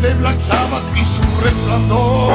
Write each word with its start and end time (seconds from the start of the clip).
de 0.00 0.14
Black 0.14 0.40
Sabbath 0.40 0.84
y 0.96 1.04
su 1.04 1.40
resplandor. 1.42 2.32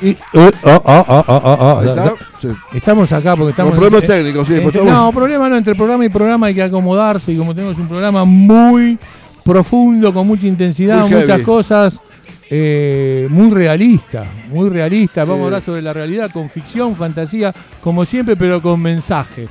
Y- 0.00 0.16
oh, 0.34 0.50
oh, 0.62 0.82
oh, 0.84 1.78
Ahí 1.80 1.86
da- 1.86 1.90
está. 1.92 2.04
da- 2.04 2.14
Sí. 2.40 2.48
Estamos 2.72 3.12
acá 3.12 3.34
porque 3.34 3.50
estamos. 3.50 3.72
Con 3.72 3.80
problemas 3.80 4.08
técnicos, 4.08 4.46
sí, 4.46 4.52
entre- 4.54 4.62
pues 4.70 4.74
estamos- 4.76 4.92
No, 5.06 5.12
problema 5.12 5.48
no, 5.48 5.56
entre 5.56 5.74
programa 5.74 6.04
y 6.04 6.08
programa 6.08 6.46
hay 6.46 6.54
que 6.54 6.62
acomodarse 6.62 7.32
y 7.32 7.36
como 7.36 7.52
tenemos 7.52 7.76
un 7.78 7.88
programa 7.88 8.24
muy 8.24 8.96
profundo, 9.44 10.14
con 10.14 10.26
mucha 10.26 10.46
intensidad, 10.46 11.00
Muy 11.00 11.10
muchas 11.10 11.26
heavy. 11.26 11.42
cosas, 11.42 12.00
eh, 12.48 13.26
muy 13.28 13.50
realista, 13.50 14.24
muy 14.52 14.68
realista. 14.68 15.22
Vamos 15.24 15.36
Sí. 15.38 15.42
a 15.42 15.44
hablar 15.46 15.62
sobre 15.62 15.82
la 15.82 15.92
realidad 15.92 16.30
con 16.30 16.48
ficción, 16.48 16.94
fantasía, 16.94 17.52
como 17.82 18.04
siempre, 18.04 18.36
pero 18.36 18.62
con 18.62 18.80
mensaje. 18.80 19.48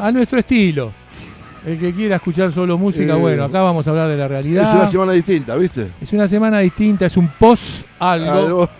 A 0.00 0.10
nuestro 0.10 0.40
estilo. 0.40 0.90
El 1.64 1.78
que 1.78 1.92
quiera 1.92 2.16
escuchar 2.16 2.50
solo 2.52 2.76
música, 2.78 3.14
Eh, 3.14 3.20
bueno, 3.20 3.44
acá 3.44 3.60
vamos 3.62 3.86
a 3.86 3.90
hablar 3.90 4.08
de 4.08 4.16
la 4.16 4.26
realidad. 4.28 4.68
Es 4.68 4.74
una 4.74 4.88
semana 4.88 5.12
distinta, 5.12 5.54
¿viste? 5.56 5.90
Es 6.00 6.12
una 6.12 6.26
semana 6.28 6.58
distinta, 6.58 7.06
es 7.06 7.16
un 7.16 7.28
post 7.28 7.84
algo. 8.00 8.30
Algo. 8.32 8.70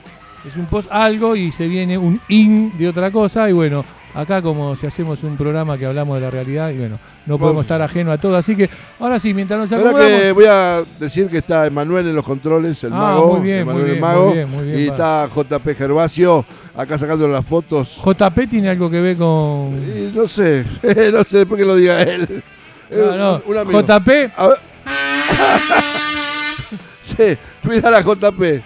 Es 0.46 0.56
un 0.56 0.66
post 0.66 0.88
algo 0.92 1.34
y 1.34 1.50
se 1.50 1.66
viene 1.66 1.98
un 1.98 2.20
in 2.28 2.72
de 2.78 2.88
otra 2.88 3.10
cosa. 3.10 3.50
Y 3.50 3.52
bueno, 3.52 3.84
acá 4.14 4.40
como 4.40 4.76
si 4.76 4.86
hacemos 4.86 5.24
un 5.24 5.36
programa 5.36 5.76
que 5.76 5.86
hablamos 5.86 6.14
de 6.16 6.20
la 6.20 6.30
realidad, 6.30 6.70
y 6.70 6.78
bueno, 6.78 6.98
no 7.26 7.36
podemos 7.36 7.56
Vamos. 7.56 7.64
estar 7.64 7.82
ajeno 7.82 8.12
a 8.12 8.18
todo. 8.18 8.36
Así 8.36 8.54
que 8.54 8.70
ahora 9.00 9.18
sí, 9.18 9.34
mientras 9.34 9.58
nos 9.58 9.72
acomodamos. 9.72 10.08
que 10.08 10.30
voy 10.32 10.44
a 10.48 10.82
decir 11.00 11.28
que 11.28 11.38
está 11.38 11.66
Emanuel 11.66 12.06
en 12.06 12.14
los 12.14 12.24
controles, 12.24 12.82
el 12.84 12.92
Ah, 12.92 12.96
mago. 12.96 13.34
muy 13.38 13.44
bien, 13.44 13.58
Emanuel 13.60 13.82
muy 13.82 13.90
el 13.90 13.96
bien, 13.96 14.00
mago. 14.06 14.24
muy 14.26 14.34
bien, 14.34 14.50
muy 14.50 14.64
bien, 14.66 14.78
y 14.78 14.82
está 14.86 15.28
JP 15.34 15.74
Gervasio 15.76 16.46
acá 16.76 16.96
sacando 16.96 17.26
las 17.26 17.44
fotos. 17.44 18.00
JP 18.04 18.48
tiene 18.48 18.68
algo 18.70 18.88
que 18.88 19.00
ver 19.00 19.16
con. 19.16 19.72
Y 19.74 20.12
no 20.14 20.28
sé, 20.28 20.64
no 21.12 21.24
sé 21.24 21.38
después 21.38 21.60
que 21.60 21.66
lo 21.66 21.74
diga 21.74 22.02
él. 22.02 22.42
No, 22.90 23.04
un- 23.10 23.18
no. 23.18 23.42
un 23.46 23.56
amigo. 23.58 23.80
JP, 23.82 24.08
A 24.36 24.46
ver. 24.48 24.58
sí, 27.00 27.36
cuida 27.64 27.90
la 27.90 28.02
JP. 28.02 28.62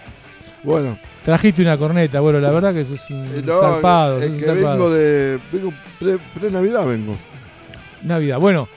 Bueno, 0.62 0.98
trajiste 1.24 1.62
una 1.62 1.76
corneta. 1.76 2.20
Bueno, 2.20 2.40
la 2.40 2.50
verdad 2.50 2.72
que 2.74 2.84
sos 2.84 3.08
un 3.10 3.24
eh, 3.26 3.42
no, 3.44 3.60
zarpado. 3.60 4.18
es 4.18 4.24
sos 4.24 4.32
un 4.34 4.38
que 4.40 4.44
zarpado. 4.46 4.70
vengo 4.72 4.90
de. 4.90 5.38
Vengo 5.52 5.72
pre- 5.98 6.18
pre-Navidad 6.38 6.86
vengo. 6.86 7.16
Navidad. 8.02 8.38
Bueno, 8.38 8.68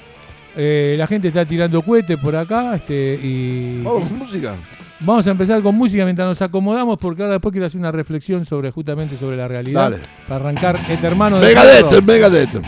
eh, 0.56 0.96
la 0.98 1.08
gente 1.08 1.30
está 1.30 1.46
tirando 1.46 1.82
cohetes 1.82 2.18
por 2.18 2.36
acá. 2.36 2.76
Este, 2.76 3.20
y 3.22 3.82
Vamos 3.84 4.08
con 4.10 4.18
música. 4.20 4.56
Vamos 5.00 5.28
a 5.28 5.32
empezar 5.32 5.62
con 5.62 5.76
música 5.76 6.04
mientras 6.06 6.26
nos 6.28 6.42
acomodamos, 6.42 6.98
porque 6.98 7.24
ahora 7.24 7.34
después 7.34 7.52
quiero 7.52 7.66
hacer 7.66 7.80
una 7.80 7.92
reflexión 7.92 8.46
sobre 8.46 8.72
justamente 8.72 9.18
sobre 9.18 9.36
la 9.36 9.48
realidad. 9.50 9.92
Dale. 9.92 9.98
Para 10.30 10.40
arrancar 10.46 10.80
este 10.90 11.08
hermano 11.08 11.40
de 11.40 11.48
Megadeth. 11.48 12.02
Megadeth. 12.04 12.62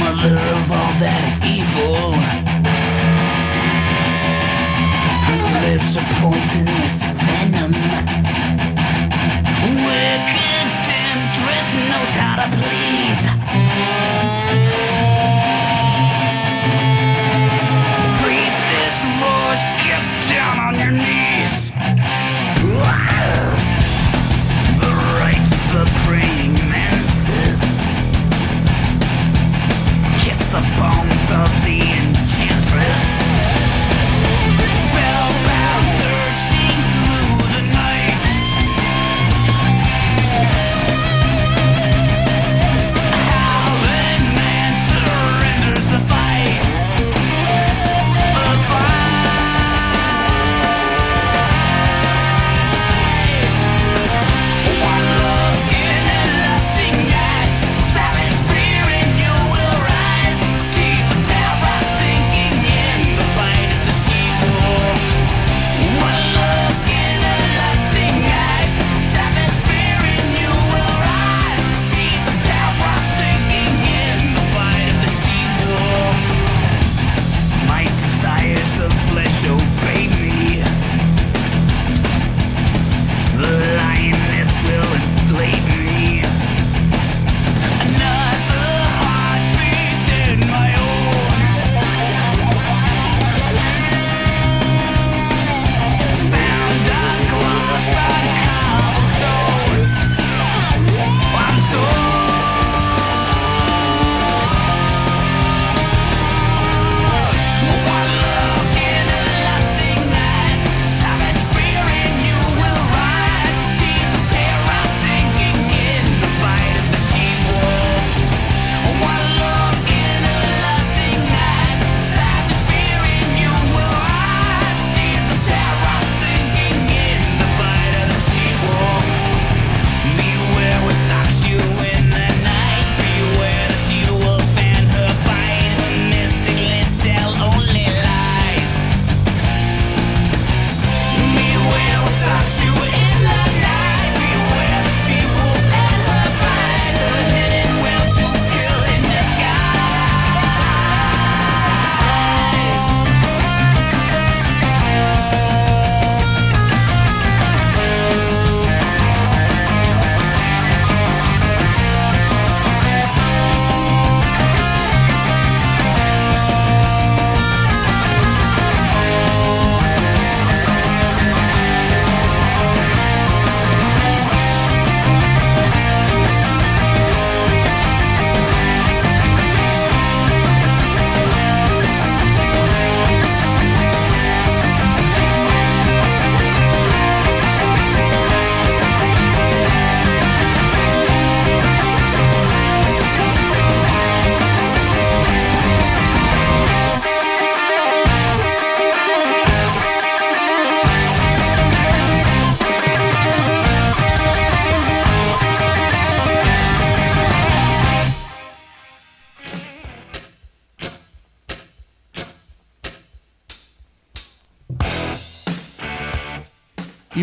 Mother 0.00 0.36
of 0.36 0.70
all 0.70 0.92
that 1.00 1.24
is 1.28 1.40
evil. 1.42 2.51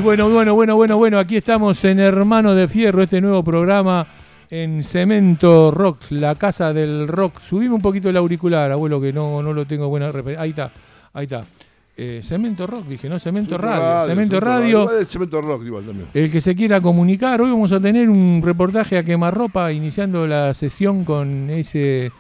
Bueno, 0.10 0.28
bueno, 0.28 0.56
bueno, 0.56 0.76
bueno, 0.76 0.98
bueno, 0.98 1.20
aquí 1.20 1.38
estamos 1.38 1.86
en 1.86 2.00
Hermano 2.00 2.56
de 2.56 2.68
Fierro, 2.68 3.04
este 3.04 3.22
nuevo 3.22 3.44
programa 3.44 4.08
en 4.50 4.84
Cemento 4.84 5.70
Rock, 5.70 6.06
la 6.10 6.34
casa 6.34 6.74
del 6.74 7.08
rock. 7.08 7.40
Subime 7.42 7.76
un 7.76 7.82
poquito 7.82 8.10
el 8.10 8.18
auricular, 8.18 8.72
abuelo, 8.72 9.00
que 9.00 9.14
no, 9.14 9.44
no 9.44 9.54
lo 9.54 9.66
tengo 9.68 9.88
buena 9.88 10.12
referencia. 10.12 10.42
Ahí 10.42 10.50
está, 10.50 10.72
ahí 11.14 11.26
está. 11.26 11.44
Eh, 11.96 12.22
Cemento 12.24 12.66
Rock, 12.66 12.88
dije, 12.88 13.08
¿no? 13.08 13.20
Cemento 13.20 13.56
Radio. 13.56 14.08
Cemento 14.08 14.40
Radio. 14.40 14.82
Igual 14.82 14.98
es 15.00 15.08
Cemento 15.10 15.42
Rock 15.44 15.64
igual 15.66 15.86
también. 15.86 16.08
El 16.12 16.32
que 16.32 16.42
se 16.42 16.56
quiera 16.56 16.82
comunicar, 16.82 17.40
hoy 17.40 17.52
vamos 17.52 17.72
a 17.72 17.80
tener 17.80 18.10
un 18.10 18.42
reportaje 18.44 18.98
a 18.98 19.04
quemarropa, 19.04 19.72
iniciando 19.72 20.26
la 20.26 20.56
sesión 20.56 21.06
con 21.06 21.52
ese, 21.52 22.12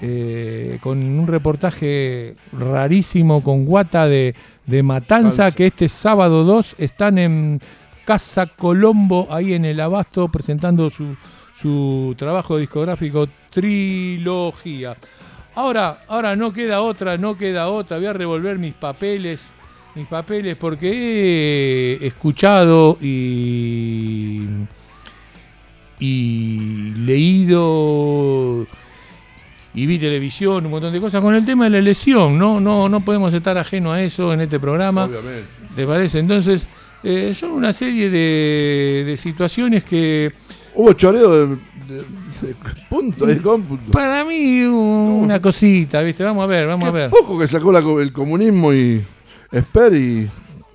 eh, 0.00 0.78
con 0.80 1.02
un 1.02 1.26
reportaje 1.26 2.34
rarísimo 2.52 3.42
con 3.42 3.64
Guata 3.64 4.06
de, 4.06 4.34
de 4.66 4.82
Matanza, 4.82 5.50
que 5.50 5.66
este 5.66 5.88
sábado 5.88 6.44
2 6.44 6.76
están 6.78 7.18
en 7.18 7.60
Casa 8.04 8.46
Colombo, 8.46 9.26
ahí 9.30 9.54
en 9.54 9.64
el 9.64 9.80
Abasto, 9.80 10.28
presentando 10.28 10.88
su, 10.88 11.16
su 11.60 12.14
trabajo 12.16 12.56
discográfico 12.58 13.26
Trilogía. 13.50 14.96
Ahora, 15.54 16.00
ahora 16.06 16.36
no 16.36 16.52
queda 16.52 16.80
otra, 16.80 17.18
no 17.18 17.36
queda 17.36 17.68
otra. 17.68 17.96
Voy 17.96 18.06
a 18.06 18.12
revolver 18.12 18.58
mis 18.58 18.74
papeles, 18.74 19.52
mis 19.96 20.06
papeles, 20.06 20.54
porque 20.56 21.98
he 22.00 22.06
escuchado 22.06 22.96
y, 23.00 24.46
y 25.98 26.92
leído 26.94 28.66
y 29.82 29.86
vi 29.86 29.98
televisión, 29.98 30.64
un 30.66 30.70
montón 30.72 30.92
de 30.92 31.00
cosas 31.00 31.22
con 31.22 31.34
el 31.34 31.44
tema 31.44 31.64
de 31.64 31.70
la 31.70 31.78
elección. 31.78 32.38
No, 32.38 32.60
no, 32.60 32.88
no 32.88 33.00
podemos 33.00 33.32
estar 33.32 33.56
ajeno 33.56 33.92
a 33.92 34.02
eso 34.02 34.32
en 34.32 34.40
este 34.40 34.58
programa. 34.58 35.04
Obviamente. 35.04 35.46
¿Te 35.76 35.86
parece? 35.86 36.18
Entonces, 36.18 36.66
eh, 37.04 37.32
son 37.34 37.52
una 37.52 37.72
serie 37.72 38.10
de, 38.10 39.04
de 39.06 39.16
situaciones 39.16 39.84
que 39.84 40.32
Hubo 40.74 40.92
choreo 40.92 41.30
de, 41.30 41.46
de, 41.88 41.96
de 42.48 42.54
punto, 42.88 43.26
de 43.26 43.40
cómputo. 43.40 43.90
para 43.90 44.24
mí 44.24 44.62
una 44.62 45.40
cosita, 45.40 46.02
¿viste? 46.02 46.22
Vamos 46.22 46.44
a 46.44 46.46
ver, 46.46 46.66
vamos 46.68 46.88
a 46.88 46.92
ver. 46.92 47.10
poco 47.10 47.38
que 47.38 47.48
sacó 47.48 47.72
la 47.72 47.80
el 47.80 48.12
comunismo 48.12 48.72
y 48.72 49.04
Esper 49.50 49.94
y. 49.94 50.28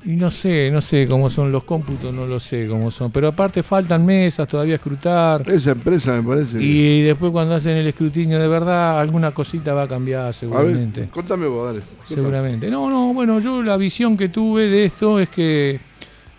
Y 0.05 0.11
no 0.17 0.29
sé, 0.29 0.69
no 0.69 0.81
sé 0.81 1.07
cómo 1.07 1.29
son 1.29 1.49
los 1.51 1.63
cómputos, 1.63 2.13
no 2.13 2.27
lo 2.27 2.37
sé 2.39 2.67
cómo 2.67 2.91
son. 2.91 3.09
Pero 3.11 3.29
aparte 3.29 3.63
faltan 3.63 4.05
mesas 4.05 4.47
todavía 4.49 4.73
a 4.73 4.75
escrutar. 4.75 5.49
Esa 5.49 5.71
empresa 5.71 6.11
me 6.11 6.23
parece. 6.23 6.61
Y 6.61 7.03
después 7.03 7.31
cuando 7.31 7.55
hacen 7.55 7.77
el 7.77 7.87
escrutinio 7.87 8.37
de 8.37 8.47
verdad, 8.49 8.99
alguna 8.99 9.31
cosita 9.31 9.73
va 9.73 9.83
a 9.83 9.87
cambiar 9.87 10.21
A 10.21 10.25
ver, 10.25 10.33
seguramente. 10.33 11.07
contame 11.09 11.47
vos, 11.47 11.67
dale. 11.67 11.79
contame. 11.79 12.07
Seguramente. 12.15 12.69
No, 12.69 12.89
no, 12.89 13.13
bueno, 13.13 13.39
yo 13.39 13.63
la 13.63 13.77
visión 13.77 14.17
que 14.17 14.27
tuve 14.27 14.67
de 14.67 14.85
esto 14.85 15.19
es 15.19 15.29
que. 15.29 15.79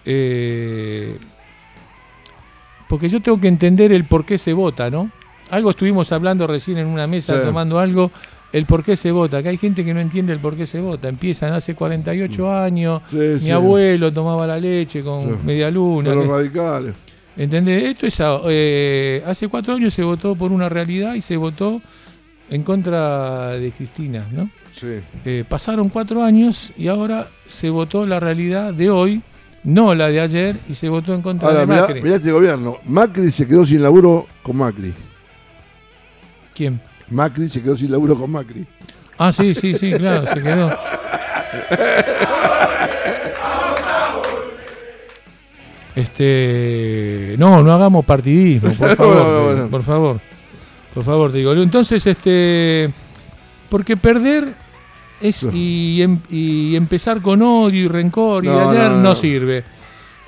eh, 0.05 1.17
porque 2.89 3.09
yo 3.09 3.21
tengo 3.23 3.41
que 3.41 3.49
entender 3.49 3.93
el 3.93 4.05
por 4.05 4.25
qué 4.27 4.37
se 4.39 4.53
vota, 4.53 4.91
¿no? 4.91 5.11
Algo 5.51 5.71
estuvimos 5.71 6.13
hablando 6.13 6.47
recién 6.47 6.79
en 6.79 6.87
una 6.87 7.07
mesa 7.07 7.39
Sí. 7.41 7.47
tomando 7.47 7.79
algo, 7.79 8.11
el 8.55 8.65
por 8.67 8.83
qué 8.83 8.97
se 8.97 9.11
vota. 9.11 9.43
Que 9.43 9.51
hay 9.51 9.59
gente 9.59 9.85
que 9.85 9.93
no 9.93 10.01
entiende 10.01 10.33
el 10.33 10.39
por 10.39 10.57
qué 10.57 10.67
se 10.67 10.81
vota. 10.81 11.09
Empiezan 11.09 11.53
hace 11.53 11.75
48 11.75 12.51
años. 12.51 13.03
Sí, 13.11 13.17
Mi 13.17 13.35
Mm. 13.35 13.39
sí. 13.41 13.51
abuelo 13.51 14.11
tomaba 14.13 14.47
la 14.47 14.59
leche 14.59 15.03
con 15.03 15.23
Sí. 15.23 15.31
media 15.45 15.71
luna. 15.71 16.15
Los 16.15 16.25
que- 16.25 16.31
radicales. 16.31 16.95
¿Entendés? 17.37 17.83
Esto 17.85 18.07
es. 18.07 18.17
eh, 18.47 19.23
hace 19.27 19.49
cuatro 19.49 19.75
años 19.75 19.93
se 19.93 20.03
votó 20.05 20.35
por 20.37 20.53
una 20.53 20.69
realidad 20.69 21.15
y 21.15 21.21
se 21.21 21.37
votó 21.37 21.83
en 22.49 22.63
contra 22.63 23.49
de 23.51 23.71
Cristina, 23.73 24.27
¿no? 24.31 24.49
Sí. 24.71 25.01
Eh, 25.25 25.45
pasaron 25.49 25.89
cuatro 25.89 26.23
años 26.23 26.73
y 26.77 26.87
ahora 26.89 27.27
se 27.49 27.71
votó 27.71 28.07
la 28.07 28.21
realidad 28.21 28.73
de 28.73 28.89
hoy, 28.91 29.21
no 29.65 29.95
la 29.97 30.09
de 30.09 30.21
ayer, 30.21 30.57
y 30.69 30.75
se 30.75 30.89
votó 30.89 31.13
en 31.15 31.23
contra 31.23 31.49
Ahora, 31.49 31.61
de 31.61 31.67
mirá, 31.67 31.81
Macri. 31.81 32.03
mirá 32.03 32.17
este 32.17 32.31
gobierno. 32.31 32.79
Macri 32.87 33.31
se 33.33 33.49
quedó 33.49 33.67
sin 33.67 33.83
laburo 33.83 34.27
con 34.43 34.57
Macri. 34.59 34.93
¿Quién? 36.55 36.81
Macri 37.11 37.49
se 37.49 37.63
quedó 37.63 37.77
sin 37.77 37.91
laburo 37.91 38.17
con 38.17 38.31
Macri. 38.31 38.67
Ah, 39.19 39.31
sí, 39.33 39.55
sí, 39.55 39.75
sí, 39.75 39.93
claro, 39.93 40.27
se 40.33 40.43
quedó. 40.43 40.69
Este, 46.05 47.37
no, 47.39 47.63
no 47.63 47.73
hagamos 47.73 48.05
partidismo, 48.05 48.71
por 48.73 48.97
favor, 48.97 49.17
No, 49.17 49.53
no, 49.55 49.63
no. 49.65 49.69
por 49.71 49.83
favor, 49.85 50.21
por 50.93 51.05
favor, 51.05 51.33
te 51.33 51.39
digo. 51.39 51.53
Entonces, 51.53 52.05
este, 52.07 52.91
porque 53.69 53.97
perder 53.97 54.55
es 55.21 55.47
y, 55.53 56.03
em- 56.03 56.19
y 56.31 56.75
empezar 56.75 57.21
con 57.23 57.41
odio 57.43 57.85
y 57.85 57.89
rencor 57.89 58.45
y 58.45 58.49
ayer 58.49 58.91
no, 58.91 59.15
sirve. 59.15 59.63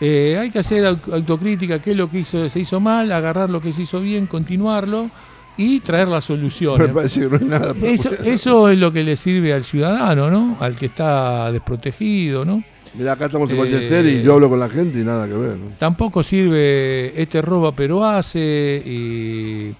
Eh, 0.01 0.37
hay 0.41 0.51
que 0.51 0.59
hacer 0.61 0.85
au- 0.85 1.13
autocrítica, 1.15 1.81
qué 1.81 1.91
es 1.93 1.97
lo 1.97 2.09
que 2.11 2.21
hizo, 2.21 2.49
se 2.49 2.61
hizo 2.61 2.79
mal, 2.81 3.11
agarrar 3.11 3.51
lo 3.51 3.61
que 3.61 3.73
se 3.73 3.83
hizo 3.83 4.01
bien, 4.01 4.27
continuarlo 4.27 5.11
y 5.57 5.81
traer 5.81 6.09
las 6.09 6.25
soluciones. 6.25 6.89
Me 6.89 6.95
parece 6.95 7.21
que 7.21 7.27
no 7.29 7.37
hay 7.37 7.45
nada. 7.45 7.75
para 7.75 7.87
Eso, 7.93 8.69
es 8.69 8.79
lo 8.79 8.93
que 8.93 9.03
le 9.03 9.17
sirve 9.17 9.53
al 9.53 9.65
ciudadano, 9.65 10.31
¿no? 10.31 10.57
Al 10.61 10.77
que 10.77 10.87
está 10.87 11.51
desprotegido, 11.51 12.45
¿no? 12.45 12.63
Mirá, 12.95 13.13
acá 13.13 13.27
estamos 13.27 13.51
en 13.51 13.57
Eh, 13.57 13.61
Ballester 13.61 14.07
y 14.07 14.23
yo 14.23 14.35
hablo 14.35 14.49
con 14.49 14.59
la 14.59 14.69
gente 14.69 15.01
y 15.01 15.05
nada 15.05 15.29
que 15.29 15.35
ver. 15.35 15.59
¿no? 15.59 15.67
Tampoco 15.79 16.23
sirve 16.23 17.21
este 17.21 17.43
roba 17.43 17.73
pero 17.73 18.05
hace 18.05 18.83
y, 18.87 19.75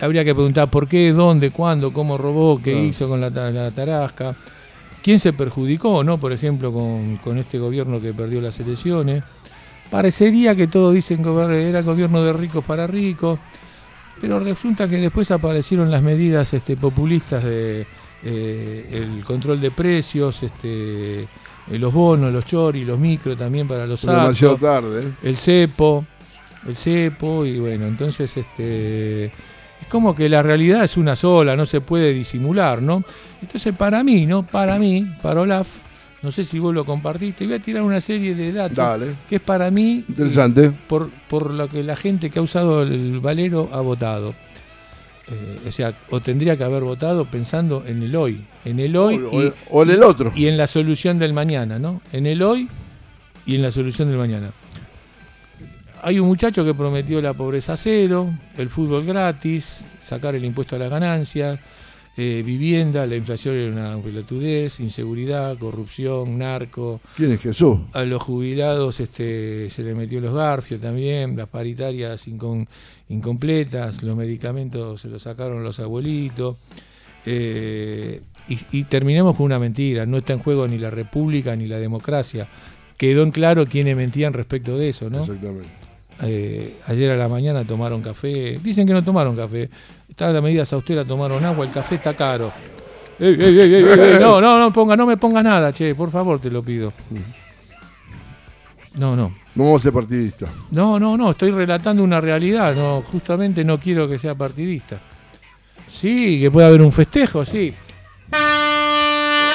habría 0.00 0.24
que 0.24 0.34
preguntar 0.34 0.70
por 0.70 0.88
qué, 0.88 1.12
dónde, 1.12 1.50
cuándo, 1.50 1.92
cómo 1.92 2.18
robó, 2.18 2.60
qué 2.62 2.84
hizo 2.84 3.08
con 3.08 3.20
la, 3.20 3.30
la 3.30 3.70
tarasca, 3.70 4.34
quién 5.02 5.18
se 5.20 5.32
perjudicó, 5.32 6.04
¿no? 6.04 6.18
Por 6.18 6.32
ejemplo, 6.32 6.72
con, 6.72 7.16
con 7.18 7.38
este 7.38 7.58
gobierno 7.58 8.00
que 8.00 8.12
perdió 8.12 8.40
las 8.40 8.58
elecciones. 8.60 9.22
Parecería 9.90 10.54
que 10.54 10.66
todos 10.66 10.94
dicen 10.94 11.22
que 11.22 11.68
era 11.68 11.82
gobierno 11.82 12.22
de 12.22 12.32
ricos 12.32 12.64
para 12.64 12.86
ricos, 12.86 13.38
pero 14.20 14.40
resulta 14.40 14.88
que 14.88 14.96
después 14.96 15.30
aparecieron 15.30 15.90
las 15.90 16.02
medidas 16.02 16.52
este, 16.52 16.76
populistas 16.76 17.44
de 17.44 17.86
eh, 18.24 18.88
el 18.92 19.24
control 19.24 19.60
de 19.60 19.70
precios, 19.70 20.42
este, 20.42 21.22
eh, 21.22 21.78
los 21.78 21.92
bonos, 21.92 22.32
los 22.32 22.44
choris, 22.44 22.86
los 22.86 22.98
micro 22.98 23.36
también 23.36 23.68
para 23.68 23.86
los 23.86 24.06
actos, 24.06 24.58
tarde. 24.58 25.02
¿eh? 25.02 25.12
el 25.22 25.36
cepo, 25.36 26.04
el 26.66 26.74
cepo 26.74 27.44
y 27.44 27.58
bueno, 27.58 27.86
entonces 27.86 28.36
este 28.36 29.26
es 29.26 29.86
como 29.88 30.14
que 30.14 30.28
la 30.28 30.42
realidad 30.42 30.84
es 30.84 30.96
una 30.96 31.14
sola, 31.14 31.54
no 31.54 31.66
se 31.66 31.80
puede 31.82 32.12
disimular, 32.12 32.80
¿no? 32.80 33.04
Entonces 33.42 33.74
para 33.76 34.02
mí, 34.02 34.26
¿no? 34.26 34.44
Para 34.44 34.78
mí, 34.78 35.06
para 35.22 35.42
Olaf, 35.42 35.68
no 36.26 36.32
sé 36.32 36.42
si 36.42 36.58
vos 36.58 36.74
lo 36.74 36.84
compartiste, 36.84 37.44
voy 37.46 37.54
a 37.54 37.60
tirar 37.60 37.82
una 37.84 38.00
serie 38.00 38.34
de 38.34 38.52
datos 38.52 38.76
Dale. 38.76 39.06
que 39.28 39.36
es 39.36 39.40
para 39.42 39.70
mí 39.70 40.04
Interesante. 40.08 40.72
por, 40.88 41.08
por 41.28 41.52
lo 41.52 41.68
que 41.68 41.84
la 41.84 41.94
gente 41.94 42.30
que 42.30 42.40
ha 42.40 42.42
usado 42.42 42.82
el 42.82 43.20
valero 43.20 43.70
ha 43.72 43.80
votado. 43.80 44.34
Eh, 45.28 45.68
o 45.68 45.70
sea, 45.70 45.94
o 46.10 46.18
tendría 46.20 46.56
que 46.56 46.64
haber 46.64 46.82
votado 46.82 47.26
pensando 47.26 47.84
en 47.86 48.02
el 48.02 48.16
hoy, 48.16 48.44
en 48.64 48.80
el 48.80 48.96
hoy 48.96 49.16
o, 49.30 49.42
y, 49.44 49.52
o- 49.70 49.82
en 49.84 49.90
el 49.90 50.02
otro. 50.02 50.32
y 50.34 50.48
en 50.48 50.56
la 50.56 50.66
solución 50.66 51.20
del 51.20 51.32
mañana, 51.32 51.78
¿no? 51.78 52.02
En 52.12 52.26
el 52.26 52.42
hoy 52.42 52.68
y 53.46 53.54
en 53.54 53.62
la 53.62 53.70
solución 53.70 54.08
del 54.08 54.18
mañana. 54.18 54.50
Hay 56.02 56.18
un 56.18 56.26
muchacho 56.26 56.64
que 56.64 56.74
prometió 56.74 57.22
la 57.22 57.34
pobreza 57.34 57.76
cero, 57.76 58.30
el 58.58 58.68
fútbol 58.68 59.04
gratis, 59.06 59.88
sacar 60.00 60.34
el 60.34 60.44
impuesto 60.44 60.74
a 60.76 60.78
las 60.80 60.90
ganancias, 60.90 61.58
eh, 62.16 62.42
vivienda, 62.44 63.06
la 63.06 63.16
inflación 63.16 63.54
era 63.56 63.72
una 63.96 64.02
pelotudez, 64.02 64.80
inseguridad, 64.80 65.58
corrupción, 65.58 66.38
narco, 66.38 67.00
¿Quién 67.16 67.32
es 67.32 67.40
Jesús? 67.40 67.78
a 67.92 68.04
los 68.04 68.22
jubilados 68.22 69.00
este, 69.00 69.68
se 69.70 69.82
le 69.82 69.94
metió 69.94 70.20
los 70.20 70.34
garfios 70.34 70.80
también, 70.80 71.36
las 71.36 71.48
paritarias 71.48 72.26
incompletas, 73.08 74.02
los 74.02 74.16
medicamentos 74.16 75.00
se 75.00 75.08
los 75.08 75.22
sacaron 75.22 75.62
los 75.62 75.78
abuelitos. 75.80 76.56
eh, 77.24 78.20
y, 78.48 78.58
y 78.70 78.84
terminamos 78.84 79.36
con 79.36 79.46
una 79.46 79.58
mentira, 79.58 80.06
no 80.06 80.18
está 80.18 80.32
en 80.32 80.38
juego 80.38 80.68
ni 80.68 80.78
la 80.78 80.88
república 80.90 81.56
ni 81.56 81.66
la 81.66 81.78
democracia. 81.78 82.48
Quedó 82.96 83.24
en 83.24 83.32
claro 83.32 83.66
quiénes 83.66 83.96
mentían 83.96 84.32
respecto 84.32 84.78
de 84.78 84.88
eso, 84.90 85.10
¿no? 85.10 85.20
Exactamente. 85.20 85.68
Eh, 86.22 86.76
ayer 86.86 87.10
a 87.10 87.16
la 87.16 87.28
mañana 87.28 87.64
tomaron 87.66 88.00
café. 88.00 88.58
Dicen 88.62 88.86
que 88.86 88.92
no 88.94 89.02
tomaron 89.04 89.36
café. 89.36 89.68
Estaban 90.16 90.32
las 90.32 90.42
medidas 90.42 90.72
austeras, 90.72 91.06
tomaron 91.06 91.44
agua, 91.44 91.66
el 91.66 91.70
café 91.70 91.96
está 91.96 92.16
caro. 92.16 92.50
Ey, 93.18 93.36
ey, 93.38 93.60
ey, 93.60 93.84
no, 94.18 94.40
no, 94.40 94.58
no 94.58 94.72
ponga, 94.72 94.96
no 94.96 95.04
me 95.04 95.18
ponga 95.18 95.42
nada, 95.42 95.74
che, 95.74 95.94
por 95.94 96.10
favor, 96.10 96.40
te 96.40 96.50
lo 96.50 96.62
pido. 96.62 96.90
No, 98.94 99.14
no. 99.14 99.34
No 99.54 99.64
vamos 99.64 99.82
a 99.82 99.84
ser 99.84 99.92
partidistas. 99.92 100.48
No, 100.70 100.98
no, 100.98 101.18
no, 101.18 101.32
estoy 101.32 101.50
relatando 101.50 102.02
una 102.02 102.18
realidad, 102.18 102.74
no, 102.74 103.02
justamente 103.02 103.62
no 103.62 103.78
quiero 103.78 104.08
que 104.08 104.18
sea 104.18 104.34
partidista. 104.34 104.98
Sí, 105.86 106.40
que 106.40 106.50
pueda 106.50 106.68
haber 106.68 106.80
un 106.80 106.92
festejo, 106.92 107.44
sí. 107.44 107.74
A 108.32 109.52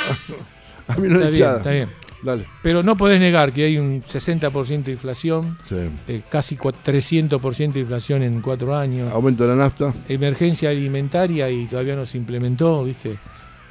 mí 0.98 1.08
no 1.08 1.16
Está 1.16 1.30
bien, 1.30 1.56
está 1.56 1.72
bien. 1.72 1.90
Dale. 2.24 2.46
Pero 2.62 2.84
no 2.84 2.96
podés 2.98 3.20
negar 3.20 3.52
que 3.52 3.66
hay 3.66 3.78
un 3.78 4.04
60% 4.04 4.84
de 4.84 4.92
inflación, 4.92 5.58
Sí. 5.66 5.76
eh, 6.08 6.22
casi 6.30 6.56
cua- 6.56 6.74
300% 6.84 7.74
de 7.74 7.80
inflación 7.82 8.22
en 8.24 8.42
cuatro 8.42 8.76
años. 8.76 9.12
Aumento 9.12 9.44
de 9.44 9.50
la 9.50 9.56
nafta. 9.56 9.94
emergencia 10.08 10.70
alimentaria 10.70 11.50
y 11.50 11.66
todavía 11.66 11.96
no 11.96 12.06
se 12.06 12.18
implementó, 12.18 12.84
¿viste? 12.84 13.18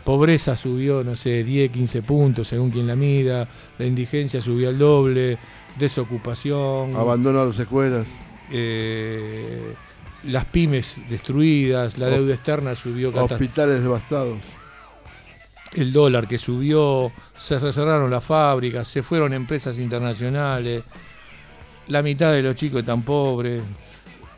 pobreza 0.04 0.56
subió, 0.56 1.04
no 1.04 1.14
sé, 1.14 1.44
10, 1.44 1.70
15 1.70 2.02
puntos 2.02 2.48
según 2.48 2.70
quien 2.70 2.86
la 2.86 2.96
mida, 2.96 3.46
la 3.78 3.84
indigencia 3.86 4.40
subió 4.40 4.70
al 4.70 4.78
doble, 4.78 5.36
desocupación, 5.78 6.96
Abandono 6.96 7.40
a 7.42 7.44
las 7.46 7.58
escuelas. 7.58 8.06
eh, 8.50 9.74
las 10.24 10.44
pymes 10.46 11.00
destruidas, 11.08 11.96
la 11.98 12.06
deuda 12.08 12.34
externa 12.34 12.74
subió, 12.74 13.10
Hospitales 13.14 13.82
devastados. 13.82 14.38
El 15.74 15.92
dólar 15.92 16.26
que 16.26 16.38
subió, 16.38 17.12
se 17.36 17.58
cerraron 17.60 18.10
las 18.10 18.24
fábricas, 18.24 18.88
se 18.88 19.02
fueron 19.02 19.32
empresas 19.32 19.78
internacionales, 19.78 20.82
la 21.88 22.02
mitad 22.02 22.32
de 22.32 22.42
los 22.42 22.54
chicos 22.56 22.80
están 22.80 23.02
pobres, 23.02 23.62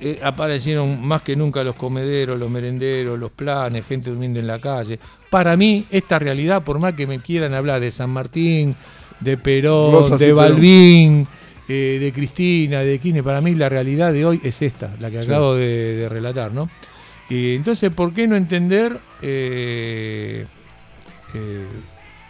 eh, 0.01 0.19
aparecieron 0.23 1.01
más 1.07 1.23
que 1.23 1.37
nunca 1.37 1.63
los 1.63 1.77
comederos, 1.77 2.39
los 2.39 2.51
merenderos, 2.51 3.19
los 3.19 3.31
planes, 3.31 3.87
gente 3.87 4.11
durmiendo 4.11 4.41
en 4.41 4.47
la 4.47 4.59
calle. 4.59 4.99
Para 5.31 5.57
mí, 5.57 5.87
esta 5.91 6.19
realidad, 6.19 6.63
por 6.65 6.79
más 6.79 6.95
que 6.95 7.07
me 7.07 7.21
quieran 7.21 7.55
hablar 7.55 7.81
de 7.81 7.91
San 7.91 8.11
Martín, 8.11 8.75
de 9.21 9.37
Perón, 9.37 10.19
de. 10.19 10.33
Balbín, 10.33 11.27
eh, 11.69 11.99
de 12.01 12.13
Cristina, 12.13 12.81
de 12.81 12.99
Kirchner, 12.99 13.23
para 13.23 13.41
mí 13.41 13.55
la 13.55 13.69
realidad 13.69 14.13
de 14.13 14.27
hoy 14.27 14.41
es 14.43 14.61
esta, 14.63 14.95
la 14.99 15.11
que 15.11 15.23
Sí. 15.23 15.29
acabo 15.31 15.55
de, 15.55 15.95
de 15.97 16.09
relatar, 16.09 16.53
¿no? 16.53 16.69
Y 17.31 17.55
entonces, 17.55 17.91
¿por 17.93 18.13
qué 18.13 18.27
no 18.27 18.35
entender 18.37 18.99
eh, 19.23 20.47
eh, 21.35 21.67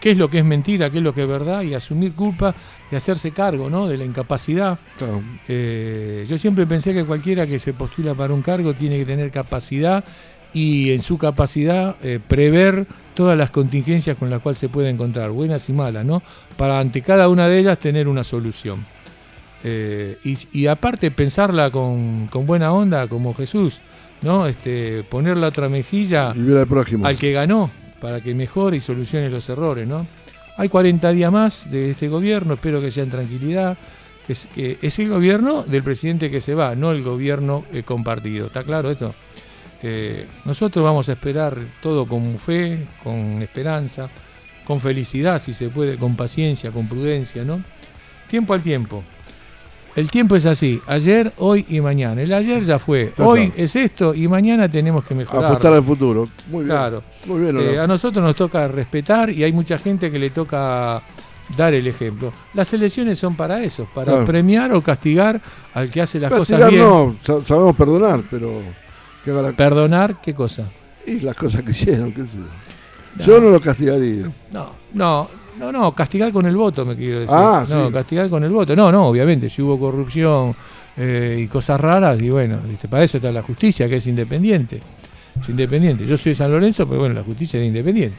qué 0.02 0.10
es 0.10 0.18
lo 0.18 0.28
que 0.28 0.40
es 0.40 0.44
mentira, 0.44 0.90
qué 0.90 0.98
es 0.98 1.04
lo 1.04 1.14
que 1.14 1.22
es 1.22 1.28
verdad 1.28 1.62
y 1.62 1.74
asumir 1.74 2.12
culpa 2.12 2.52
y 2.90 2.96
hacerse 2.96 3.30
cargo 3.30 3.70
¿no? 3.70 3.86
de 3.86 3.96
la 3.96 4.04
incapacidad? 4.04 4.76
Claro. 4.98 5.22
Eh, 5.46 6.26
yo 6.28 6.36
siempre 6.36 6.66
pensé 6.66 6.92
que 6.92 7.04
cualquiera 7.04 7.46
que 7.46 7.60
se 7.60 7.72
postula 7.72 8.12
para 8.12 8.34
un 8.34 8.42
cargo 8.42 8.74
tiene 8.74 8.98
que 8.98 9.06
tener 9.06 9.30
capacidad 9.30 10.02
y 10.52 10.90
en 10.90 11.00
su 11.02 11.18
capacidad 11.18 11.94
eh, 12.02 12.18
prever 12.26 12.84
todas 13.14 13.38
las 13.38 13.52
contingencias 13.52 14.16
con 14.16 14.28
las 14.28 14.42
cuales 14.42 14.58
se 14.58 14.68
puede 14.68 14.90
encontrar, 14.90 15.30
buenas 15.30 15.68
y 15.68 15.72
malas, 15.72 16.04
¿no? 16.04 16.20
Para 16.56 16.80
ante 16.80 17.00
cada 17.02 17.28
una 17.28 17.48
de 17.48 17.60
ellas 17.60 17.78
tener 17.78 18.08
una 18.08 18.24
solución. 18.24 18.84
Eh, 19.62 20.18
y, 20.24 20.36
y 20.52 20.66
aparte 20.66 21.12
pensarla 21.12 21.70
con, 21.70 22.26
con 22.26 22.44
buena 22.44 22.72
onda, 22.72 23.06
como 23.06 23.34
Jesús, 23.34 23.80
¿no? 24.20 24.48
Este, 24.48 25.04
poner 25.04 25.36
la 25.36 25.48
otra 25.48 25.68
mejilla 25.68 26.34
al 27.04 27.18
que 27.18 27.32
ganó 27.32 27.70
para 28.02 28.20
que 28.20 28.34
mejore 28.34 28.78
y 28.78 28.80
solucione 28.80 29.30
los 29.30 29.48
errores, 29.48 29.86
¿no? 29.86 30.06
Hay 30.56 30.68
40 30.68 31.12
días 31.12 31.30
más 31.32 31.70
de 31.70 31.92
este 31.92 32.08
gobierno, 32.08 32.54
espero 32.54 32.80
que 32.80 32.90
sea 32.90 33.04
en 33.04 33.10
tranquilidad, 33.10 33.78
es, 34.28 34.48
que 34.52 34.76
es 34.82 34.98
el 34.98 35.08
gobierno 35.08 35.62
del 35.62 35.84
presidente 35.84 36.30
que 36.30 36.40
se 36.40 36.54
va, 36.54 36.74
no 36.74 36.90
el 36.90 37.04
gobierno 37.04 37.64
eh, 37.72 37.84
compartido. 37.84 38.48
¿Está 38.48 38.64
claro 38.64 38.90
esto? 38.90 39.14
Nosotros 40.44 40.84
vamos 40.84 41.08
a 41.08 41.12
esperar 41.12 41.58
todo 41.80 42.06
con 42.06 42.38
fe, 42.38 42.86
con 43.02 43.42
esperanza, 43.42 44.08
con 44.64 44.78
felicidad, 44.78 45.42
si 45.42 45.52
se 45.52 45.70
puede, 45.70 45.96
con 45.96 46.14
paciencia, 46.14 46.70
con 46.70 46.86
prudencia, 46.86 47.44
¿no? 47.44 47.64
Tiempo 48.28 48.54
al 48.54 48.62
tiempo. 48.62 49.02
El 49.94 50.10
tiempo 50.10 50.36
es 50.36 50.46
así, 50.46 50.80
ayer, 50.86 51.32
hoy 51.36 51.66
y 51.68 51.80
mañana. 51.80 52.22
El 52.22 52.32
ayer 52.32 52.64
ya 52.64 52.78
fue, 52.78 53.12
Claro. 53.14 53.32
hoy 53.32 53.52
es 53.56 53.76
esto 53.76 54.14
y 54.14 54.26
mañana 54.26 54.66
tenemos 54.70 55.04
que 55.04 55.14
mejorar. 55.14 55.46
Apostar 55.50 55.74
al 55.74 55.84
futuro. 55.84 56.28
Muy 56.48 56.64
bien. 56.64 56.68
Claro. 56.76 57.02
Muy 57.26 57.40
bien, 57.40 57.58
Eh, 57.60 57.78
a 57.78 57.86
nosotros 57.86 58.24
nos 58.24 58.34
toca 58.34 58.66
respetar 58.68 59.28
y 59.30 59.44
hay 59.44 59.52
mucha 59.52 59.76
gente 59.78 60.10
que 60.10 60.18
le 60.18 60.30
toca 60.30 61.02
dar 61.56 61.74
el 61.74 61.86
ejemplo. 61.86 62.32
Las 62.54 62.72
elecciones 62.72 63.18
son 63.18 63.36
para 63.36 63.62
eso, 63.62 63.86
para 63.94 64.12
Claro. 64.12 64.24
premiar 64.26 64.72
o 64.72 64.80
castigar 64.80 65.40
al 65.74 65.90
que 65.90 66.00
hace 66.00 66.18
las 66.18 66.30
Castigar 66.32 66.60
cosas 66.62 66.70
bien. 66.70 66.82
no, 66.82 67.16
sa- 67.22 67.44
sabemos 67.44 67.76
perdonar, 67.76 68.22
pero 68.30 68.62
que 69.24 69.30
haga 69.30 69.42
la- 69.42 69.52
Perdonar, 69.52 70.20
¿qué 70.22 70.32
cosa? 70.34 70.64
y 71.06 71.20
las 71.20 71.34
cosas 71.34 71.62
que 71.62 71.72
hicieron, 71.72 72.12
qué 72.12 72.22
sé 72.22 72.38
yo. 72.38 73.24
Yo 73.26 73.40
no 73.40 73.50
lo 73.50 73.60
castigaría. 73.60 74.30
No, 74.52 74.70
no, 74.94 75.28
no, 75.58 75.70
no, 75.72 75.92
castigar 75.94 76.32
con 76.32 76.46
el 76.46 76.56
voto, 76.56 76.84
me 76.84 76.96
quiero 76.96 77.20
decir. 77.20 77.34
Ah, 77.36 77.64
no, 77.68 77.86
sí. 77.88 77.92
castigar 77.92 78.28
con 78.28 78.42
el 78.44 78.50
voto. 78.50 78.74
No, 78.76 78.90
no, 78.92 79.06
obviamente, 79.06 79.48
si 79.50 79.62
hubo 79.62 79.78
corrupción 79.78 80.54
eh, 80.96 81.40
y 81.44 81.46
cosas 81.48 81.80
raras, 81.80 82.18
y 82.20 82.30
bueno, 82.30 82.58
¿viste? 82.68 82.88
para 82.88 83.04
eso 83.04 83.18
está 83.18 83.30
la 83.32 83.42
justicia, 83.42 83.88
que 83.88 83.96
es 83.96 84.06
independiente. 84.06 84.80
Es 85.40 85.48
independiente. 85.48 86.06
Yo 86.06 86.16
soy 86.18 86.32
de 86.32 86.36
San 86.36 86.50
Lorenzo, 86.50 86.86
pero 86.86 87.00
bueno, 87.00 87.14
la 87.14 87.22
justicia 87.22 87.58
es 87.60 87.66
independiente. 87.66 88.16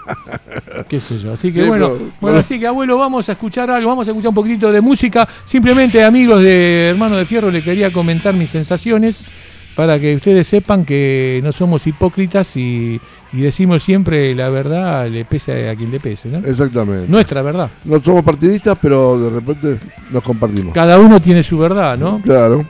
¿Qué 0.88 0.98
sé 0.98 1.18
yo? 1.18 1.32
Así 1.32 1.52
que 1.52 1.62
Sí, 1.62 1.68
bueno, 1.68 1.86
pero- 1.88 1.98
bueno, 1.98 2.12
bueno. 2.20 2.38
así 2.38 2.58
que 2.58 2.66
abuelo, 2.66 2.96
vamos 2.96 3.28
a 3.28 3.32
escuchar 3.32 3.70
algo, 3.70 3.88
vamos 3.90 4.08
a 4.08 4.10
escuchar 4.10 4.30
un 4.30 4.34
poquitito 4.34 4.72
de 4.72 4.80
música. 4.80 5.28
Simplemente, 5.44 6.02
amigos 6.02 6.42
de 6.42 6.88
Hermano 6.90 7.16
de 7.16 7.24
Fierro, 7.26 7.50
le 7.50 7.62
quería 7.62 7.92
comentar 7.92 8.34
mis 8.34 8.50
sensaciones 8.50 9.28
para 9.76 9.98
que 9.98 10.14
ustedes 10.16 10.46
sepan 10.46 10.84
que 10.84 11.40
no 11.42 11.52
somos 11.52 11.86
hipócritas 11.86 12.56
y, 12.56 13.00
y 13.32 13.40
decimos 13.40 13.82
siempre 13.82 14.34
la 14.34 14.48
verdad, 14.50 15.08
le 15.08 15.24
pese 15.24 15.68
a 15.70 15.76
quien 15.76 15.90
le 15.90 16.00
pese, 16.00 16.28
¿no? 16.28 16.38
Exactamente. 16.38 17.06
Nuestra 17.08 17.40
verdad. 17.42 17.70
No 17.84 18.02
somos 18.02 18.22
partidistas, 18.24 18.76
pero 18.80 19.18
de 19.18 19.30
repente 19.30 19.78
nos 20.10 20.22
compartimos. 20.22 20.74
Cada 20.74 20.98
uno 20.98 21.20
tiene 21.20 21.42
su 21.42 21.56
verdad, 21.58 21.96
¿no? 21.96 22.20
Claro. 22.22 22.58
Vi- 22.58 22.66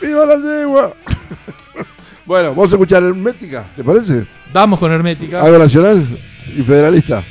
¡Viva 0.06 0.26
la 0.26 0.36
yegua! 0.36 0.92
bueno, 2.26 2.50
vamos 2.50 2.70
a 2.72 2.74
escuchar 2.76 3.02
Hermética, 3.02 3.66
¿te 3.76 3.82
parece? 3.84 4.26
Vamos 4.52 4.78
con 4.78 4.90
Hermética. 4.92 5.42
Algo 5.42 5.58
nacional 5.58 6.06
y 6.56 6.62
federalista. 6.62 7.22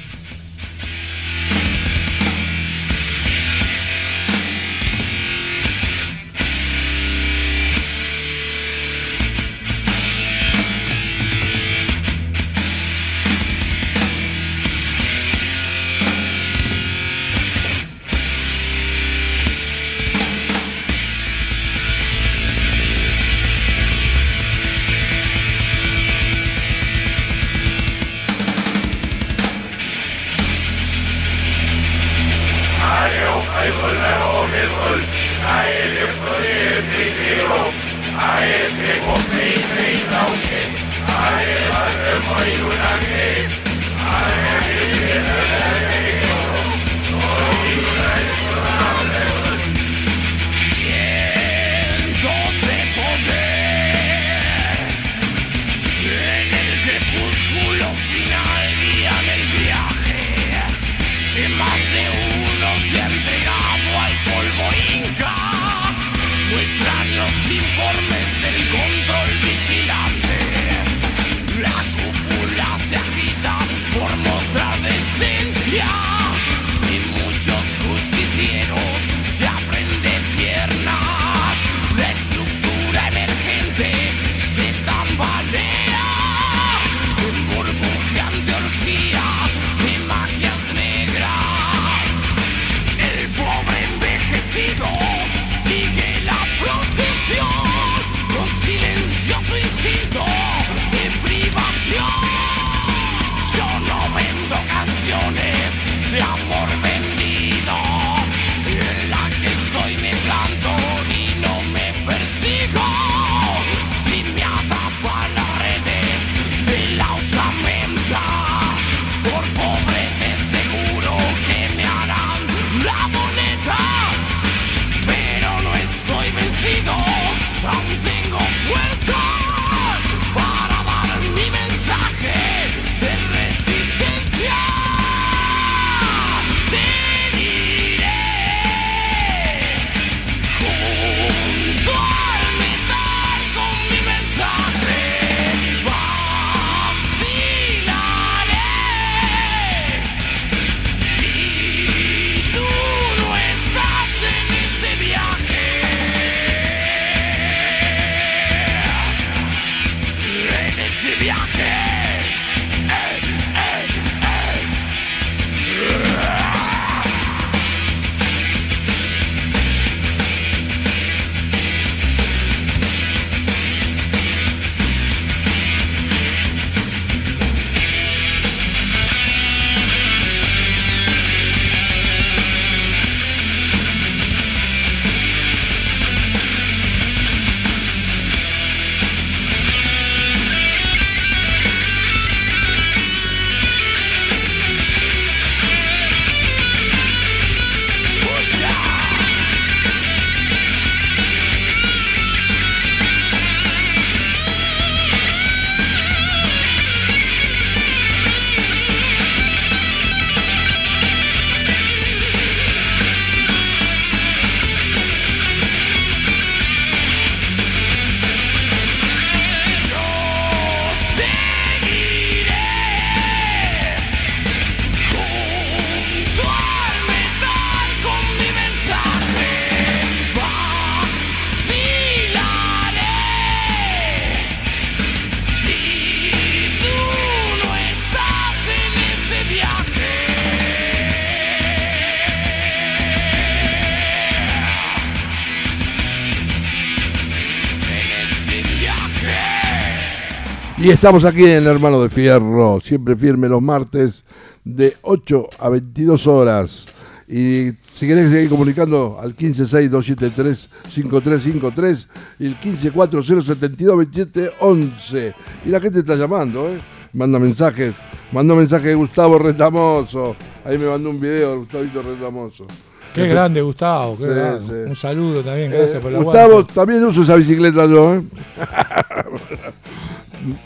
Estamos 251.03 251.25
aquí 251.25 251.43
en 251.43 251.67
Hermano 251.67 252.01
de 252.01 252.07
Fierro, 252.07 252.79
siempre 252.79 253.13
firme 253.17 253.49
los 253.49 253.61
martes 253.61 254.23
de 254.63 254.95
8 255.01 255.49
a 255.59 255.67
22 255.67 256.27
horas. 256.27 256.85
Y 257.27 257.71
si 257.93 258.07
querés 258.07 258.31
seguir 258.31 258.49
comunicando 258.49 259.17
al 259.19 259.35
1562735353 259.35 262.07
y 262.39 262.45
el 262.45 262.57
1540722711. 262.57 265.33
Y 265.65 265.69
la 265.71 265.81
gente 265.81 265.99
está 265.99 266.15
llamando, 266.15 266.69
¿eh? 266.69 266.79
Manda 267.11 267.37
mensajes. 267.37 267.93
Mandó 268.31 268.55
mensaje 268.55 268.87
de 268.87 268.95
Gustavo 268.95 269.37
Retamoso. 269.37 270.37
Ahí 270.63 270.77
me 270.77 270.87
mandó 270.87 271.09
un 271.09 271.19
video, 271.19 271.59
Gustavito 271.59 272.01
Retamoso. 272.01 272.65
Qué 273.13 273.27
grande, 273.27 273.61
Gustavo. 273.61 274.15
qué 274.15 274.23
Sí, 274.23 274.29
grande. 274.29 274.61
sí. 274.61 274.71
Un 274.89 274.95
saludo 274.95 275.41
también, 275.41 275.69
gracias 275.69 275.97
Eh, 275.97 275.99
por 275.99 276.13
la 276.13 276.19
Gustavo, 276.19 276.65
también 276.65 277.03
uso 277.03 277.23
esa 277.23 277.35
bicicleta 277.35 277.85
yo, 277.87 278.13
¿eh? 278.15 278.23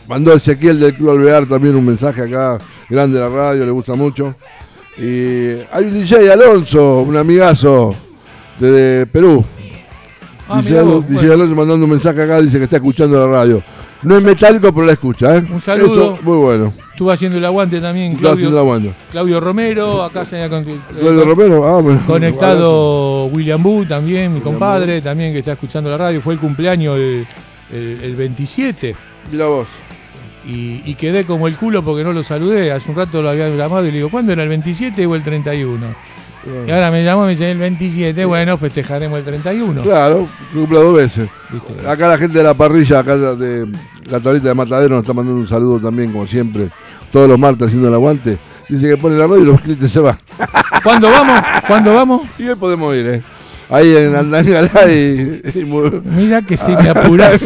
Mandó 0.07 0.33
Ezequiel 0.33 0.79
del 0.79 0.93
Club 0.93 1.11
Alvear 1.11 1.45
también 1.45 1.75
un 1.75 1.85
mensaje 1.85 2.21
acá, 2.21 2.57
grande 2.89 3.19
la 3.19 3.29
radio, 3.29 3.65
le 3.65 3.71
gusta 3.71 3.95
mucho. 3.95 4.35
Y 4.97 5.49
hay 5.71 5.83
un 5.85 5.93
DJ 5.93 6.31
Alonso, 6.31 7.01
un 7.01 7.15
amigazo 7.17 7.93
de 8.59 9.07
Perú. 9.11 9.43
Ah, 10.49 10.61
DJ, 10.61 10.79
Alonso, 10.79 10.95
vos, 10.95 11.05
DJ 11.07 11.15
bueno. 11.17 11.33
Alonso 11.33 11.55
mandando 11.55 11.85
un 11.85 11.91
mensaje 11.91 12.21
acá, 12.21 12.41
dice 12.41 12.57
que 12.57 12.63
está 12.63 12.77
escuchando 12.77 13.19
la 13.27 13.31
radio. 13.31 13.61
No 14.03 14.15
es 14.15 14.23
metálico, 14.23 14.71
pero 14.71 14.85
la 14.85 14.93
escucha, 14.93 15.37
¿eh? 15.37 15.43
Un 15.51 15.59
saludo. 15.59 15.91
Eso, 16.13 16.19
muy 16.21 16.37
bueno. 16.37 16.73
Estuvo 16.91 17.11
haciendo 17.11 17.37
el 17.37 17.45
aguante 17.45 17.81
también 17.81 18.13
haciendo 18.13 18.61
Claudio. 18.63 18.93
Claudio 19.11 19.39
Romero, 19.39 20.03
acá 20.03 20.23
se 20.23 20.41
ha 20.41 20.49
con- 20.49 20.67
eh, 20.67 20.79
Claudio 20.99 21.25
Romero, 21.25 21.67
ah, 21.67 21.81
bueno. 21.81 22.01
conectado 22.07 23.25
William 23.25 23.61
Boo 23.61 23.85
también, 23.85 24.33
mi 24.33 24.39
compadre, 24.39 25.01
también 25.01 25.33
que 25.33 25.39
está 25.39 25.53
escuchando 25.53 25.89
la 25.89 25.97
radio. 25.97 26.21
Fue 26.21 26.33
el 26.35 26.39
cumpleaños 26.39 26.95
el, 26.95 27.27
el- 27.71 27.99
el 28.03 28.15
27 28.15 28.95
Mira 29.31 29.45
vos. 29.47 29.67
y, 30.45 30.81
y 30.85 30.95
quedé 30.95 31.25
como 31.25 31.47
el 31.47 31.55
culo 31.57 31.83
porque 31.83 32.03
no 32.03 32.13
lo 32.13 32.23
saludé. 32.23 32.71
Hace 32.71 32.89
un 32.89 32.95
rato 32.95 33.21
lo 33.21 33.29
había 33.29 33.49
llamado 33.49 33.83
y 33.85 33.91
le 33.91 33.97
digo, 33.97 34.09
¿cuándo 34.09 34.31
era 34.33 34.43
el 34.43 34.49
27 34.49 35.05
o 35.05 35.15
el 35.15 35.23
31? 35.23 35.85
Y 36.65 36.71
ahora 36.71 36.91
me 36.91 37.03
llamó 37.03 37.23
y 37.23 37.25
me 37.25 37.31
dice 37.31 37.51
el 37.51 37.57
27, 37.57 38.23
bueno, 38.23 38.57
festejaremos 38.57 39.19
el 39.19 39.25
31. 39.25 39.81
Claro, 39.83 40.27
cumple 40.53 40.79
dos 40.79 40.95
veces. 40.95 41.29
¿viste? 41.51 41.73
Acá 41.85 42.07
la 42.07 42.17
gente 42.17 42.37
de 42.37 42.43
la 42.45 42.53
parrilla, 42.53 42.99
acá 42.99 43.17
de 43.17 43.67
la 44.09 44.19
tablita 44.21 44.47
de 44.47 44.53
Matadero 44.53 44.95
nos 44.95 45.03
está 45.03 45.13
mandando 45.13 45.41
un 45.41 45.47
saludo 45.47 45.79
también, 45.79 46.11
como 46.13 46.25
siempre, 46.25 46.69
todos 47.11 47.27
los 47.27 47.37
martes 47.37 47.67
haciendo 47.67 47.89
el 47.89 47.93
aguante. 47.95 48.37
Dice 48.69 48.87
que 48.87 48.95
pone 48.97 49.17
la 49.17 49.27
radio 49.27 49.43
y 49.43 49.45
los 49.45 49.59
clientes 49.61 49.91
se 49.91 49.99
van. 49.99 50.17
¿Cuándo 50.83 51.09
vamos? 51.09 51.41
¿Cuándo 51.67 51.93
vamos? 51.93 52.21
Y 52.37 52.47
hoy 52.47 52.55
podemos 52.55 52.95
ir, 52.95 53.05
¿eh? 53.07 53.23
Ahí 53.69 53.93
en 53.97 54.15
Andangalá 54.15 54.89
y, 54.89 55.41
y 55.53 55.63
Mira 56.05 56.41
que 56.41 56.55
si 56.55 56.71
me 56.71 56.89
apurás. 56.89 57.41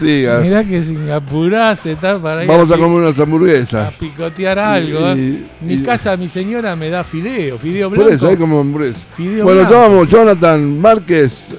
Y. 0.00 0.24
Mira 0.42 0.62
que 0.64 0.80
si 0.80 0.92
me 0.94 1.12
apurás 1.12 1.84
está 1.86 2.20
para 2.22 2.44
ir 2.44 2.48
Vamos 2.48 2.70
a 2.70 2.74
pi- 2.76 2.80
comer 2.80 3.02
unas 3.02 3.18
a 3.18 3.22
hamburguesas. 3.24 3.94
picotear 3.94 4.58
algo. 4.60 5.08
¿eh? 5.10 5.16
Y- 5.16 5.46
Mi 5.66 5.74
y- 5.74 5.82
casa, 5.82 6.16
mi 6.16 6.28
señora 6.28 6.76
me 6.76 6.88
da 6.88 7.02
fideo, 7.02 7.58
fideo 7.58 7.88
Por 7.88 7.98
blanco. 7.98 8.14
eso, 8.14 8.28
ahí 8.28 8.36
como 8.36 8.60
hamburguesas. 8.60 9.04
Fideo 9.16 9.42
Bueno, 9.44 9.60
blanco. 9.62 9.74
vamos, 9.80 10.06
Jonathan, 10.08 10.80
Márquez, 10.80 11.52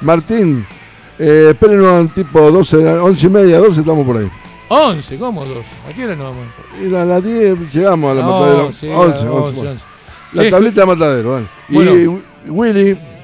Martín. 0.00 0.64
Eh, 1.18 1.48
espérenos 1.50 2.14
tipo 2.14 2.48
12, 2.50 2.76
11 2.76 3.26
y 3.26 3.30
media, 3.30 3.58
12 3.58 3.80
estamos 3.80 4.06
por 4.06 4.18
ahí. 4.18 4.28
11, 4.68 5.16
¿cómo 5.18 5.44
dos? 5.44 5.64
¿A 5.88 5.92
qué 5.92 6.04
hora 6.04 6.14
nos 6.16 6.26
vamos? 6.34 6.46
Y 6.80 6.94
a 6.94 7.04
las 7.04 7.22
10 7.24 7.58
llegamos 7.72 8.12
a 8.12 8.14
la 8.14 8.22
No, 8.22 8.40
Matadero. 8.40 8.72
sí, 8.72 8.86
11, 8.88 8.94
11, 8.94 9.28
11, 9.28 9.54
bueno. 9.56 9.70
11. 9.72 9.84
La 10.32 10.42
Sí, 10.44 10.50
tablita 10.50 10.80
de 10.80 10.86
Matadero, 10.86 11.32
vale. 11.32 11.46
Y 11.68 11.74
Bueno. 11.74 12.20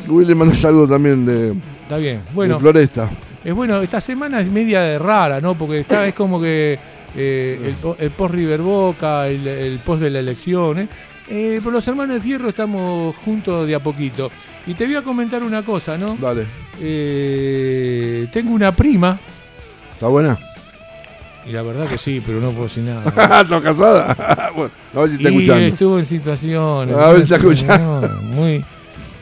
Willy, 0.09 0.25
Willy 0.25 0.35
manda 0.35 0.55
saludos 0.55 0.91
también 0.91 1.25
de, 1.27 1.55
Está 1.83 1.97
bien. 1.99 2.23
de 2.27 2.33
Bueno, 2.35 2.59
Floresta. 2.59 3.11
es 3.45 3.55
bueno, 3.55 3.81
esta 3.83 4.01
semana 4.01 4.41
es 4.41 4.51
media 4.51 4.99
rara, 4.99 5.41
¿no? 5.41 5.55
Porque 5.57 5.81
está, 5.81 6.07
es 6.07 6.15
como 6.15 6.41
que 6.41 6.79
eh, 7.17 7.61
el, 7.65 7.75
po- 7.75 7.97
el 7.99 8.11
post 8.11 8.35
River 8.35 8.61
Boca, 8.61 9.27
el, 9.29 9.47
el 9.47 9.79
post 9.79 10.03
de 10.03 10.11
la 10.11 10.19
elección, 10.21 10.79
¿eh? 10.81 10.89
Eh, 11.31 11.61
por 11.63 11.73
los 11.75 11.87
hermanos 11.87 12.15
de 12.17 12.21
Fierro 12.23 12.49
estamos 12.49 13.15
juntos 13.17 13.67
de 13.67 13.75
a 13.75 13.81
poquito. 13.83 14.31
Y 14.67 14.75
te 14.75 14.87
voy 14.87 14.95
a 14.97 15.03
comentar 15.03 15.43
una 15.43 15.63
cosa, 15.63 15.97
¿no? 15.97 16.17
Dale. 16.21 16.47
Eh, 16.81 18.29
tengo 18.33 18.53
una 18.53 18.73
prima, 18.75 19.19
¿Está 19.95 20.07
buena? 20.09 20.39
y 21.47 21.53
la 21.53 21.63
verdad 21.63 21.87
que 21.87 21.97
sí, 21.97 22.23
pero 22.25 22.41
no 22.41 22.51
puedo 22.51 22.65
decir 22.65 22.85
nada. 22.85 23.05
¿Estás 23.43 23.61
casada? 23.63 24.51
bueno, 24.57 24.71
a 24.95 25.01
ver 25.01 25.09
si 25.11 25.17
está 25.17 25.31
y 25.31 25.35
escuchando. 25.35 25.65
estuvo 25.67 25.99
en 25.99 26.05
situaciones. 26.07 26.97
A 26.97 27.07
ver 27.09 27.17
si 27.17 27.23
está 27.23 27.37
escuchando. 27.37 28.21
Muy 28.23 28.65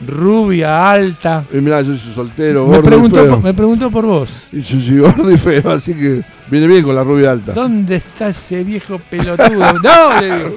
rubia, 0.05 0.91
alta. 0.91 1.43
Y 1.51 1.57
mirá, 1.57 1.81
yo 1.81 1.95
soy 1.95 2.13
soltero, 2.13 2.61
Me 2.67 2.77
gordo 2.77 2.79
y 2.79 2.83
preguntó, 2.83 3.15
feo. 3.23 3.29
por, 3.35 3.43
me 3.43 3.53
preguntó 3.53 3.91
por 3.91 4.05
vos. 4.05 4.29
Y 4.51 4.61
yo 4.61 4.79
soy 4.79 4.99
gordo 4.99 5.31
y 5.31 5.37
feo, 5.37 5.71
así 5.71 5.93
que 5.93 6.21
viene 6.49 6.67
bien 6.67 6.83
con 6.83 6.95
la 6.95 7.03
rubia 7.03 7.31
alta. 7.31 7.53
¿Dónde 7.53 7.95
está 7.97 8.29
ese 8.29 8.63
viejo 8.63 8.99
pelotudo? 9.09 9.73
no, 9.83 10.21
le 10.21 10.35
digo. 10.37 10.55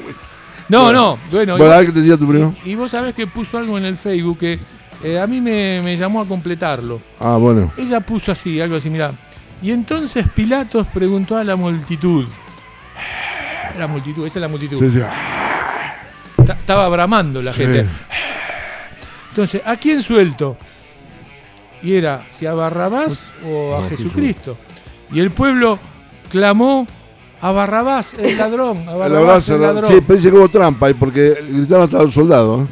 No, 0.69 0.93
no. 0.93 1.19
Bueno, 1.33 1.57
Bueno, 1.57 1.73
a 1.73 1.77
y, 1.77 1.79
ver 1.79 1.87
qué 1.87 1.93
te 1.93 1.99
decía 2.01 2.17
tu 2.17 2.29
primo. 2.29 2.55
y 2.65 2.75
vos 2.75 2.91
sabés 2.91 3.15
que 3.15 3.27
puso 3.27 3.59
algo 3.59 3.77
en 3.79 3.85
el 3.87 3.97
Facebook 3.97 4.39
que 4.39 4.59
eh, 5.03 5.19
a 5.19 5.27
mí 5.27 5.41
me, 5.41 5.81
me 5.83 5.97
llamó 5.97 6.21
a 6.21 6.27
completarlo. 6.27 7.01
Ah, 7.19 7.37
bueno. 7.39 7.73
Ella 7.77 8.01
puso 8.01 8.31
así, 8.33 8.61
algo 8.61 8.77
así, 8.77 8.89
mirá. 8.91 9.13
Y 9.63 9.73
entonces 9.73 10.27
Pilatos 10.35 10.87
preguntó 10.93 11.37
a 11.37 11.45
la 11.45 11.57
multitud. 11.57 12.27
La 13.79 13.87
multitud, 13.87 14.27
esa 14.27 14.39
es 14.39 14.43
la 14.43 14.49
multitud. 14.49 14.79
Sí, 14.79 14.91
sí. 14.91 15.01
Ta- 16.47 16.53
Estaba 16.55 16.89
bramando 16.89 17.43
la 17.43 17.53
Sí. 17.53 17.63
gente. 17.63 17.87
Entonces, 19.31 19.63
¿a 19.65 19.77
quién 19.77 20.03
suelto? 20.03 20.57
Y 21.83 21.95
era, 21.95 22.27
si 22.33 22.47
a 22.47 22.53
Barrabás 22.55 23.25
o 23.47 23.77
a 23.77 23.81
No, 23.83 23.89
Jesucristo. 23.89 24.57
Y 25.13 25.21
el 25.21 25.31
pueblo 25.31 25.79
clamó 26.31 26.87
a 27.41 27.53
Barrabás, 27.53 28.15
el 28.15 28.37
ladrón, 28.39 28.87
a 28.89 28.93
El 28.93 28.99
Barrabás, 28.99 29.49
abrazo, 29.49 29.55
el 29.55 29.61
¿no? 29.61 29.67
ladrón. 29.67 29.91
Sí, 29.93 30.01
parece 30.03 30.31
que 30.31 30.37
hubo 30.37 30.49
trampa 30.49 30.89
porque 30.99 31.35
gritaron 31.49 31.85
hasta 31.85 32.03
los 32.03 32.13
soldados. 32.13 32.69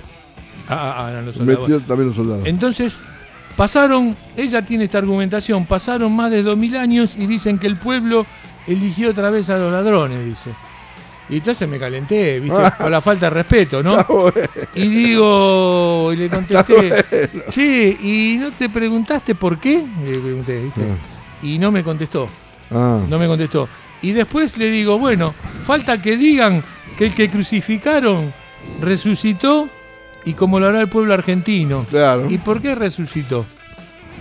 Ah, 0.69 0.75
ah, 0.99 1.05
ah, 1.07 1.11
eran 1.11 1.27
los 1.27 1.37
soldados. 1.37 1.61
Metió 1.69 1.81
también 1.81 2.09
los 2.09 2.17
soldados. 2.17 2.43
Entonces, 2.47 2.95
pasaron, 3.57 4.15
ella 4.37 4.61
tiene 4.63 4.85
esta 4.85 4.99
argumentación, 4.99 5.65
pasaron 5.65 6.15
más 6.15 6.31
de 6.31 6.43
2000 6.43 6.77
años 6.77 7.15
y 7.17 7.27
dicen 7.27 7.59
que 7.59 7.67
el 7.67 7.77
pueblo 7.79 8.27
eligió 8.67 9.11
otra 9.11 9.31
vez 9.31 9.49
a 9.49 9.57
los 9.57 9.73
ladrones, 9.73 10.23
dice. 10.25 10.51
Y 11.31 11.37
entonces 11.37 11.69
me 11.69 11.79
calenté, 11.79 12.41
¿viste? 12.41 12.59
Por 12.79 12.91
la 12.91 13.01
falta 13.01 13.27
de 13.27 13.31
respeto, 13.31 13.83
¿no? 13.83 14.03
Bueno. 14.05 14.33
Y 14.75 14.89
digo, 14.89 16.11
y 16.13 16.17
le 16.17 16.29
contesté, 16.31 17.05
che, 17.51 17.97
¿y 18.01 18.37
no 18.41 18.51
te 18.53 18.69
preguntaste 18.71 19.35
por 19.35 19.59
qué? 19.59 19.85
Le 20.05 20.19
pregunté, 20.19 20.63
¿viste? 20.63 20.83
Y 21.43 21.59
no 21.59 21.71
me 21.71 21.83
contestó, 21.85 22.29
Ah, 22.71 23.01
no 23.09 23.19
me 23.19 23.27
contestó. 23.27 23.69
Y 24.03 24.13
después 24.13 24.57
le 24.59 24.71
digo, 24.71 24.99
bueno, 24.99 25.35
falta 25.63 26.01
que 26.01 26.17
digan 26.17 26.63
que 26.97 27.07
el 27.07 27.15
que 27.15 27.29
crucificaron 27.29 28.33
resucitó 28.81 29.69
y 30.25 30.35
como 30.35 30.61
lo 30.61 30.69
hará 30.69 30.81
el 30.81 30.89
pueblo 30.89 31.15
argentino. 31.15 31.85
claro. 31.91 32.31
¿Y 32.31 32.39
por 32.39 32.61
qué 32.63 32.75
resucitó? 32.75 33.45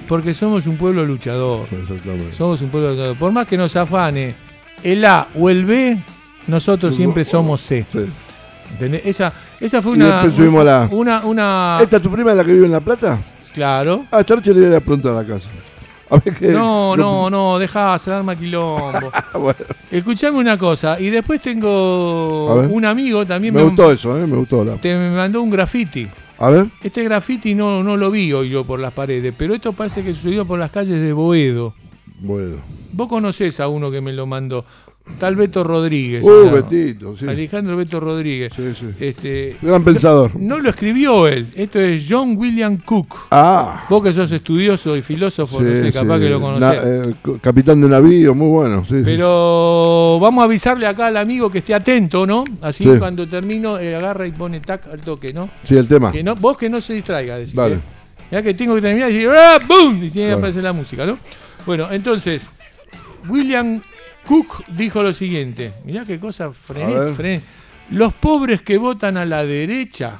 Porque 0.08 0.34
somos 0.34 0.65
un 0.67 0.78
pueblo 0.78 1.06
luchador. 1.06 1.67
Exactamente. 1.72 2.34
Somos 2.36 2.62
un 2.62 2.70
pueblo 2.70 2.91
luchador. 2.91 3.17
Por 3.17 3.32
más 3.32 3.46
que 3.46 3.58
nos 3.58 3.76
afane 3.76 4.36
el 4.84 5.04
A 5.06 5.28
o 5.36 5.50
el 5.50 5.65
B, 5.65 5.98
nosotros 6.47 6.93
Sí, 6.93 6.97
siempre 6.97 7.23
somos 7.23 7.62
C. 7.62 7.86
Sí. 7.88 7.99
¿Entendés? 8.71 9.01
Esa, 9.05 9.31
esa 9.60 9.81
fue 9.81 9.93
Y 9.93 9.95
una. 9.95 10.07
después 10.15 10.33
subimos 10.36 10.65
la- 10.65 10.88
Una, 10.91 11.21
una. 11.25 11.77
¿Esta 11.81 11.97
es 11.97 12.01
tu 12.01 12.10
prima 12.12 12.33
la 12.33 12.43
que 12.43 12.53
vive 12.53 12.65
en 12.65 12.71
La 12.71 12.81
Plata? 12.81 13.19
Claro. 13.53 14.05
Ah, 14.12 14.19
esta 14.19 14.36
noche 14.36 14.53
le 14.53 14.67
voy 14.67 14.75
a 14.75 14.79
preguntar 14.81 15.13
a 15.13 15.15
la 15.15 15.25
casa. 15.25 15.49
A 16.10 16.17
ver 16.17 16.33
qué. 16.36 16.47
No, 16.49 16.95
no, 16.95 17.29
no, 17.29 17.60
dejá, 17.60 17.97
se 17.99 18.12
arma 18.12 18.36
quilombo. 18.36 19.12
Bueno. 19.33 19.55
Escuchame 19.91 20.38
una 20.38 20.57
cosa, 20.57 20.99
y 20.99 21.10
después 21.10 21.41
tengo 21.41 22.55
un 22.63 22.86
amigo 22.86 23.25
también 23.25 23.53
Me 23.53 23.63
gustó 23.63 23.91
eso, 23.91 24.17
¿eh? 24.21 24.25
Me 24.27 24.38
gustó. 24.38 24.63
La... 24.63 24.75
te 24.77 24.95
me 24.97 25.12
mandó 25.12 25.41
un 25.41 25.49
graffiti. 25.49 26.07
A 26.39 26.49
ver. 26.49 26.67
Este 26.83 27.03
graffiti 27.03 27.55
no, 27.55 27.83
no 27.83 27.97
lo 27.97 28.12
vi 28.12 28.31
hoy 28.31 28.49
yo 28.49 28.63
por 28.65 28.79
las 28.79 28.93
paredes, 28.93 29.33
pero 29.38 29.53
esto 29.55 29.73
parece 29.73 30.03
que 30.03 30.13
sucedió 30.13 30.45
por 30.45 30.60
las 30.60 30.71
calles 30.71 31.01
de 31.01 31.12
Boedo. 31.13 31.73
Bueno. 32.19 32.57
Vos 32.93 33.07
conocés 33.07 33.60
a 33.60 33.67
uno 33.67 33.91
que 33.91 34.01
me 34.01 34.12
lo 34.13 34.25
mandó, 34.25 34.63
tal 35.20 35.36
Beto 35.36 35.63
Rodríguez. 35.63 36.24
Uh. 36.24 36.52
Betito, 36.52 37.15
sí. 37.17 37.28
Alejandro 37.28 37.76
Beto 37.78 38.00
Rodríguez. 38.00 38.54
Sí, 38.56 38.74
sí. 38.80 38.86
Este, 39.00 39.58
Gran 39.62 39.84
pensador. 39.84 40.36
no 40.39 40.60
lo 40.60 40.70
escribió 40.70 41.28
él, 41.28 41.48
esto 41.56 41.80
es 41.80 42.06
John 42.10 42.36
William 42.38 42.78
Cook. 42.78 43.15
Ah. 43.32 43.86
Vos 43.89 44.04
que 44.04 44.13
sos 44.13 44.32
estudioso 44.32 44.96
y 44.96 45.02
filósofo, 45.02 45.62
no 45.62 45.70
sé, 45.84 45.91
capaz 45.91 46.20
que 46.20 46.30
lo 46.30 46.39
conocés. 46.41 46.84
Na- 46.84 47.10
eh, 47.10 47.39
capitán 47.41 47.82
de 47.82 47.88
navío, 47.89 48.36
muy 48.36 48.50
bueno. 48.50 48.84
Pero 48.88 50.20
vamos 50.22 50.41
a 50.41 50.46
avisarle 50.46 50.86
acá 50.88 51.08
al 51.08 51.17
amigo 51.17 51.50
que 51.50 51.60
esté 51.60 51.74
atento, 51.74 52.26
¿no? 52.28 52.43
Así 52.62 52.84
Sí. 52.84 52.91
cuando 53.00 53.28
termino, 53.28 53.80
eh, 53.80 53.96
agarra 53.96 54.28
y 54.28 54.32
pone 54.32 54.60
tac 54.60 54.88
al 54.88 55.02
toque, 55.02 55.34
¿no? 55.34 55.50
Sí, 55.63 55.76
el 55.78 55.88
tema. 55.88 56.12
Que 56.12 56.24
no 56.24 56.36
vos 56.36 56.58
que 56.58 56.70
no 56.70 56.80
se 56.82 56.93
distraiga, 56.93 57.38
decir. 57.38 57.56
Dale. 57.56 57.80
Ya 58.32 58.41
que 58.43 58.54
tengo 58.54 58.76
que 58.76 58.82
terminar 58.82 59.10
y 59.10 59.13
decir, 59.13 59.30
¡ah! 59.34 59.58
¡Bum! 59.65 60.04
Y 60.04 60.10
tiene 60.10 60.30
que 60.30 60.34
aparecer 60.36 60.63
la 60.63 60.74
música, 60.74 61.06
¿no? 61.06 61.17
Bueno, 61.65 61.88
entonces, 61.91 62.50
William 63.30 63.82
Cook 64.27 64.65
dijo 64.67 65.01
lo 65.01 65.13
siguiente. 65.13 65.71
Mirá 65.85 66.03
qué 66.05 66.19
cosa 66.19 66.51
frené, 66.51 67.13
frené. 67.15 67.41
Los 67.91 68.13
pobres 68.13 68.61
que 68.61 68.77
votan 68.77 69.15
a 69.17 69.25
la 69.25 69.43
derecha 69.45 70.19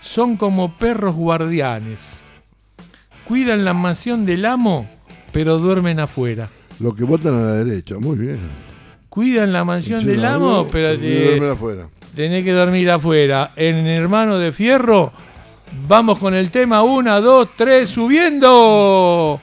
son 0.00 0.36
como 0.36 0.76
perros 0.78 1.16
guardianes. 1.16 2.20
Cuidan 3.26 3.64
la 3.64 3.74
mansión 3.74 4.24
del 4.26 4.44
amo, 4.44 4.86
pero 5.32 5.58
duermen 5.58 5.98
afuera. 6.00 6.48
Los 6.80 6.94
que 6.94 7.04
votan 7.04 7.34
a 7.34 7.40
la 7.40 7.52
derecha, 7.64 7.96
muy 7.98 8.16
bien. 8.16 8.38
Cuidan 9.08 9.52
la 9.52 9.64
mansión 9.64 10.04
del 10.04 10.24
amo, 10.24 10.66
pero 10.70 10.98
te- 10.98 11.24
duermen 11.30 11.50
afuera. 11.50 11.88
tenés 12.14 12.44
que 12.44 12.52
dormir 12.52 12.90
afuera. 12.90 13.52
En 13.56 13.86
Hermano 13.86 14.38
de 14.38 14.52
Fierro, 14.52 15.12
vamos 15.88 16.18
con 16.18 16.34
el 16.34 16.50
tema 16.50 16.82
1, 16.82 17.20
2, 17.20 17.48
3, 17.56 17.88
subiendo. 17.88 19.40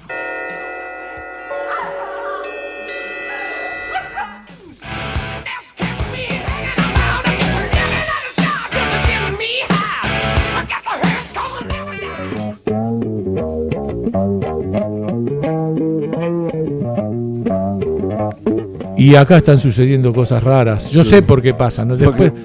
Y 19.06 19.16
acá 19.16 19.38
están 19.38 19.58
sucediendo 19.60 20.12
cosas 20.12 20.42
raras. 20.42 20.90
Yo 20.90 21.04
sé 21.04 21.22
por 21.22 21.40
qué 21.42 21.54
pasan. 21.54 21.96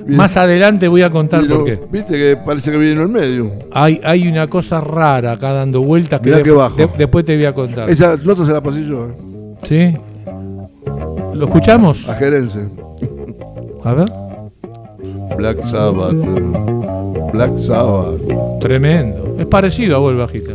más 0.08 0.36
adelante 0.36 0.88
voy 0.88 1.00
a 1.00 1.10
contar 1.10 1.46
por 1.46 1.64
qué. 1.64 1.80
Viste 1.90 2.12
que 2.18 2.36
parece 2.44 2.70
que 2.70 2.76
viene 2.76 2.96
en 2.96 3.00
el 3.00 3.08
medio. 3.08 3.50
Hay, 3.72 3.98
hay 4.04 4.28
una 4.28 4.46
cosa 4.46 4.78
rara 4.80 5.32
acá 5.32 5.52
dando 5.52 5.80
vueltas 5.80 6.20
que, 6.20 6.26
Mirá 6.26 6.36
de- 6.38 6.42
que 6.44 6.50
bajo. 6.50 6.76
de- 6.76 6.88
después 6.98 7.24
te 7.24 7.34
voy 7.34 7.46
a 7.46 7.54
contar. 7.54 7.88
Esa 7.88 8.16
nota 8.18 8.44
se 8.44 8.52
la 8.52 8.62
pasé 8.62 8.84
yo, 8.86 9.06
¿eh? 9.06 9.12
¿Sí? 9.62 9.96
¿Lo 11.32 11.46
escuchamos? 11.46 12.06
a 12.08 12.14
Gerense. 12.16 12.60
A 13.82 13.94
ver. 13.94 14.12
Black 15.38 15.64
Sabbath. 15.64 16.12
eh. 16.12 17.30
Black 17.32 17.56
Sabbath. 17.56 18.20
Tremendo. 18.60 19.36
Es 19.38 19.46
parecido 19.46 19.96
a 19.96 19.98
Vol 20.00 20.16
Bajita. 20.18 20.52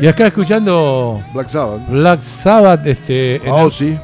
Y 0.00 0.06
acá 0.06 0.26
escuchando 0.28 1.22
Black 1.34 1.50
Sabbath. 1.50 1.88
Black 1.90 2.22
Sabbath 2.22 2.86
este, 2.86 3.36
en, 3.36 3.52
Ah, 3.52 3.66
sí. 3.70 3.96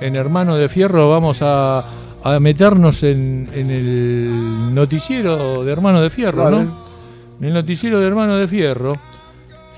en 0.00 0.16
Hermano 0.16 0.56
de 0.56 0.68
Fierro, 0.68 1.10
vamos 1.10 1.40
a, 1.42 1.84
a 2.22 2.40
meternos 2.40 3.02
en, 3.02 3.48
en 3.52 3.70
el 3.70 4.74
noticiero 4.74 5.64
de 5.64 5.72
Hermano 5.72 6.00
de 6.02 6.10
Fierro, 6.10 6.44
Dale. 6.44 6.64
¿no? 6.64 6.84
En 7.40 7.46
el 7.48 7.54
noticiero 7.54 7.98
de 7.98 8.06
Hermano 8.06 8.36
de 8.36 8.46
Fierro. 8.46 8.96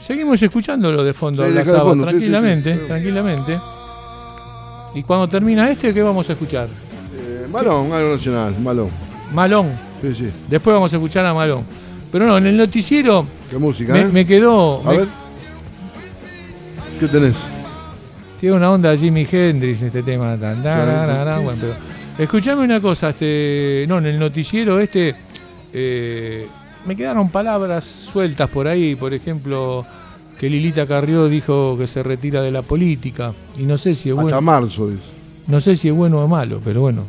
Seguimos 0.00 0.42
escuchándolo 0.42 1.02
de 1.04 1.14
fondo, 1.14 1.44
Sí, 1.46 1.52
Black 1.52 1.64
de 1.66 1.72
Sabbath, 1.72 1.88
fondo, 1.88 2.06
tranquilamente, 2.06 2.74
sí. 2.74 2.80
tranquilamente. 2.86 3.58
Y 4.94 5.02
cuando 5.04 5.28
termina 5.28 5.70
este, 5.70 5.94
¿qué 5.94 6.02
vamos 6.02 6.28
a 6.28 6.32
escuchar? 6.32 6.66
Eh, 7.16 7.46
Malón, 7.50 7.90
algo 7.92 8.14
nacional, 8.16 8.54
Malón. 8.60 8.88
Malón. 9.32 9.70
Sí, 10.02 10.14
sí. 10.14 10.30
Después 10.48 10.74
vamos 10.74 10.92
a 10.92 10.96
escuchar 10.96 11.24
a 11.24 11.32
Malón. 11.32 11.64
Pero 12.10 12.26
no, 12.26 12.36
en 12.36 12.46
el 12.48 12.56
noticiero 12.58 13.24
Qué 13.48 13.56
música, 13.56 13.94
me, 13.94 14.00
¿eh? 14.00 14.08
me 14.08 14.26
quedó. 14.26 14.82
A 14.86 14.90
me- 14.90 14.96
ver. 14.98 15.21
¿Qué 17.02 17.08
tenés? 17.08 17.34
Tiene 18.38 18.54
una 18.54 18.70
onda 18.70 18.96
Jimi 18.96 19.26
Hendrix 19.28 19.82
este 19.82 20.04
tema. 20.04 20.36
Tan, 20.36 20.62
tararara, 20.62 21.40
bueno, 21.40 21.58
pero 21.60 21.74
escuchame 22.16 22.62
una 22.62 22.80
cosa, 22.80 23.08
este, 23.08 23.86
no, 23.88 23.98
en 23.98 24.06
el 24.06 24.20
noticiero 24.20 24.78
este 24.78 25.16
eh, 25.72 26.46
me 26.86 26.94
quedaron 26.94 27.28
palabras 27.28 27.82
sueltas 27.82 28.48
por 28.50 28.68
ahí, 28.68 28.94
por 28.94 29.12
ejemplo, 29.14 29.84
que 30.38 30.48
Lilita 30.48 30.86
Carrió 30.86 31.28
dijo 31.28 31.76
que 31.76 31.88
se 31.88 32.04
retira 32.04 32.40
de 32.40 32.52
la 32.52 32.62
política 32.62 33.32
y 33.58 33.64
no 33.64 33.78
sé 33.78 33.96
si 33.96 34.10
es 34.10 34.16
Hasta 34.16 34.22
bueno, 34.22 34.40
marzo, 34.40 34.90
dice. 34.90 35.02
no 35.48 35.60
sé 35.60 35.74
si 35.74 35.88
es 35.88 35.94
bueno 35.94 36.20
o 36.20 36.28
malo, 36.28 36.60
pero 36.62 36.82
bueno, 36.82 37.02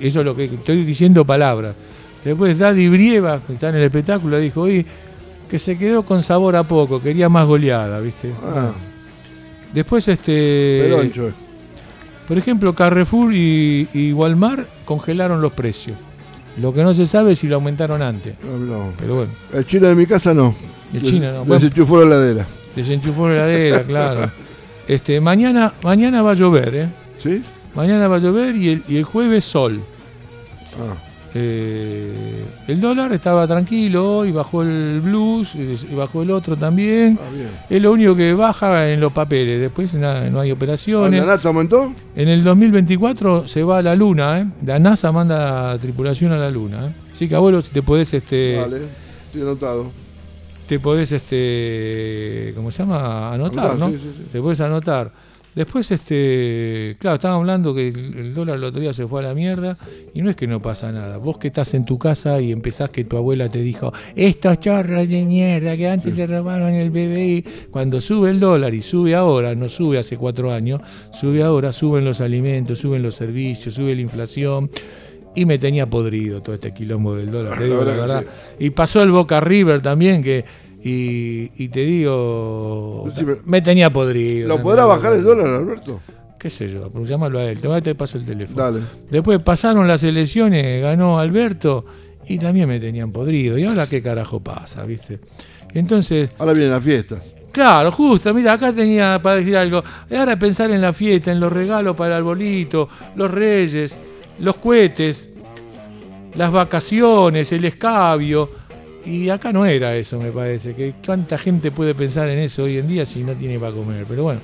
eso 0.00 0.20
es 0.20 0.24
lo 0.24 0.36
que 0.36 0.44
estoy 0.44 0.84
diciendo 0.84 1.24
palabras. 1.24 1.74
Después 2.24 2.56
Daddy 2.56 2.88
Brieva, 2.88 3.40
que 3.44 3.54
está 3.54 3.70
en 3.70 3.74
el 3.74 3.82
espectáculo, 3.82 4.38
dijo, 4.38 4.60
oye, 4.60 4.86
que 5.50 5.58
se 5.58 5.76
quedó 5.76 6.04
con 6.04 6.22
sabor 6.22 6.54
a 6.54 6.62
poco, 6.62 7.02
quería 7.02 7.28
más 7.28 7.48
goleada, 7.48 7.98
¿viste? 7.98 8.30
Ah, 8.44 8.70
Después 9.72 10.06
este 10.08 10.82
pedoncho. 10.88 11.28
eh. 11.28 11.32
por 12.26 12.38
ejemplo, 12.38 12.72
Carrefour 12.74 13.32
y, 13.34 13.88
y 13.94 14.12
Walmart 14.12 14.66
congelaron 14.84 15.40
los 15.40 15.52
precios. 15.52 15.96
Lo 16.60 16.74
que 16.74 16.82
no 16.82 16.92
se 16.94 17.06
sabe 17.06 17.32
es 17.32 17.38
si 17.38 17.46
lo 17.46 17.56
aumentaron 17.56 18.02
antes. 18.02 18.34
No, 18.44 18.58
no. 18.58 18.92
Pero 18.98 19.14
bueno, 19.16 19.30
El 19.52 19.64
chino 19.66 19.86
de 19.86 19.94
mi 19.94 20.06
casa 20.06 20.34
no. 20.34 20.54
el 20.92 21.02
chino 21.02 21.32
no. 21.32 21.38
Les 21.40 21.48
Bueno, 21.48 21.66
enchufó 21.66 21.98
la 22.00 22.04
heladera. 22.06 22.46
desenchufó 22.74 23.28
la 23.28 23.34
heladera, 23.34 23.82
claro. 23.84 24.30
Este, 24.88 25.20
mañana, 25.20 25.72
mañana 25.82 26.20
va 26.22 26.32
a 26.32 26.34
llover, 26.34 26.74
¿eh? 26.74 26.88
¿Sí? 27.18 27.40
Mañana 27.74 28.08
va 28.08 28.16
a 28.16 28.18
llover 28.18 28.56
y 28.56 28.70
el, 28.70 28.82
y 28.88 28.96
el 28.96 29.04
jueves 29.04 29.44
sol. 29.44 29.80
Ah, 30.74 30.94
Eh, 31.34 32.44
el 32.66 32.80
dólar 32.80 33.12
estaba 33.12 33.46
tranquilo 33.46 34.18
hoy, 34.18 34.32
bajó 34.32 34.62
el 34.62 35.00
blues 35.00 35.54
y 35.54 35.94
bajó 35.94 36.22
el 36.22 36.30
otro 36.32 36.56
también. 36.56 37.18
ah. 37.20 37.64
Es 37.68 37.80
lo 37.80 37.92
único 37.92 38.16
que 38.16 38.34
baja 38.34 38.90
en 38.90 39.00
los 39.00 39.12
papeles. 39.12 39.60
Después 39.60 39.94
nada, 39.94 40.28
no 40.28 40.40
hay 40.40 40.50
operaciones. 40.50 41.20
¿La 41.20 41.26
nata 41.36 41.48
aumentó? 41.48 41.92
En 42.16 42.28
el 42.28 42.42
2024 42.42 43.46
se 43.46 43.62
va 43.62 43.78
a 43.78 43.82
la 43.82 43.94
luna, 43.94 44.40
¿eh? 44.40 44.46
La 44.66 44.78
NASA 44.78 45.12
manda 45.12 45.76
tripulación 45.78 46.32
a 46.32 46.36
la 46.36 46.50
luna, 46.50 46.86
¿eh? 46.86 46.90
Así 47.12 47.28
que 47.28 47.34
abuelo, 47.34 47.62
si 47.62 47.70
te 47.72 47.82
podés, 47.82 48.12
este, 48.14 48.56
Vale, 48.60 48.78
estoy 49.26 49.42
anotado. 49.42 49.86
te 50.66 50.80
podés, 50.80 51.12
este, 51.12 52.52
¿cómo 52.56 52.70
se 52.70 52.82
llama? 52.82 53.32
Anotar, 53.34 53.72
Anotar, 53.72 53.78
¿no? 53.78 53.90
sí, 53.90 53.98
sí, 54.02 54.10
sí. 54.16 54.24
Te 54.32 54.40
podés 54.40 54.60
anotar. 54.60 55.10
Después, 55.54 55.90
este, 55.90 56.96
claro, 57.00 57.16
estábamos 57.16 57.40
hablando 57.40 57.74
que 57.74 57.88
el, 57.88 58.34
dólar 58.34 58.56
el 58.56 58.64
otro 58.64 58.80
día 58.80 58.92
se 58.92 59.06
fue 59.06 59.20
a 59.20 59.24
la 59.24 59.34
mierda 59.34 59.76
y 60.14 60.22
no 60.22 60.30
es 60.30 60.36
que 60.36 60.46
no 60.46 60.62
pasa 60.62 60.92
nada. 60.92 61.18
Vos 61.18 61.38
que 61.38 61.48
estás 61.48 61.74
en 61.74 61.84
tu 61.84 61.98
casa 61.98 62.40
y 62.40 62.52
empezás 62.52 62.90
que 62.90 63.04
tu 63.04 63.16
abuela 63.16 63.48
te 63.48 63.60
dijo, 63.60 63.92
estos 64.14 64.60
chorros 64.60 65.08
de 65.08 65.24
mierda 65.24 65.76
que 65.76 65.88
antes 65.88 66.16
le 66.16 66.26
robaron 66.26 66.72
el 66.72 66.90
BBI, 66.90 67.44
cuando 67.70 68.00
sube 68.00 68.30
el 68.30 68.38
dólar 68.38 68.74
y 68.74 68.82
sube 68.82 69.14
ahora, 69.14 69.54
no 69.56 69.68
sube 69.68 69.98
hace 69.98 70.16
cuatro 70.16 70.52
años, 70.52 70.80
sube 71.12 71.42
ahora, 71.42 71.72
suben 71.72 72.04
los 72.04 72.20
alimentos, 72.20 72.78
suben 72.78 73.02
los 73.02 73.16
servicios, 73.16 73.74
sube 73.74 73.94
la 73.94 74.00
inflación. 74.02 74.70
Y 75.32 75.44
me 75.44 75.58
tenía 75.58 75.88
podrido 75.88 76.42
todo 76.42 76.56
este 76.56 76.74
quilombo 76.74 77.14
del 77.14 77.30
dólar, 77.30 77.56
te 77.56 77.64
digo 77.64 77.84
la 77.84 77.94
verdad. 77.94 78.24
Y 78.58 78.70
pasó 78.70 79.00
el 79.00 79.12
Boca 79.12 79.40
River 79.40 79.80
también, 79.80 80.24
que 80.24 80.44
y, 80.82 81.50
y 81.62 81.68
te 81.68 81.80
digo, 81.80 83.06
me 83.44 83.60
tenía 83.62 83.90
podrido. 83.92 84.48
¿Lo 84.48 84.62
podrá 84.62 84.84
bajar 84.86 85.12
el 85.14 85.22
dólar, 85.24 85.46
Alberto? 85.48 86.00
¿Qué 86.38 86.48
sé 86.48 86.70
yo? 86.72 86.88
Pero 86.90 87.04
llámalo 87.04 87.38
a 87.38 87.44
él. 87.44 87.60
Te, 87.60 87.82
te 87.82 87.94
paso 87.94 88.16
el 88.16 88.24
teléfono. 88.24 88.56
Dale. 88.62 88.80
Después 89.10 89.40
pasaron 89.40 89.86
las 89.86 90.02
elecciones, 90.02 90.80
ganó 90.82 91.18
Alberto 91.18 91.84
y 92.26 92.38
también 92.38 92.66
me 92.68 92.80
tenían 92.80 93.12
podrido. 93.12 93.58
¿Y 93.58 93.64
ahora 93.64 93.86
qué 93.86 94.00
carajo 94.02 94.40
pasa, 94.40 94.84
viste? 94.84 95.20
Entonces, 95.74 96.30
Ahora 96.38 96.52
vienen 96.54 96.72
las 96.72 96.82
fiestas. 96.82 97.34
claro, 97.52 97.92
justo, 97.92 98.32
mira, 98.32 98.54
acá 98.54 98.72
tenía 98.72 99.20
para 99.22 99.36
decir 99.36 99.54
algo. 99.56 99.84
Ahora 100.16 100.38
pensar 100.38 100.70
en 100.70 100.80
la 100.80 100.92
fiesta, 100.94 101.30
en 101.30 101.40
los 101.40 101.52
regalos 101.52 101.94
para 101.94 102.16
el 102.16 102.22
arbolito, 102.22 102.88
los 103.16 103.30
reyes, 103.30 103.98
los 104.38 104.56
cohetes, 104.56 105.28
las 106.34 106.50
vacaciones, 106.50 107.52
el 107.52 107.64
escabio. 107.66 108.59
Y 109.06 109.28
acá 109.30 109.52
no 109.52 109.64
era 109.64 109.96
eso, 109.96 110.18
me 110.20 110.30
parece. 110.30 110.74
Que 110.74 110.94
cuánta 111.04 111.38
gente 111.38 111.70
puede 111.70 111.94
pensar 111.94 112.28
en 112.28 112.38
eso 112.38 112.64
hoy 112.64 112.78
en 112.78 112.86
día 112.88 113.06
si 113.06 113.22
no 113.24 113.32
tiene 113.32 113.58
para 113.58 113.72
comer. 113.72 114.04
Pero 114.08 114.24
bueno. 114.24 114.40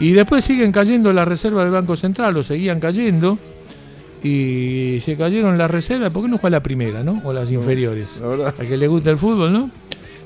Y 0.00 0.12
después 0.12 0.44
siguen 0.44 0.70
cayendo 0.72 1.12
las 1.12 1.26
reservas 1.26 1.64
del 1.64 1.72
Banco 1.72 1.96
Central, 1.96 2.36
o 2.36 2.42
seguían 2.42 2.78
cayendo. 2.80 3.38
Y 4.22 4.98
se 5.02 5.16
cayeron 5.16 5.56
las 5.58 5.70
reservas. 5.70 6.10
¿Por 6.10 6.22
qué 6.24 6.28
no 6.28 6.38
fue 6.38 6.48
a 6.48 6.50
la 6.52 6.60
primera, 6.60 7.02
no? 7.02 7.20
O 7.24 7.32
las 7.32 7.50
inferiores. 7.50 8.20
La. 8.20 8.48
Al 8.48 8.66
que 8.66 8.76
le 8.76 8.88
gusta 8.88 9.10
el 9.10 9.18
fútbol, 9.18 9.52
¿no? 9.52 9.70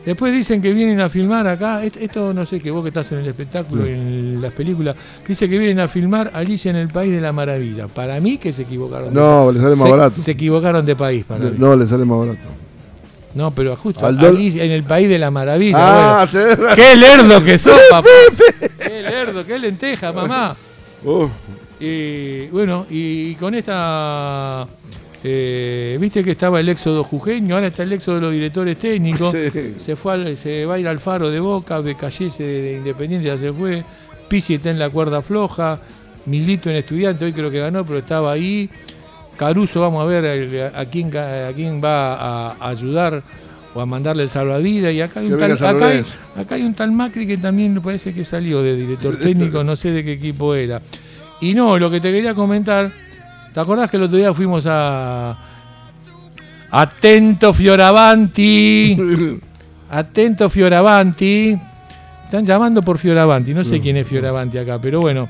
Después 0.04 0.32
dicen 0.32 0.62
que 0.62 0.72
vienen 0.72 0.98
a 1.02 1.10
filmar 1.10 1.46
acá, 1.46 1.84
est- 1.84 1.98
esto 1.98 2.32
no 2.32 2.46
sé, 2.46 2.58
que 2.58 2.70
vos 2.70 2.82
que 2.82 2.88
estás 2.88 3.12
en 3.12 3.18
el 3.18 3.26
espectáculo 3.26 3.86
y 3.86 3.90
en 3.92 4.40
las 4.40 4.50
películas, 4.54 4.96
dice 5.28 5.46
que 5.46 5.58
vienen 5.58 5.78
a 5.78 5.88
filmar 5.88 6.30
Alicia 6.32 6.70
en 6.70 6.76
el 6.76 6.88
País 6.88 7.12
de 7.12 7.20
la 7.20 7.32
Maravilla. 7.34 7.86
Para 7.86 8.18
mí 8.18 8.38
que 8.38 8.50
se 8.50 8.62
equivocaron. 8.62 9.10
de- 9.12 9.20
No, 9.20 9.52
le 9.52 9.60
sale 9.60 9.76
más 9.76 9.84
se, 9.84 9.90
barato. 9.90 10.20
se 10.22 10.30
equivocaron 10.30 10.86
de 10.86 10.96
país 10.96 11.24
para 11.26 11.44
mí. 11.44 11.52
No, 11.58 11.76
le 11.76 11.86
sale 11.86 12.06
más 12.06 12.18
barato. 12.18 12.48
No, 13.34 13.50
pero 13.52 13.76
justo 13.76 14.04
Alicia 14.06 14.64
en 14.64 14.72
el 14.72 14.82
País 14.82 15.08
de 15.08 15.18
la 15.18 15.30
Maravilla. 15.30 15.76
Ah, 16.22 16.28
bueno. 16.32 16.74
¡Qué 16.74 16.96
lerdo 16.96 17.44
que 17.44 17.58
sos, 17.58 17.80
papá! 17.90 18.08
¡Qué 18.80 19.02
lerdo, 19.02 19.46
qué 19.46 19.58
lenteja, 19.58 20.12
mamá! 20.12 20.56
Uh, 21.04 21.28
Y 21.78 22.48
bueno, 22.48 22.86
y 22.90 23.34
con 23.36 23.54
esta. 23.54 24.66
eh, 25.22 25.96
Viste 26.00 26.24
que 26.24 26.32
estaba 26.32 26.60
el 26.60 26.68
éxodo 26.68 27.04
jujeño, 27.04 27.54
ahora 27.54 27.68
está 27.68 27.84
el 27.84 27.92
éxodo 27.92 28.16
de 28.16 28.20
los 28.22 28.32
directores 28.32 28.78
técnicos. 28.78 29.32
Sí. 29.52 29.74
Se 29.78 29.96
fue 29.96 30.12
al- 30.14 30.36
se 30.36 30.66
va 30.66 30.74
a 30.74 30.78
ir 30.78 30.88
al 30.88 30.98
faro 30.98 31.30
de 31.30 31.40
Boca, 31.40 31.78
Becallese 31.80 32.42
de 32.42 32.72
Independiente 32.78 33.26
ya 33.28 33.38
se 33.38 33.52
fue, 33.52 33.84
Pizzi 34.28 34.54
está 34.54 34.70
en 34.70 34.78
la 34.78 34.90
cuerda 34.90 35.22
floja, 35.22 35.78
Milito 36.26 36.68
en 36.68 36.76
estudiante, 36.76 37.24
hoy 37.24 37.32
creo 37.32 37.50
que 37.50 37.60
ganó, 37.60 37.84
pero 37.86 37.98
estaba 38.00 38.32
ahí. 38.32 38.68
Caruso, 39.40 39.80
vamos 39.80 40.02
a 40.02 40.04
ver 40.04 40.60
a, 40.74 40.80
a 40.80 40.84
quién, 40.84 41.08
ca- 41.08 41.48
a 41.48 41.52
quién 41.54 41.80
va 41.82 42.50
a, 42.52 42.68
ayudar 42.68 43.22
o 43.74 43.80
a 43.80 43.86
mandarle 43.86 44.24
el 44.24 44.28
salvavidas. 44.28 44.92
Y 44.92 45.00
acá 45.00 45.20
hay, 45.20 45.32
un 45.32 45.38
tal, 45.38 45.52
acá, 45.52 45.68
hay, 45.68 45.74
Lorenzo. 45.80 46.14
acá 46.36 46.54
hay 46.56 46.62
un 46.62 46.74
tal 46.74 46.92
Macri 46.92 47.26
que 47.26 47.38
también 47.38 47.80
parece 47.80 48.12
que 48.12 48.22
salió 48.22 48.62
de 48.62 48.76
director 48.76 49.16
técnico, 49.16 49.64
no 49.64 49.76
sé 49.76 49.92
de 49.92 50.04
qué 50.04 50.12
equipo 50.12 50.54
era. 50.54 50.82
Y 51.40 51.54
no, 51.54 51.78
lo 51.78 51.90
que 51.90 52.00
te 52.02 52.12
quería 52.12 52.34
comentar, 52.34 52.92
¿te 53.54 53.60
acordás 53.60 53.88
que 53.90 53.96
el 53.96 54.02
otro 54.02 54.18
día 54.18 54.34
fuimos 54.34 54.64
a... 54.68 55.38
Atento 56.70 57.54
Fioravanti. 57.54 59.40
Atento 59.90 60.50
Fioravanti. 60.50 61.56
Están 62.26 62.44
llamando 62.44 62.82
por 62.82 62.98
Fioravanti. 62.98 63.54
No 63.54 63.64
sé 63.64 63.80
quién 63.80 63.96
es 63.96 64.06
Fioravanti 64.06 64.58
acá, 64.58 64.78
pero 64.80 65.00
bueno. 65.00 65.28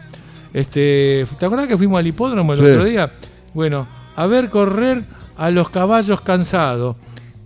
Este, 0.52 1.24
¿Te 1.38 1.46
acordás 1.46 1.66
que 1.68 1.78
fuimos 1.78 1.98
al 2.00 2.06
hipódromo 2.08 2.52
el 2.52 2.58
Sí. 2.58 2.64
otro 2.66 2.84
día? 2.84 3.10
Bueno, 3.54 3.86
a 4.16 4.26
ver 4.26 4.48
correr 4.48 5.02
a 5.36 5.50
los 5.50 5.70
caballos 5.70 6.20
cansados. 6.20 6.96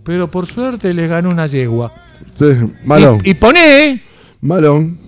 Pero 0.03 0.29
por 0.29 0.45
suerte 0.45 0.93
les 0.93 1.09
ganó 1.09 1.29
una 1.29 1.45
yegua. 1.47 1.91
sí, 2.37 2.45
Malón. 2.83 3.21
Y, 3.23 3.31
y 3.31 3.33
poné, 3.33 4.03
Malón. 4.41 5.04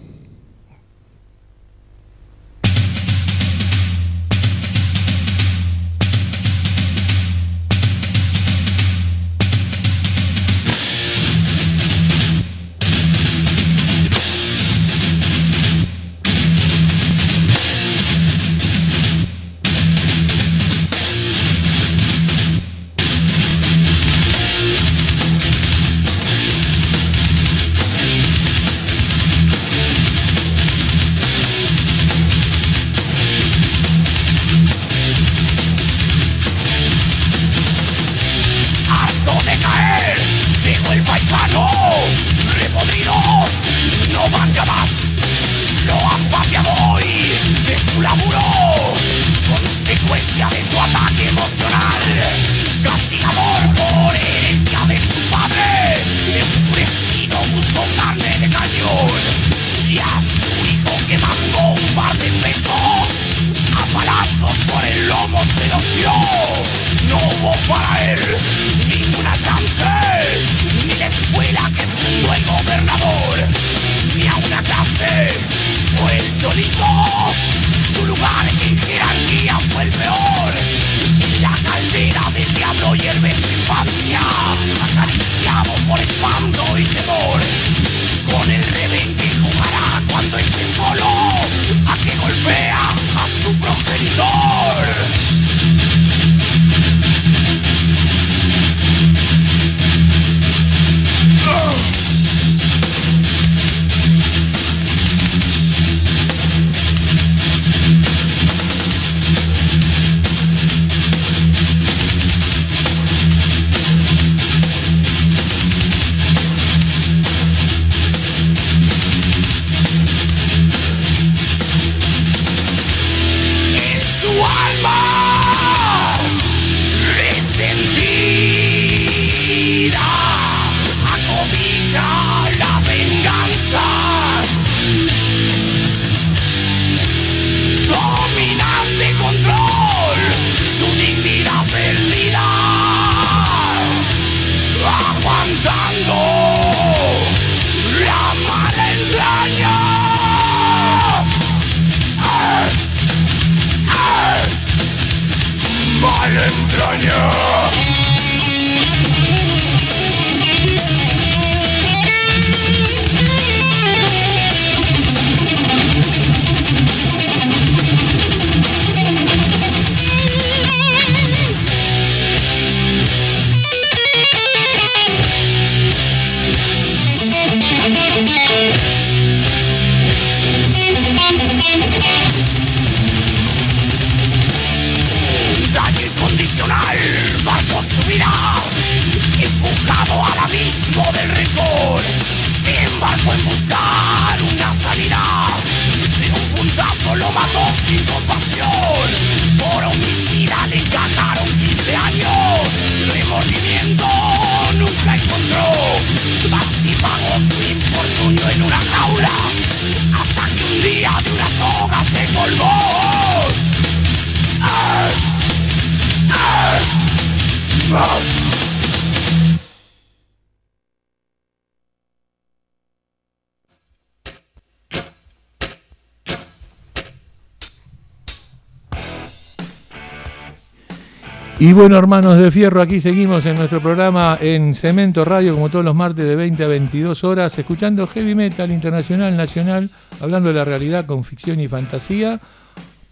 Bueno, 231.77 231.95
hermanos 231.95 232.39
de 232.39 232.49
fierro, 232.49 232.81
aquí 232.81 232.99
seguimos 232.99 233.45
en 233.45 233.53
nuestro 233.53 233.79
programa 233.79 234.35
en 234.41 234.73
Cemento 234.73 235.23
Radio, 235.23 235.53
como 235.53 235.69
todos 235.69 235.85
los 235.85 235.93
martes 235.93 236.25
de 236.25 236.35
20 236.35 236.63
a 236.63 236.67
22 236.67 237.23
horas, 237.23 237.59
escuchando 237.59 238.07
heavy 238.07 238.33
metal 238.33 238.71
internacional, 238.71 239.37
nacional, 239.37 239.87
hablando 240.19 240.49
de 240.49 240.55
la 240.55 240.65
realidad 240.65 241.05
con 241.05 241.23
ficción 241.23 241.59
y 241.59 241.67
fantasía, 241.67 242.41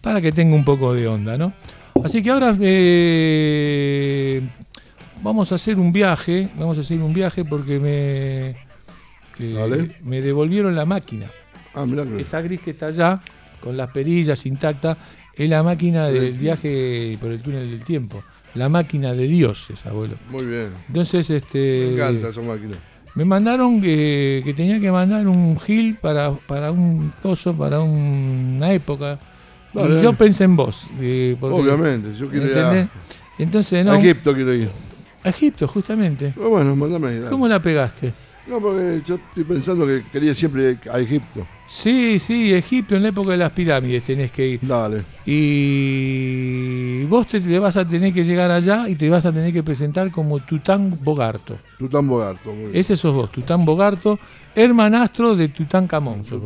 para 0.01 0.19
que 0.19 0.31
tenga 0.31 0.55
un 0.55 0.65
poco 0.65 0.95
de 0.95 1.07
onda, 1.07 1.37
¿no? 1.37 1.53
Así 2.03 2.23
que 2.23 2.31
ahora 2.31 2.57
eh, 2.59 4.41
vamos 5.21 5.51
a 5.51 5.55
hacer 5.55 5.77
un 5.77 5.93
viaje, 5.93 6.49
vamos 6.57 6.79
a 6.79 6.81
hacer 6.81 6.99
un 6.99 7.13
viaje 7.13 7.45
porque 7.45 7.79
me, 7.79 8.55
eh, 9.37 9.91
me 10.03 10.21
devolvieron 10.21 10.75
la 10.75 10.85
máquina. 10.85 11.27
Ah. 11.75 11.85
Esa 12.17 12.41
gris 12.41 12.61
que 12.61 12.71
está 12.71 12.87
allá, 12.87 13.19
con 13.61 13.77
las 13.77 13.91
perillas 13.91 14.43
intactas, 14.47 14.97
es 15.35 15.47
la 15.47 15.61
máquina 15.61 16.07
del 16.07 16.33
viaje 16.33 17.15
por 17.21 17.29
el 17.29 17.43
túnel 17.43 17.69
del 17.69 17.83
tiempo. 17.83 18.23
La 18.55 18.69
máquina 18.69 19.13
de 19.13 19.27
dioses, 19.27 19.85
abuelo. 19.85 20.15
Muy 20.29 20.45
bien. 20.45 20.69
Entonces, 20.87 21.29
este. 21.29 21.87
Me 21.89 21.93
encanta 21.93 22.29
esa 22.29 22.41
máquina. 22.41 22.75
Me 23.13 23.23
mandaron 23.25 23.81
que, 23.81 24.41
que 24.43 24.53
tenía 24.53 24.79
que 24.79 24.91
mandar 24.91 25.27
un 25.27 25.57
gil 25.59 25.95
para, 26.01 26.31
para 26.33 26.71
un 26.71 27.13
coso, 27.21 27.53
para 27.55 27.79
un- 27.81 28.55
una 28.57 28.73
época. 28.73 29.19
Y 29.73 30.01
yo 30.01 30.13
pensé 30.13 30.45
en 30.45 30.55
vos. 30.55 30.87
eh, 30.99 31.35
porque- 31.39 31.55
Obviamente, 31.61 32.13
yo 32.17 32.29
quiero 32.29 32.45
ir. 32.47 32.87
Entonces, 33.37 33.85
no. 33.85 33.91
a 33.91 33.99
Egipto, 33.99 34.33
quiero 34.33 34.53
ir. 34.53 34.69
a 35.23 35.29
Egipto, 35.29 35.67
justamente. 35.67 36.33
Bueno, 36.35 36.75
mandame 36.75 37.07
ahí. 37.09 37.15
dale. 37.17 37.29
¿Cómo 37.29 37.47
la 37.47 37.61
pegaste? 37.61 38.13
No, 38.47 38.59
porque 38.59 39.01
yo 39.05 39.15
estoy 39.15 39.43
pensando 39.43 39.87
que 39.87 40.03
quería 40.11 40.33
siempre 40.35 40.71
ir 40.71 40.79
a 40.91 40.99
Egipto. 40.99 41.47
Sí, 41.67 42.19
sí, 42.19 42.53
Egipto 42.53 42.95
en 42.95 43.01
la 43.01 43.09
época 43.09 43.31
de 43.31 43.37
las 43.37 43.51
pirámides 43.51 44.03
tenés 44.03 44.31
que 44.31 44.47
ir. 44.47 44.59
Dale. 44.61 45.03
Y 45.25 47.03
vos 47.05 47.27
te, 47.27 47.39
te 47.39 47.57
vas 47.57 47.75
a 47.75 47.87
tener 47.87 48.13
que 48.13 48.23
llegar 48.23 48.51
allá 48.51 48.87
y 48.87 48.95
te 48.95 49.09
vas 49.09 49.25
a 49.25 49.31
tener 49.33 49.51
que 49.51 49.63
presentar 49.63 50.11
como 50.11 50.39
Tután 50.39 50.99
Bogarto. 51.03 51.57
Tután 51.79 52.07
Bogarto, 52.07 52.53
muy 52.53 52.65
bien. 52.65 52.75
Ese 52.75 52.95
sos 52.95 53.13
vos, 53.13 53.31
Tután 53.31 53.65
Bogarto, 53.65 54.19
hermanastro 54.55 55.35
de 55.35 55.47
Tután 55.47 55.87
Camón. 55.87 56.19
listo. 56.19 56.41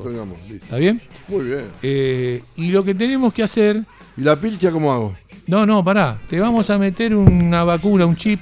¿Está 0.52 0.78
bien? 0.78 1.02
Muy 1.28 1.43
bien. 1.45 1.66
Eh, 1.84 2.41
y 2.56 2.70
lo 2.70 2.84
que 2.84 2.95
tenemos 2.95 3.34
que 3.34 3.43
hacer. 3.43 3.84
¿Y 4.16 4.22
la 4.22 4.39
pilcha 4.39 4.72
cómo 4.72 4.91
hago? 4.93 5.16
No, 5.47 5.66
no, 5.66 5.84
pará. 5.84 6.18
Te 6.30 6.39
vamos 6.39 6.70
a 6.70 6.78
meter 6.78 7.14
una 7.16 7.64
vacuna, 7.64 8.06
un 8.06 8.16
chip, 8.16 8.39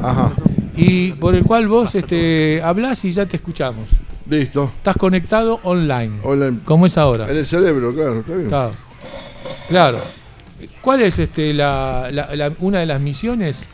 Ajá. 0.00 0.32
Y 0.76 1.12
por 1.12 1.34
el 1.34 1.44
cual 1.44 1.68
vos 1.68 1.94
este, 1.94 2.60
hablás 2.62 3.04
y 3.04 3.12
ya 3.12 3.26
te 3.26 3.36
escuchamos. 3.36 3.88
Listo. 4.28 4.72
Estás 4.76 4.96
conectado 4.96 5.60
online. 5.62 6.12
Online. 6.22 6.58
Como 6.64 6.86
es 6.86 6.98
ahora. 6.98 7.30
En 7.30 7.36
el 7.36 7.46
cerebro, 7.46 7.94
claro, 7.94 8.18
está 8.20 8.34
bien. 8.34 8.48
Claro. 8.48 8.72
Claro. 9.68 9.98
¿Cuál 10.80 11.02
es 11.02 11.18
este 11.18 11.52
la, 11.54 12.08
la- 12.12 12.34
la- 12.34 12.52
una 12.60 12.80
de 12.80 12.86
las 12.86 13.00
misiones? 13.00 13.64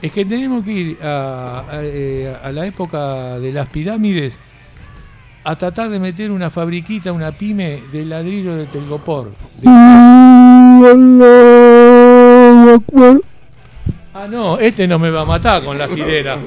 Es 0.00 0.12
que 0.12 0.24
tenemos 0.24 0.62
que 0.62 0.72
ir 0.72 0.98
a, 1.02 1.64
a, 1.70 1.80
eh, 1.82 2.32
a 2.42 2.52
la 2.52 2.66
época 2.66 3.38
de 3.40 3.50
las 3.52 3.68
pirámides 3.68 4.38
a 5.42 5.56
tratar 5.56 5.88
de 5.90 5.98
meter 5.98 6.30
una 6.30 6.50
fabriquita, 6.50 7.10
una 7.12 7.32
pyme 7.32 7.82
de 7.90 8.04
ladrillo 8.04 8.54
de 8.54 8.66
telgopor. 8.66 9.32
De- 9.60 9.68
Ah, 14.20 14.26
no, 14.26 14.58
este 14.58 14.88
no 14.88 14.98
me 14.98 15.10
va 15.10 15.20
a 15.20 15.24
matar 15.24 15.62
con 15.62 15.78
la 15.78 15.86
sirena. 15.86 16.38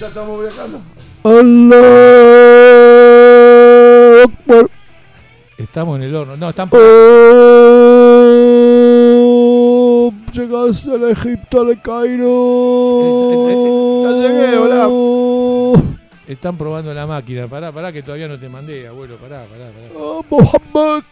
Ya 0.00 0.08
estamos 0.08 0.40
viajando. 0.40 0.80
Estamos 5.56 5.96
en 5.98 6.02
el 6.02 6.16
horno. 6.16 6.36
No, 6.36 6.48
están, 6.48 6.70
Llegaste 10.32 10.90
al 10.90 11.08
Egipto, 11.08 11.60
al 11.60 11.80
Cairo. 11.80 12.26
Ya 14.02 14.10
llegué, 14.28 14.58
hola. 14.58 14.88
están 16.26 16.58
probando 16.58 16.92
la 16.92 17.06
máquina. 17.06 17.46
Pará, 17.46 17.70
pará, 17.70 17.92
que 17.92 18.02
todavía 18.02 18.26
no 18.26 18.36
te 18.40 18.48
mandé, 18.48 18.88
abuelo. 18.88 19.18
Pará, 19.18 19.44
pará, 19.44 19.70
pará. 19.70 19.86
Ah, 19.96 20.20
Mohammed. 20.28 21.04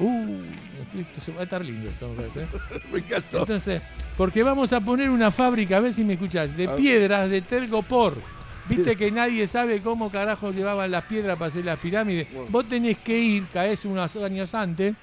Uh, 0.00 0.47
esto 0.96 1.32
va 1.34 1.40
a 1.40 1.44
estar 1.44 1.64
lindo 1.64 1.88
esto, 1.88 2.08
me 2.08 2.16
parece. 2.16 2.42
¿eh? 2.42 2.48
Me 2.92 2.98
encantó. 2.98 3.40
Entonces, 3.40 3.82
porque 4.16 4.42
vamos 4.42 4.72
a 4.72 4.80
poner 4.80 5.10
una 5.10 5.30
fábrica, 5.30 5.76
a 5.76 5.80
ver 5.80 5.94
si 5.94 6.04
me 6.04 6.14
escuchás, 6.14 6.56
de 6.56 6.68
piedras 6.68 7.28
de 7.30 7.42
tergopor. 7.42 8.14
Viste 8.68 8.96
que 8.96 9.10
nadie 9.10 9.46
sabe 9.46 9.80
cómo 9.80 10.10
carajo 10.10 10.50
llevaban 10.52 10.90
las 10.90 11.04
piedras 11.04 11.38
para 11.38 11.48
hacer 11.48 11.64
las 11.64 11.78
pirámides. 11.78 12.28
Bueno. 12.30 12.48
Vos 12.50 12.68
tenés 12.68 12.98
que 12.98 13.18
ir, 13.18 13.46
caes 13.52 13.84
unos 13.84 14.14
años 14.16 14.54
antes 14.54 14.94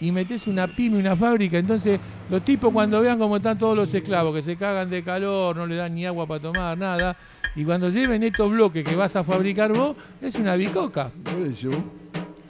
y 0.00 0.12
metés 0.12 0.46
una 0.46 0.68
pyme, 0.68 0.98
una 0.98 1.16
fábrica. 1.16 1.58
Entonces, 1.58 1.98
los 2.30 2.44
tipos 2.44 2.72
cuando 2.72 3.00
vean 3.00 3.18
cómo 3.18 3.36
están 3.36 3.58
todos 3.58 3.76
los 3.76 3.92
esclavos, 3.92 4.34
que 4.34 4.42
se 4.42 4.56
cagan 4.56 4.88
de 4.88 5.02
calor, 5.02 5.56
no 5.56 5.66
le 5.66 5.76
dan 5.76 5.94
ni 5.94 6.06
agua 6.06 6.26
para 6.26 6.40
tomar, 6.40 6.78
nada. 6.78 7.16
Y 7.56 7.64
cuando 7.64 7.90
lleven 7.90 8.22
estos 8.22 8.50
bloques 8.50 8.84
que 8.84 8.94
vas 8.94 9.16
a 9.16 9.24
fabricar 9.24 9.72
vos, 9.72 9.96
es 10.22 10.36
una 10.36 10.54
bicoca. 10.54 11.10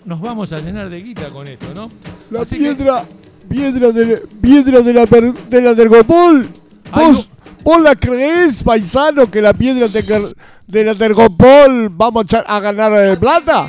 Nos 0.04 0.20
vamos 0.20 0.52
a 0.52 0.60
llenar 0.60 0.90
de 0.90 1.00
guita 1.00 1.28
con 1.30 1.46
esto, 1.46 1.72
¿no? 1.74 1.88
La 2.30 2.42
Así 2.42 2.56
que- 2.58 2.74
piedra, 2.74 3.04
piedra 3.48 3.90
de, 3.92 4.22
piedra 4.42 4.80
de 4.80 4.92
la, 4.94 5.06
per- 5.06 5.32
de 5.34 5.60
la 5.62 5.74
Tergopol. 5.74 6.46
Ay, 6.92 7.06
¿Vos, 7.06 7.28
¿Vos 7.62 7.80
la 7.82 7.94
creés, 7.94 8.62
paisano, 8.62 9.26
que 9.26 9.40
la 9.42 9.52
piedra 9.52 9.88
de, 9.88 10.32
de 10.66 10.84
la 10.84 10.94
Tergopol 10.94 11.88
vamos 11.90 12.22
a, 12.22 12.24
echar 12.24 12.44
a 12.46 12.60
ganar 12.60 12.92
eh, 12.94 13.16
plata? 13.16 13.66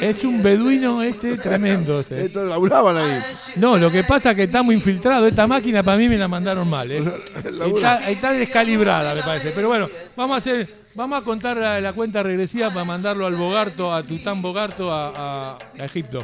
Es 0.00 0.24
un 0.24 0.42
beduino 0.42 1.02
este 1.02 1.36
tremendo. 1.38 2.00
Este. 2.00 2.24
Esto 2.26 2.44
laburaban 2.44 2.96
ahí. 2.96 3.20
No, 3.56 3.76
lo 3.76 3.90
que 3.90 4.02
pasa 4.02 4.30
es 4.30 4.36
que 4.36 4.44
estamos 4.44 4.74
infiltrados. 4.74 5.28
Esta 5.28 5.46
máquina 5.46 5.82
para 5.82 5.96
mí 5.98 6.08
me 6.08 6.16
la 6.18 6.26
mandaron 6.28 6.68
mal. 6.68 6.90
¿eh? 6.90 7.02
Está, 7.76 8.10
está 8.10 8.32
descalibrada, 8.32 9.14
me 9.14 9.22
parece. 9.22 9.50
Pero 9.54 9.68
bueno, 9.68 9.88
vamos 10.16 10.34
a 10.34 10.38
hacer, 10.38 10.74
vamos 10.94 11.20
a 11.20 11.24
contar 11.24 11.56
la, 11.56 11.80
la 11.80 11.92
cuenta 11.92 12.22
regresiva 12.22 12.68
para 12.70 12.84
mandarlo 12.84 13.26
al 13.26 13.36
Bogarto, 13.36 13.94
a 13.94 14.02
Tután 14.02 14.42
Bogarto, 14.42 14.90
a, 14.92 15.12
a- 15.54 15.58
a 15.78 15.84
Egipto. 15.84 16.18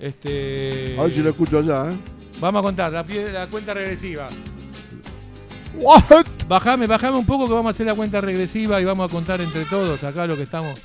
Este, 0.00 0.96
A 0.98 1.02
ver 1.02 1.12
si 1.12 1.22
lo 1.22 1.30
escucho 1.30 1.58
allá, 1.58 1.90
¿eh? 1.90 1.96
Vamos 2.40 2.60
a 2.60 2.62
contar 2.62 2.92
la, 2.92 3.04
pie- 3.04 3.30
la 3.32 3.46
cuenta 3.48 3.74
regresiva. 3.74 4.28
What? 5.74 6.24
Bajame, 6.48 6.86
bajame 6.86 7.18
un 7.18 7.26
poco 7.26 7.46
que 7.46 7.52
vamos 7.52 7.66
a 7.66 7.70
hacer 7.70 7.86
la 7.86 7.94
cuenta 7.94 8.20
regresiva 8.20 8.80
y 8.80 8.84
vamos 8.84 9.10
a 9.10 9.12
contar 9.12 9.40
entre 9.40 9.64
todos 9.64 10.02
acá 10.04 10.26
lo 10.26 10.36
que 10.36 10.44
estamos. 10.44 10.78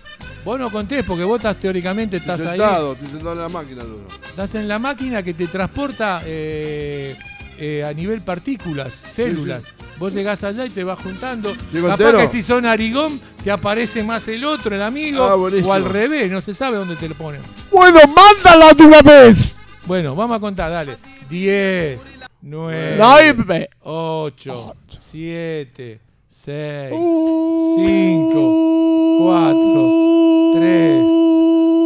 Vos 0.43 0.59
no 0.59 0.69
contés 0.69 1.05
porque 1.05 1.23
vos 1.23 1.37
estás 1.37 1.57
teóricamente 1.57 2.17
estás 2.17 2.39
ahí. 2.41 2.59
Sentado, 2.59 2.93
estoy 2.93 3.07
sentado 3.07 3.33
en 3.33 3.39
la 3.39 3.49
máquina. 3.49 3.83
Lolo. 3.83 4.07
Estás 4.29 4.55
en 4.55 4.67
la 4.67 4.77
máquina 4.79 5.23
que 5.23 5.33
te 5.33 5.47
transporta 5.47 6.21
eh, 6.25 7.15
eh, 7.59 7.83
a 7.83 7.93
nivel 7.93 8.21
partículas, 8.21 8.91
células. 9.15 9.63
Vos 9.99 10.13
llegás 10.13 10.43
allá 10.43 10.65
y 10.65 10.69
te 10.69 10.83
vas 10.83 10.99
juntando. 11.01 11.53
¿Llego 11.71 11.87
Capaz 11.87 12.03
entero? 12.03 12.17
que 12.19 12.27
si 12.27 12.41
son 12.41 12.65
arigón, 12.65 13.19
te 13.43 13.51
aparece 13.51 14.03
más 14.03 14.27
el 14.27 14.43
otro, 14.43 14.75
el 14.75 14.81
amigo. 14.81 15.23
Ah, 15.23 15.35
o 15.35 15.73
al 15.73 15.85
revés, 15.85 16.29
no 16.31 16.41
se 16.41 16.53
sabe 16.53 16.77
dónde 16.77 16.95
te 16.95 17.07
lo 17.07 17.15
ponen. 17.15 17.41
Bueno, 17.71 17.99
mándala 18.07 18.73
de 18.73 18.83
una 18.85 19.01
vez. 19.01 19.55
Bueno, 19.85 20.15
vamos 20.15 20.37
a 20.37 20.39
contar, 20.39 20.71
dale. 20.71 20.97
10, 21.29 21.99
9, 22.41 22.95
Nueve. 22.97 23.69
8, 23.83 24.75
7, 24.87 25.99
6, 26.27 26.93
Uh, 26.93 27.75
5, 27.85 29.17
4, 29.19 30.59
3, 30.59 31.03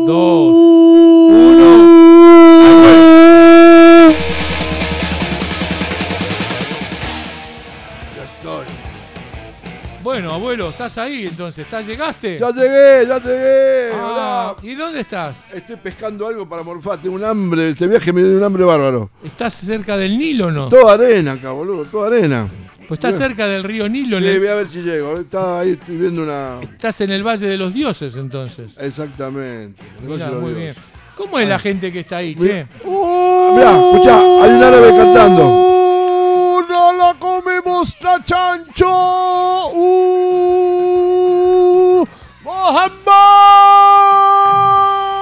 2, 0.08 0.67
abuelo, 10.38 10.70
¿estás 10.70 10.98
ahí 10.98 11.26
entonces? 11.28 11.66
¿Estás, 11.66 11.86
llegaste? 11.86 12.38
Ya 12.40 12.50
llegué, 12.52 13.08
ya 13.08 13.20
llegué. 13.20 13.90
Ah. 13.94 14.56
¿Y 14.62 14.76
dónde 14.76 15.02
estás? 15.02 15.36
Estoy 15.54 15.76
pescando 15.78 16.28
algo 16.28 16.48
para 16.48 16.64
morfar. 16.64 17.02
Tengo 17.02 17.16
un 17.16 17.24
hambre. 17.24 17.70
Este 17.70 17.88
viaje 17.88 18.14
me 18.14 18.24
dio 18.24 18.38
un 18.38 18.44
hambre 18.44 18.64
bárbaro. 18.64 19.10
¿Estás 19.24 19.54
cerca 19.56 19.98
del 19.98 20.18
Nilo 20.18 20.48
o 20.48 20.52
no? 20.52 20.70
Toda 20.70 20.94
arena 20.94 21.34
acá, 21.34 21.52
boludo. 21.52 21.86
Toda 21.86 22.08
arena. 22.08 22.48
Pues 22.88 23.00
estás 23.00 23.18
cerca 23.18 23.46
del 23.48 23.64
río 23.64 23.90
Nilo. 23.90 24.18
Sí, 24.20 24.28
el- 24.28 24.40
voy 24.40 24.48
a 24.48 24.56
ver 24.56 24.68
si 24.68 24.82
llego. 24.82 25.18
Estaba 25.18 25.60
ahí, 25.62 25.72
estoy 25.72 25.98
viendo 25.98 26.24
una. 26.24 26.60
Estás 26.62 27.02
en 27.02 27.10
el 27.12 27.22
Valle 27.26 27.48
de 27.48 27.58
los 27.58 27.74
Dioses 27.74 28.16
entonces. 28.16 28.72
Exactamente. 28.80 29.82
Mirá, 30.08 30.30
muy 30.32 30.54
bien. 30.54 30.74
¿Cómo 31.16 31.40
es 31.40 31.50
la 31.50 31.58
gente 31.60 31.92
que 31.92 32.02
está 32.02 32.18
ahí, 32.18 32.36
Mirá. 32.36 32.54
che? 32.54 32.68
Mirá, 32.86 33.72
escuchá, 33.72 34.18
hay 34.44 34.52
un 34.52 34.64
árabe 34.64 34.90
cantando. 34.96 35.87
La 37.08 37.14
comemos 37.20 37.96
la 38.02 38.22
chancho. 38.26 38.86
Uh. 39.74 39.98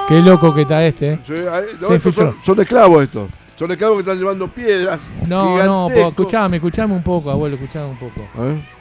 Qué 0.08 0.20
loco 0.20 0.52
que 0.52 0.62
está 0.62 0.84
este, 0.84 1.12
¿eh? 1.12 1.20
Sí, 1.24 1.34
ahí- 1.34 1.76
no, 1.80 1.88
Se 1.88 1.94
estos 1.96 2.14
son, 2.42 2.60
esclavos 2.60 3.04
estos. 3.04 3.28
Son 3.56 3.70
esclavos 3.70 3.96
que 3.98 4.00
están 4.00 4.18
llevando 4.18 4.48
piedras. 4.48 4.98
No, 5.28 5.64
no, 5.64 5.88
escuchame, 5.88 6.56
escuchame 6.56 6.92
un 6.94 7.04
poco, 7.04 7.30
abuelo, 7.30 7.54
escuchame 7.54 7.86
un 7.86 7.98
poco. 7.98 8.20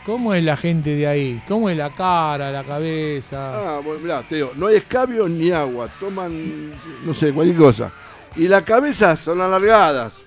¿Cómo 0.03 0.33
es 0.33 0.43
la 0.43 0.57
gente 0.57 0.95
de 0.95 1.07
ahí? 1.07 1.43
¿Cómo 1.47 1.69
es 1.69 1.77
la 1.77 1.91
cara, 1.93 2.49
la 2.51 2.63
cabeza? 2.63 3.75
Ah, 3.77 3.81
bueno, 3.85 3.99
mirá, 4.01 4.23
te 4.27 4.35
digo, 4.37 4.51
no 4.55 4.65
hay 4.65 4.77
escabio 4.77 5.27
ni 5.27 5.51
agua. 5.51 5.89
Toman, 5.99 6.71
no 7.03 7.13
sé, 7.13 7.31
cualquier 7.33 7.57
cosa. 7.57 7.91
Y 8.35 8.47
las 8.47 8.63
cabezas 8.63 9.19
son 9.19 9.41
alargadas. 9.41 10.24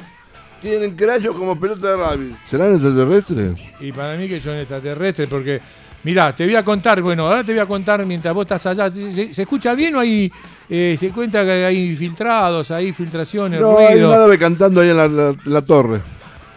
Tienen 0.60 0.96
crayos 0.96 1.34
como 1.36 1.58
pelota 1.58 1.88
de 1.90 1.96
rugby. 1.96 2.36
¿Serán 2.44 2.72
extraterrestres? 2.74 3.56
Y 3.80 3.92
para 3.92 4.16
mí 4.16 4.28
que 4.28 4.40
son 4.40 4.56
extraterrestres, 4.58 5.28
porque, 5.28 5.60
mirá, 6.02 6.34
te 6.34 6.44
voy 6.44 6.56
a 6.56 6.64
contar, 6.64 7.00
bueno, 7.00 7.28
ahora 7.28 7.44
te 7.44 7.52
voy 7.52 7.60
a 7.60 7.66
contar 7.66 8.04
mientras 8.04 8.34
vos 8.34 8.42
estás 8.42 8.66
allá. 8.66 8.90
¿Se, 8.92 9.12
se- 9.14 9.34
se 9.34 9.42
escucha 9.42 9.74
bien 9.74 9.94
o 9.94 10.00
hay, 10.00 10.32
eh, 10.68 10.96
se 10.98 11.10
cuenta 11.12 11.44
que 11.44 11.64
hay 11.64 11.94
filtrados, 11.94 12.72
hay 12.72 12.92
filtraciones, 12.92 13.60
No, 13.60 13.78
hay 13.78 13.94
ruido? 13.94 14.08
un 14.08 14.14
árabe 14.14 14.36
cantando 14.38 14.80
ahí 14.80 14.88
en 14.90 14.96
la, 14.96 15.06
la- 15.06 15.34
la 15.44 15.62
torre. 15.62 16.00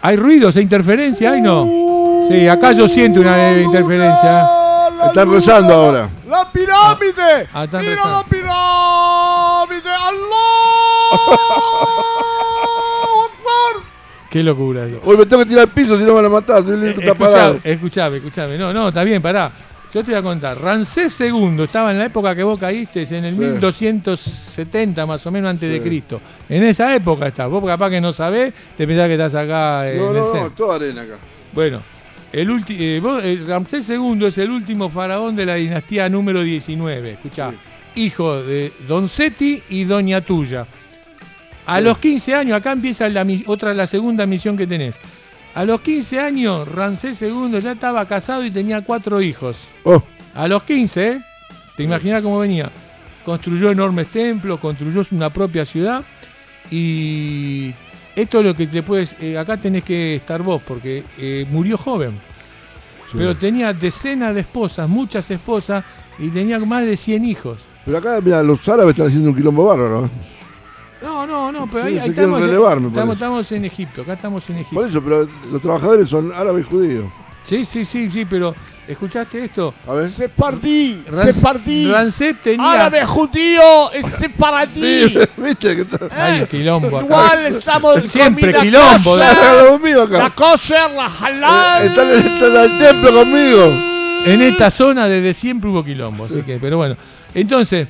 ¿Hay 0.01 0.15
ruidos, 0.15 0.55
hay 0.55 0.63
interferencia? 0.63 1.33
¿Hay 1.33 1.41
no? 1.41 2.25
Sí, 2.27 2.47
acá 2.47 2.71
yo 2.71 2.89
siento 2.89 3.19
una 3.19 3.51
eh, 3.51 3.61
interferencia. 3.61 4.47
La 4.97 5.07
Están 5.07 5.25
luna, 5.25 5.35
rezando 5.37 5.73
ahora. 5.75 6.09
La 6.27 6.51
pirámide. 6.51 7.47
Ah, 7.53 7.65
están 7.65 7.81
Mira 7.81 7.93
rezando. 7.95 8.17
la 8.17 8.23
pirámide. 8.23 9.89
¡Allah! 9.89 11.17
Qué 14.31 14.41
locura 14.43 14.85
eso. 14.87 14.99
Hoy 15.03 15.17
me 15.17 15.25
tengo 15.25 15.43
que 15.43 15.49
tirar 15.49 15.67
al 15.67 15.73
piso 15.73 15.95
si 15.97 16.01
no 16.03 16.09
me 16.09 16.15
van 16.15 16.25
a 16.25 16.29
matar. 16.29 16.59
Estoy 16.59 16.77
lindo, 16.77 17.01
está 17.01 17.13
parado. 17.15 17.55
Escuchame, 17.63 17.73
escuchame, 17.73 18.17
escuchame. 18.17 18.57
No, 18.57 18.73
no, 18.73 18.87
está 18.87 19.03
bien, 19.03 19.21
pará. 19.21 19.51
Yo 19.93 20.01
te 20.05 20.11
voy 20.11 20.19
a 20.19 20.23
contar. 20.23 20.57
Ramsés 20.57 21.19
II 21.19 21.63
estaba 21.63 21.91
en 21.91 21.99
la 21.99 22.05
época 22.05 22.33
que 22.33 22.43
vos 22.43 22.57
caíste, 22.57 23.03
en 23.11 23.25
el 23.25 23.33
Sí. 23.35 23.39
1270 23.41 25.05
más 25.05 25.25
o 25.25 25.31
menos 25.31 25.49
antes 25.49 25.69
de. 25.69 25.81
Cristo. 25.81 26.21
En 26.47 26.63
esa 26.63 26.95
época 26.95 27.27
está. 27.27 27.47
Vos 27.47 27.61
capaz 27.65 27.89
que 27.89 27.99
no 27.99 28.13
sabés, 28.13 28.53
te 28.77 28.87
pensás 28.87 29.07
que 29.07 29.13
estás 29.13 29.35
acá 29.35 29.91
en 29.91 29.97
No, 29.97 30.07
el 30.11 30.13
no, 30.15 30.19
no, 30.25 30.31
centro. 30.31 30.51
toda 30.51 30.75
arena 30.77 31.01
acá. 31.01 31.15
Bueno, 31.53 31.81
el, 32.31 32.63
eh, 32.69 32.99
vos- 33.03 33.21
el 33.21 33.45
Ramsés 33.45 33.89
II 33.89 34.25
es 34.27 34.37
el 34.37 34.49
último 34.51 34.89
faraón 34.89 35.35
de 35.35 35.45
la 35.45 35.55
dinastía 35.55 36.07
número 36.07 36.41
19. 36.41 37.11
Escuchá, 37.11 37.51
hijo 37.95 38.41
de 38.41 38.71
Don 38.87 39.09
Seti 39.09 39.61
y 39.69 39.83
Doña 39.83 40.21
Tuya. 40.21 40.65
A 41.65 41.77
Sí. 41.77 41.83
los 41.85 41.97
15 41.99 42.35
años, 42.35 42.57
acá 42.57 42.71
empieza 42.71 43.07
la, 43.09 43.25
otra, 43.45 43.73
la 43.73 43.87
segunda 43.87 44.25
misión 44.25 44.57
que 44.57 44.65
tenés. 44.67 44.95
A 45.53 45.63
los 45.65 45.81
15 45.81 46.19
años, 46.19 46.67
Ramsés 46.67 47.21
II 47.21 47.59
ya 47.61 47.73
estaba 47.73 48.05
casado 48.07 48.43
y 48.45 48.51
tenía 48.51 48.81
cuatro 48.81 49.21
hijos. 49.21 49.59
Oh, 49.83 50.01
A 50.33 50.47
los 50.47 50.63
15, 50.63 51.07
¿eh? 51.07 51.21
¿Te 51.75 51.83
imaginas 51.83 52.21
cómo 52.21 52.39
venía? 52.39 52.71
Construyó 53.25 53.69
enormes 53.71 54.07
templos, 54.07 54.59
construyó 54.59 55.01
una 55.11 55.29
propia 55.29 55.65
ciudad 55.65 56.03
y 56.69 57.73
esto 58.15 58.39
es 58.39 58.45
lo 58.45 58.55
que 58.55 58.67
te 58.67 58.81
puedes... 58.83 59.15
eh, 59.19 59.37
acá 59.37 59.57
tenés 59.57 59.83
que 59.83 60.15
estar 60.15 60.41
vos 60.41 60.61
porque 60.65 61.03
eh, 61.17 61.45
murió 61.51 61.77
joven, 61.77 62.19
sí. 63.11 63.17
pero 63.17 63.35
tenía 63.35 63.73
decenas 63.73 64.33
de 64.33 64.41
esposas, 64.41 64.87
muchas 64.89 65.29
esposas 65.31 65.83
y 66.17 66.29
tenía 66.29 66.59
más 66.59 66.85
de 66.85 66.95
100 66.97 67.25
hijos. 67.25 67.59
Pero 67.85 67.97
acá, 67.97 68.19
mira, 68.23 68.41
los 68.43 68.67
árabes 68.69 68.91
están 68.91 69.07
haciendo 69.07 69.29
un 69.29 69.35
quilombo 69.35 69.65
bárbaro. 69.65 70.05
¿eh? 70.05 70.09
No, 71.01 71.25
no, 71.25 71.51
no, 71.51 71.67
pero 71.67 71.87
Sí, 71.87 71.97
ahí, 71.99 72.09
estamos, 72.09 72.41
estamos, 73.13 73.51
en 73.51 73.65
Egipto, 73.65 74.01
acá 74.03 74.13
estamos 74.13 74.47
en 74.49 74.57
Egipto. 74.57 74.75
Por 74.75 74.87
eso, 74.87 75.01
pero 75.03 75.27
los 75.51 75.61
trabajadores 75.61 76.09
son 76.09 76.31
árabes 76.33 76.65
judíos. 76.65 77.05
Sí, 77.43 77.65
sí, 77.65 77.85
sí, 77.85 78.09
sí, 78.11 78.23
pero 78.25 78.53
¿escuchaste 78.87 79.43
esto? 79.43 79.73
A 79.87 79.93
ver. 79.93 80.09
Separdí. 80.11 81.03
Rans- 81.09 81.33
Separdí. 81.35 81.91
Ramsés 81.91 82.39
tenía... 82.39 82.71
Árabe 82.73 83.03
judío 83.05 83.91
es 83.93 84.05
separatí. 84.05 84.81
Sí, 85.09 85.17
¿Viste? 85.37 85.75
que 85.75 85.81
está- 85.81 86.07
Ay, 86.11 86.45
quilombo 86.45 86.97
acá. 86.97 87.05
Igual 87.07 87.45
estamos 87.47 87.95
en 87.97 88.03
Siempre 88.03 88.53
quilombo, 88.53 89.11
kosher, 89.15 89.29
Está 89.31 89.67
conmigo 89.69 90.05
La 90.07 90.25
acá. 90.27 90.35
kosher, 90.35 90.91
la 90.95 91.07
halal. 91.19 91.83
Eh, 91.83 91.87
Están 91.87 92.09
están 92.11 92.57
al 92.57 92.77
templo 92.79 93.11
conmigo. 93.11 93.63
En 94.25 94.41
esta 94.43 94.69
zona 94.69 95.07
desde 95.07 95.33
siempre 95.33 95.67
hubo 95.71 95.83
quilombo, 95.83 96.25
así 96.25 96.43
que, 96.43 96.59
pero 96.59 96.77
bueno. 96.77 96.95
Entonces, 97.33 97.87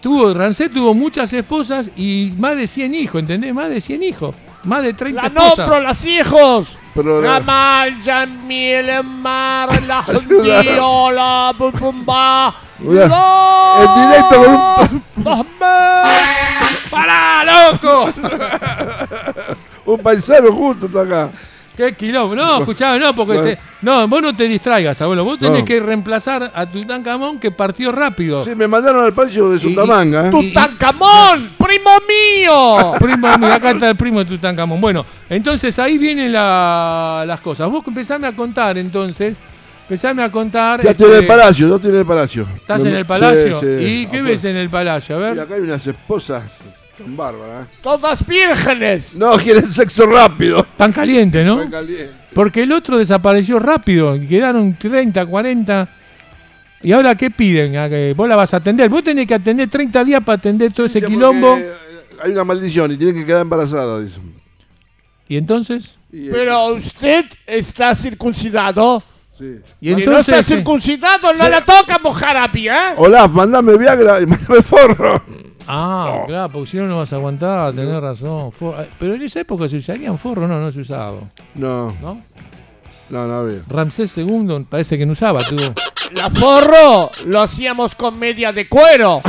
tuvo, 0.00 0.32
Rancet 0.34 0.72
tuvo 0.72 0.94
muchas 0.94 1.32
esposas 1.32 1.90
y 1.96 2.32
más 2.38 2.56
de 2.56 2.66
100 2.66 2.94
hijos, 2.94 3.20
¿entendés? 3.20 3.54
Más 3.54 3.68
de 3.68 3.80
100 3.80 4.02
hijos. 4.02 4.34
Más 4.64 4.82
de 4.82 4.92
30 4.92 5.22
La 5.22 5.28
esposas. 5.28 5.58
nombro, 5.58 5.80
las 5.80 6.04
hijos. 6.04 6.78
Pero 6.94 7.20
la- 7.22 7.38
Gamal, 7.38 8.02
Jamil, 8.04 9.02
Mar, 9.04 9.82
la 9.86 10.02
Judío, 10.02 11.10
la 11.12 11.54
Bubumba. 11.56 12.54
Mirá, 12.80 13.06
la- 13.08 13.76
en 13.82 14.10
directo 14.10 14.36
con 15.24 15.24
un-. 15.26 15.46
¡Pará, 16.90 17.44
loco! 17.44 18.12
Un 19.86 19.98
paisano 19.98 20.52
justo 20.52 20.86
está 20.86 21.02
acá. 21.02 21.32
¿Qué 21.80 21.94
quilombo? 21.94 22.36
No, 22.36 22.58
escuchá, 22.58 22.98
no, 22.98 23.14
porque 23.14 23.34
No. 23.34 23.42
te- 23.42 23.58
no, 23.80 24.06
vos 24.06 24.20
no 24.20 24.36
te 24.36 24.44
distraigas, 24.44 25.00
abuelo. 25.00 25.24
Vos 25.24 25.38
tenés 25.38 25.60
No. 25.60 25.64
que 25.64 25.80
reemplazar 25.80 26.52
a 26.54 26.66
Tutankamón 26.66 27.38
que 27.38 27.50
partió 27.50 27.90
rápido. 27.90 28.44
Sí, 28.44 28.54
me 28.54 28.68
mandaron 28.68 29.02
al 29.04 29.14
palio 29.14 29.48
de 29.48 29.56
Y- 29.56 29.60
Sutamanga. 29.60 30.26
¿eh? 30.28 30.30
¡Tutankamón! 30.30 31.52
¡Primo 31.58 31.90
mío! 32.06 32.92
Primo, 33.00 33.28
mira, 33.38 33.54
acá 33.54 33.70
está 33.70 33.88
el 33.90 33.96
primo 33.96 34.18
de 34.18 34.26
Tutankamón. 34.26 34.80
Bueno, 34.80 35.06
entonces 35.28 35.78
ahí 35.78 35.96
vienen 35.96 36.32
la- 36.32 37.24
las 37.26 37.40
cosas. 37.40 37.70
Vos 37.70 37.82
empezame 37.86 38.26
a 38.26 38.32
contar 38.32 38.76
entonces. 38.76 39.36
Empezame 39.84 40.22
a 40.22 40.30
contar. 40.30 40.80
Ya 40.82 40.90
este, 40.90 41.02
estoy 41.04 41.16
en 41.16 41.22
el 41.22 41.26
palacio, 41.26 41.68
ya 41.68 41.74
estoy 41.76 41.90
en 41.90 41.96
el 41.96 42.06
palacio. 42.06 42.46
¿Estás 42.56 42.84
en 42.84 42.94
el 42.94 43.06
palacio? 43.06 43.58
Sí, 43.60 43.66
sí. 43.80 43.84
¿Y 43.84 44.06
qué 44.06 44.22
ves 44.22 44.44
en 44.44 44.56
el 44.56 44.68
palacio? 44.70 45.16
A 45.16 45.18
Y 45.18 45.22
ver. 45.22 45.40
acá 45.40 45.54
hay 45.54 45.62
unas 45.62 45.84
esposas 45.86 46.44
tan 47.02 47.16
bárbaras. 47.16 47.66
¿eh? 47.66 47.70
Todas 47.82 48.26
vírgenes. 48.26 49.14
No, 49.14 49.32
quieren 49.38 49.72
sexo 49.72 50.06
rápido. 50.06 50.66
Tan 50.76 50.92
caliente, 50.92 51.44
¿no? 51.44 51.56
Muy 51.56 51.68
caliente. 51.70 52.10
Porque 52.34 52.62
el 52.62 52.72
otro 52.72 52.98
desapareció 52.98 53.58
rápido. 53.58 54.16
y 54.16 54.26
Quedaron 54.26 54.76
30, 54.78 55.26
40. 55.26 55.88
¿Y 56.82 56.92
ahora 56.92 57.14
qué 57.14 57.30
piden? 57.30 57.76
¿A 57.76 57.88
que 57.88 58.14
¿Vos 58.16 58.28
la 58.28 58.36
vas 58.36 58.54
a 58.54 58.58
atender? 58.58 58.88
Vos 58.88 59.02
tenés 59.04 59.26
que 59.26 59.34
atender 59.34 59.68
30 59.68 60.04
días 60.04 60.22
para 60.24 60.36
atender 60.38 60.72
todo 60.72 60.86
ese 60.86 61.02
quilombo. 61.02 61.56
eh, 61.56 61.72
Hay 62.22 62.32
una 62.32 62.44
maldición 62.44 62.92
y 62.92 62.96
tiene 62.96 63.12
que 63.14 63.26
quedar 63.26 63.42
embarazada, 63.42 64.00
dicen. 64.00 64.34
¿Y 65.28 65.36
entonces? 65.36 65.94
Y, 66.12 66.28
eh, 66.28 66.30
Pero 66.32 66.74
usted 66.74 67.26
está 67.46 67.94
circuncidado. 67.94 69.02
sí. 69.38 69.56
¿Y 69.80 69.88
si 69.88 69.92
no 69.92 69.98
entonces 69.98 70.28
está 70.28 70.42
circuncidado, 70.42 71.32
no 71.34 71.44
Sí. 71.44 71.50
la 71.50 71.64
toca 71.64 71.98
mojarapia, 72.02 72.90
¿eh? 72.92 72.94
Olaf, 72.96 73.30
mandame 73.30 73.76
Viagra 73.76 74.20
y 74.20 74.26
mandame 74.26 74.62
forro. 74.62 75.22
Ah, 75.66 76.22
claro, 76.26 76.52
porque 76.52 76.70
si 76.70 76.76
no, 76.78 76.86
no 76.86 76.98
vas 76.98 77.12
a 77.12 77.16
aguantar, 77.16 77.72
tenés 77.74 78.00
razón. 78.00 78.50
For- 78.52 78.80
eh, 78.80 78.88
Pero 78.98 79.14
en 79.14 79.22
esa 79.22 79.40
época 79.40 79.68
se 79.68 79.76
usarían 79.76 80.18
forro, 80.18 80.48
no, 80.48 80.58
no 80.60 80.72
se 80.72 80.80
usaba. 80.80 81.18
No, 81.54 81.94
¿No? 82.00 82.20
no, 83.10 83.26
no 83.26 83.34
había. 83.40 83.60
Ramsés 83.68 84.16
II 84.18 84.66
parece 84.68 84.98
que 84.98 85.06
no 85.06 85.12
usaba, 85.12 85.40
tú. 85.44 85.56
La 86.12 86.28
forro 86.28 87.10
lo 87.26 87.40
hacíamos 87.40 87.94
con 87.94 88.18
media 88.18 88.52
de 88.52 88.68
cuero. 88.68 89.22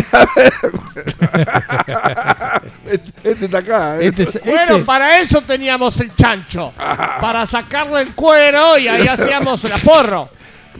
Este, 2.90 3.12
este 3.32 3.46
está 3.46 3.58
acá, 3.60 4.00
¿eh? 4.00 4.08
Este, 4.08 4.24
es- 4.24 4.40
Bueno, 4.44 4.74
este- 4.78 4.86
para 4.86 5.20
eso 5.20 5.42
teníamos 5.42 6.00
el 6.00 6.14
chancho. 6.16 6.72
Para 6.76 7.46
sacarle 7.46 8.02
el 8.02 8.16
cuero 8.16 8.78
y 8.78 8.88
ahí 8.88 9.08
hacíamos 9.08 9.64
la 9.66 9.78
forro. 9.78 10.30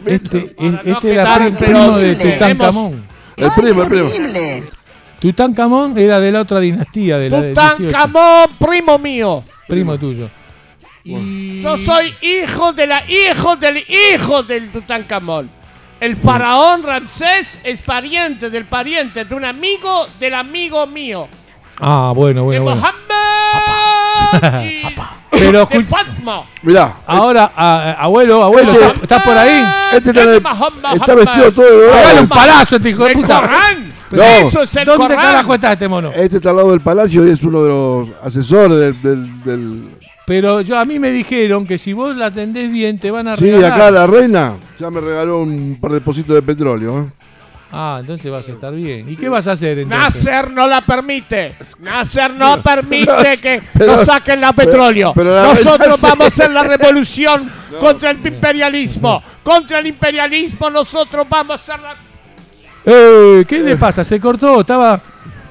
este, 0.04 0.40
Para 0.56 0.70
no 0.70 0.92
este 0.92 1.12
era 1.12 1.24
pero 1.38 1.56
primo 1.56 1.98
de 1.98 2.16
Tutankamón. 2.16 3.06
El 3.36 3.50
primo, 3.52 3.82
el 3.82 3.88
primo. 3.88 4.08
Tutankamón 5.22 5.96
era 5.96 6.18
de 6.18 6.32
la 6.32 6.40
otra 6.40 6.58
dinastía, 6.58 7.16
de 7.16 7.30
la 7.30 7.40
de 7.40 7.54
18, 7.54 7.76
Tutankamón, 7.76 8.50
primo 8.58 8.98
mío. 8.98 9.44
primo 9.68 9.96
tuyo. 9.96 10.28
Y... 11.04 11.60
Yo 11.60 11.76
soy 11.76 12.12
hijo 12.20 12.72
de 12.72 12.88
la 12.88 13.04
hijo 13.08 13.54
del 13.54 13.84
hijo 13.88 14.42
del 14.42 14.70
Tutankamón. 14.72 15.48
El 16.00 16.16
faraón 16.16 16.82
Ramsés 16.82 17.56
es 17.62 17.80
pariente 17.82 18.50
del 18.50 18.64
pariente 18.64 19.24
de 19.24 19.32
un 19.36 19.44
amigo 19.44 20.08
del 20.18 20.34
amigo 20.34 20.88
mío. 20.88 21.28
Ah, 21.78 22.12
bueno, 22.14 22.40
De 22.40 22.58
bueno, 22.58 22.64
bueno. 22.64 22.80
Mohammed 22.80 24.64
y 24.66 24.82
Pero 25.30 25.66
de 25.66 25.84
Fatma. 25.84 26.42
Mirá, 26.62 26.96
ahora, 27.06 27.52
a- 27.56 27.92
abuelo, 28.00 28.42
abuelo, 28.42 28.72
Este- 28.72 28.84
¿estás, 28.86 29.02
estás 29.02 29.22
por 29.22 29.36
ahí? 29.38 29.64
este 29.92 30.10
está, 30.10 30.40
Mohammed, 30.54 31.00
está 31.00 31.14
vestido 31.14 31.52
todo 31.52 31.64
de 31.64 31.86
Pegale 31.88 32.20
un 32.20 32.28
dorado. 32.28 32.28
palazo 32.28 32.76
este 32.76 32.90
hijo 32.90 33.04
de 33.04 33.14
puta. 33.14 33.40
Corán. 34.16 34.42
No. 34.42 34.48
Eso 34.48 34.62
es 34.62 34.76
el 34.76 34.84
¿Dónde 34.86 35.02
Corán. 35.14 35.18
carajo 35.26 35.54
está 35.54 35.72
este 35.72 35.88
mono? 35.88 36.12
Este 36.12 36.36
está 36.36 36.50
al 36.50 36.56
lado 36.56 36.70
del 36.70 36.80
palacio 36.80 37.26
y 37.26 37.30
es 37.30 37.42
uno 37.42 37.62
de 37.62 37.68
los 37.68 38.08
asesores 38.22 38.78
del... 38.78 39.02
del, 39.02 39.42
del- 39.44 39.98
Pero 40.26 40.60
yo 40.60 40.78
a 40.78 40.84
mí 40.84 40.98
me 40.98 41.10
dijeron 41.10 41.66
que 41.66 41.78
si 41.78 41.92
vos 41.92 42.16
la 42.16 42.26
atendés 42.26 42.70
bien 42.70 42.98
te 42.98 43.10
van 43.10 43.28
a 43.28 43.36
Sí, 43.36 43.46
regalar. 43.50 43.72
acá 43.72 43.90
la 43.90 44.06
reina 44.06 44.54
ya 44.78 44.90
me 44.90 45.00
regaló 45.00 45.40
un 45.40 45.78
par 45.80 45.92
de 45.92 46.00
pocitos 46.00 46.34
de 46.34 46.42
petróleo. 46.42 47.00
¿eh? 47.00 47.12
Ah, 47.74 47.96
entonces 48.00 48.30
vas 48.30 48.46
a 48.48 48.52
estar 48.52 48.72
bien. 48.74 49.08
¿Y 49.08 49.16
qué 49.16 49.30
vas 49.30 49.46
a 49.46 49.52
hacer 49.52 49.78
entonces? 49.78 50.22
Nasser 50.26 50.50
no 50.50 50.66
la 50.66 50.82
permite. 50.82 51.56
Nasser 51.80 52.30
no 52.34 52.62
permite 52.62 53.36
que 53.40 53.62
pero- 53.78 53.96
nos 53.96 54.04
saquen 54.04 54.42
la 54.42 54.52
petróleo. 54.52 55.12
pero 55.14 55.34
la 55.34 55.44
Nosotros 55.44 55.98
sí. 55.98 56.06
vamos 56.06 56.24
a 56.24 56.28
hacer 56.28 56.50
la 56.50 56.62
revolución 56.76 57.50
contra 57.80 58.10
el 58.10 58.18
imperialismo. 58.26 59.22
Contra 59.42 59.78
el 59.78 59.86
imperialismo 59.86 60.68
nosotros 60.70 61.26
vamos 61.28 61.52
a 61.52 61.54
hacer 61.72 61.80
la- 61.82 61.96
Eh, 62.84 63.44
¿Qué 63.48 63.60
le 63.60 63.76
pasa? 63.76 64.04
Se 64.04 64.18
cortó, 64.20 64.60
estaba... 64.60 64.98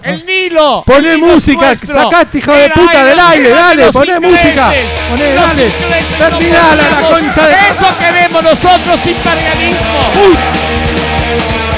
el 0.04 0.26
Nilo. 0.26 0.84
Poné 0.86 1.14
el 1.14 1.22
Nilo 1.22 1.34
música, 1.34 1.76
sacaste 1.76 2.40
hijo 2.40 2.52
de 2.54 2.70
puta 2.72 3.02
el- 3.02 3.08
del 3.08 3.20
aire, 3.20 3.50
dale, 3.50 3.92
poné 3.92 4.20
música. 4.20 4.74
Poné, 5.10 5.34
dale. 5.34 5.72
Terminala 6.18 6.90
la 6.90 7.02
concha 7.10 7.48
de... 7.48 7.54
Eso 7.54 7.88
queremos 7.98 8.44
nosotros, 8.44 9.00
imperialismo. 9.06 10.12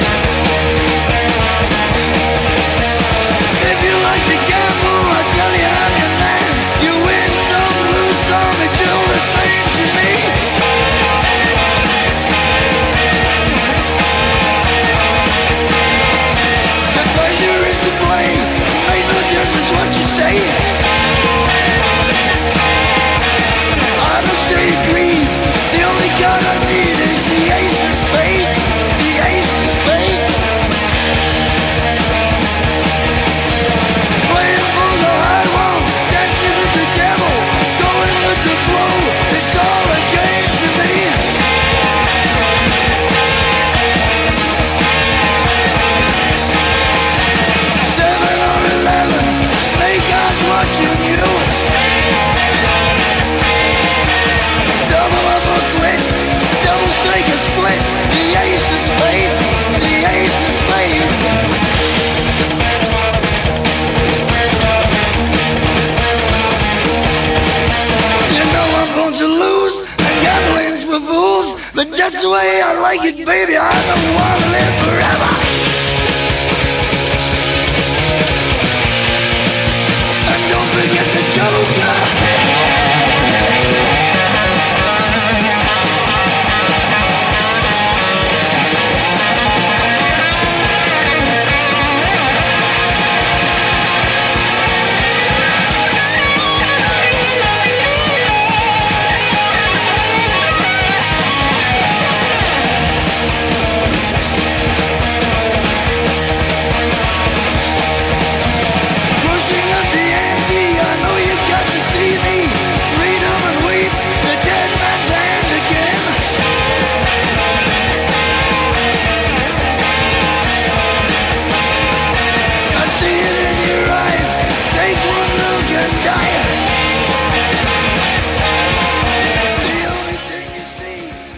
The 72.21 72.29
way 72.29 72.61
I 72.63 72.79
like 72.79 73.03
it, 73.03 73.25
baby. 73.25 73.57
I 73.57 73.73
don't 73.89 74.13
want 74.13 74.43
to 74.43 74.49
live 74.51 74.83
forever. 74.85 75.40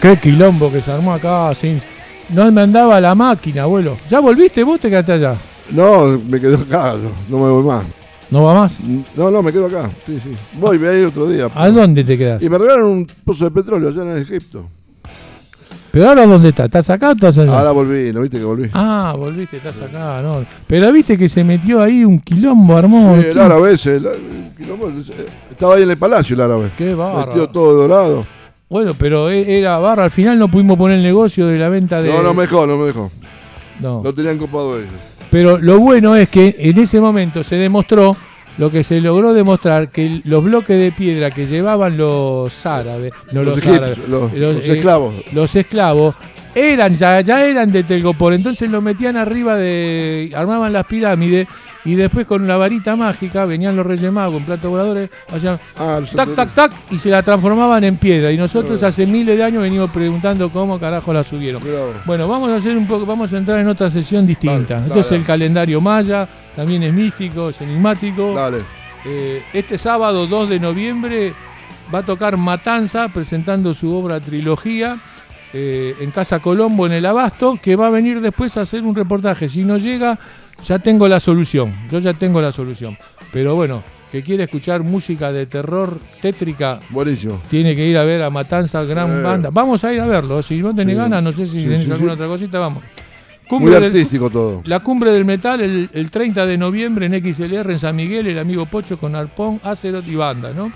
Qué 0.04 0.18
quilombo 0.18 0.70
que 0.70 0.82
se 0.82 0.92
armó 0.92 1.14
acá, 1.14 1.54
sin... 1.54 1.80
No 2.28 2.52
me 2.52 2.60
andaba 2.60 3.00
la 3.00 3.14
máquina, 3.14 3.62
abuelo. 3.62 3.96
¿Ya 4.10 4.20
volviste? 4.20 4.62
¿Vos 4.62 4.78
te 4.78 4.90
quedaste 4.90 5.12
allá? 5.12 5.34
No, 5.70 6.20
me 6.28 6.38
quedé 6.38 6.56
acá, 6.56 6.94
no 7.26 7.38
me 7.38 7.48
voy 7.48 7.64
más. 7.64 7.84
¿No 8.30 8.42
va 8.44 8.52
más? 8.52 8.76
No, 9.16 9.30
no, 9.30 9.42
me 9.42 9.50
quedo 9.50 9.64
acá. 9.64 9.90
Sí, 10.04 10.18
sí. 10.22 10.32
Voy, 10.60 10.76
voy 10.76 10.88
a 10.88 10.92
ir 10.98 11.06
otro 11.06 11.26
día. 11.26 11.48
¿A 11.54 11.70
dónde 11.70 12.04
te 12.04 12.18
quedas? 12.18 12.42
Y 12.42 12.50
me 12.50 12.58
regalaron 12.58 12.90
un 12.90 13.06
pozo 13.24 13.46
de 13.46 13.50
petróleo 13.50 13.88
allá 13.88 14.02
en 14.02 14.18
Egipto. 14.18 14.66
¿Pero 15.90 16.10
ahora 16.10 16.26
dónde 16.26 16.50
estás? 16.50 16.66
¿Estás 16.66 16.90
acá 16.90 17.08
o 17.08 17.12
estás 17.12 17.38
allá? 17.38 17.56
Ahora 17.58 17.70
volví, 17.70 18.12
¿no 18.12 18.20
viste 18.20 18.36
que 18.36 18.44
volví? 18.44 18.68
Ah, 18.74 19.14
volviste, 19.16 19.56
estás 19.56 19.80
acá, 19.80 20.20
no. 20.20 20.44
Pero 20.66 20.92
viste 20.92 21.16
que 21.16 21.30
se 21.30 21.42
metió 21.44 21.80
ahí 21.80 22.04
un 22.04 22.20
quilombo, 22.20 22.76
armó. 22.76 23.16
Sí, 23.22 23.28
el 23.28 23.38
árabe 23.40 23.72
ese, 23.72 23.96
el- 23.96 24.04
el 24.06 24.50
quilombo, 24.54 24.88
eh, 24.90 25.26
estaba 25.50 25.76
ahí 25.76 25.84
en 25.84 25.90
el 25.92 25.96
palacio 25.96 26.34
el 26.34 26.42
árabe. 26.42 26.72
Qué 26.76 26.92
bárbaro. 26.92 27.24
Vestido 27.26 27.48
todo 27.48 27.72
dorado. 27.88 28.26
Bueno, 28.68 28.92
pero 28.98 29.30
e- 29.30 29.58
era 29.58 29.78
barra. 29.78 30.04
Al 30.04 30.10
final 30.10 30.38
no 30.38 30.48
pudimos 30.48 30.76
poner 30.76 30.98
el 30.98 31.02
negocio 31.02 31.46
de 31.46 31.56
la 31.56 31.68
venta 31.68 32.00
de. 32.02 32.10
No, 32.10 32.22
no 32.22 32.34
me 32.34 32.42
dejó, 32.42 32.66
no 32.66 32.76
me 32.76 32.86
dejó. 32.86 33.10
No. 33.80 34.02
Lo 34.02 34.14
tenían 34.14 34.38
copado 34.38 34.78
ellos. 34.78 34.92
Pero 35.30 35.58
lo 35.58 35.78
bueno 35.80 36.14
es 36.14 36.28
que 36.28 36.54
en 36.58 36.78
ese 36.78 37.00
momento 37.00 37.42
se 37.42 37.56
demostró 37.56 38.16
lo 38.56 38.70
que 38.70 38.84
se 38.84 39.00
logró 39.00 39.32
demostrar 39.34 39.88
que 39.88 40.20
los 40.24 40.44
bloques 40.44 40.78
de 40.78 40.92
piedra 40.92 41.30
que 41.32 41.46
llevaban 41.46 41.96
los 41.96 42.64
árabes, 42.64 43.12
no 43.32 43.42
los, 43.42 43.66
árabes, 43.66 43.98
los, 43.98 44.32
los, 44.32 44.34
los 44.34 44.68
eh, 44.68 44.74
esclavos. 44.74 45.14
los 45.32 45.56
esclavos 45.56 46.14
eran 46.54 46.94
ya, 46.94 47.20
ya 47.20 47.44
eran 47.44 47.72
de 47.72 47.82
Telgopor, 47.82 48.32
entonces 48.32 48.70
lo 48.70 48.80
metían 48.80 49.16
arriba 49.16 49.56
de 49.56 50.30
armaban 50.36 50.72
las 50.72 50.86
pirámides 50.86 51.48
y 51.84 51.94
después 51.94 52.26
con 52.26 52.46
la 52.46 52.56
varita 52.56 52.96
mágica 52.96 53.44
venían 53.44 53.76
los 53.76 53.84
Reyes 53.84 54.10
Magos 54.12 54.38
en 54.40 54.46
platos 54.46 54.70
voladores, 54.70 55.10
hacían 55.32 55.58
Ah, 55.78 56.00
tac 56.14 56.34
tac 56.34 56.54
tac 56.54 56.72
y 56.90 56.98
se 56.98 57.10
la 57.10 57.22
transformaban 57.22 57.84
en 57.84 57.96
piedra 57.96 58.32
y 58.32 58.36
nosotros 58.36 58.82
hace 58.82 59.06
miles 59.06 59.36
de 59.36 59.44
años 59.44 59.62
venimos 59.62 59.90
preguntando 59.90 60.48
cómo 60.50 60.78
carajo 60.80 61.12
la 61.12 61.22
subieron. 61.22 61.62
Bueno, 62.04 62.26
vamos 62.28 62.50
a 62.50 62.56
hacer 62.56 62.76
un 62.76 62.86
poco, 62.86 63.04
vamos 63.06 63.32
a 63.32 63.38
entrar 63.38 63.58
en 63.60 63.68
otra 63.68 63.90
sesión 63.90 64.26
distinta. 64.26 64.74
Dale, 64.74 64.86
Entonces 64.86 65.10
dale. 65.10 65.20
el 65.20 65.26
calendario 65.26 65.80
maya 65.80 66.28
también 66.56 66.82
es 66.84 66.92
místico, 66.92 67.50
es 67.50 67.60
enigmático. 67.60 68.34
Dale. 68.34 68.58
Eh, 69.04 69.42
este 69.52 69.76
sábado 69.76 70.26
2 70.26 70.48
de 70.48 70.60
noviembre 70.60 71.34
va 71.94 71.98
a 71.98 72.02
tocar 72.02 72.36
Matanza 72.38 73.08
presentando 73.08 73.74
su 73.74 73.92
obra 73.94 74.18
trilogía 74.20 74.96
eh, 75.52 75.94
en 76.00 76.10
Casa 76.10 76.40
Colombo 76.40 76.86
en 76.86 76.92
el 76.92 77.04
Abasto, 77.06 77.58
que 77.62 77.76
va 77.76 77.88
a 77.88 77.90
venir 77.90 78.20
después 78.20 78.56
a 78.56 78.62
hacer 78.62 78.82
un 78.82 78.94
reportaje. 78.94 79.48
Si 79.48 79.62
no 79.62 79.76
llega, 79.76 80.18
ya 80.66 80.78
tengo 80.78 81.08
la 81.08 81.20
solución. 81.20 81.74
Yo 81.90 81.98
ya 81.98 82.14
tengo 82.14 82.40
la 82.40 82.52
solución. 82.52 82.96
Pero 83.32 83.54
bueno, 83.54 83.82
que 84.12 84.22
quiere 84.22 84.44
escuchar 84.44 84.82
música 84.82 85.32
de 85.32 85.46
terror 85.46 85.98
tétrica, 86.22 86.78
Buenísimo. 86.90 87.40
tiene 87.50 87.74
que 87.74 87.86
ir 87.86 87.98
a 87.98 88.04
ver 88.04 88.22
a 88.22 88.30
Matanza, 88.30 88.82
gran 88.84 89.20
Eh. 89.20 89.22
banda. 89.22 89.50
Vamos 89.52 89.82
a 89.84 89.92
ir 89.92 90.00
a 90.00 90.06
verlo. 90.06 90.42
Si 90.42 90.56
no 90.62 90.74
tenés 90.74 90.94
Sí. 90.94 90.98
ganas, 91.00 91.22
no 91.22 91.32
sé 91.32 91.46
si 91.46 91.58
Sí, 91.60 91.64
tenés 91.66 91.84
sí, 91.84 91.90
alguna 91.90 92.12
otra 92.12 92.26
cosita, 92.28 92.58
vamos. 92.58 92.82
Muy 93.50 93.70
del- 93.70 93.84
artístico 93.84 94.30
todo. 94.30 94.62
la 94.64 94.80
cumbre 94.80 95.12
del 95.12 95.24
metal 95.24 95.60
el, 95.60 95.90
el 95.92 96.10
30 96.10 96.46
de 96.46 96.56
noviembre 96.58 97.06
en 97.06 97.14
XLR 97.14 97.72
en 97.72 97.78
San 97.78 97.94
Miguel, 97.94 98.26
el 98.26 98.38
amigo 98.38 98.66
Pocho 98.66 98.98
con 98.98 99.14
Arpón, 99.14 99.60
Acerot 99.62 100.06
y 100.08 100.16
banda, 100.16 100.52
¿no? 100.52 100.72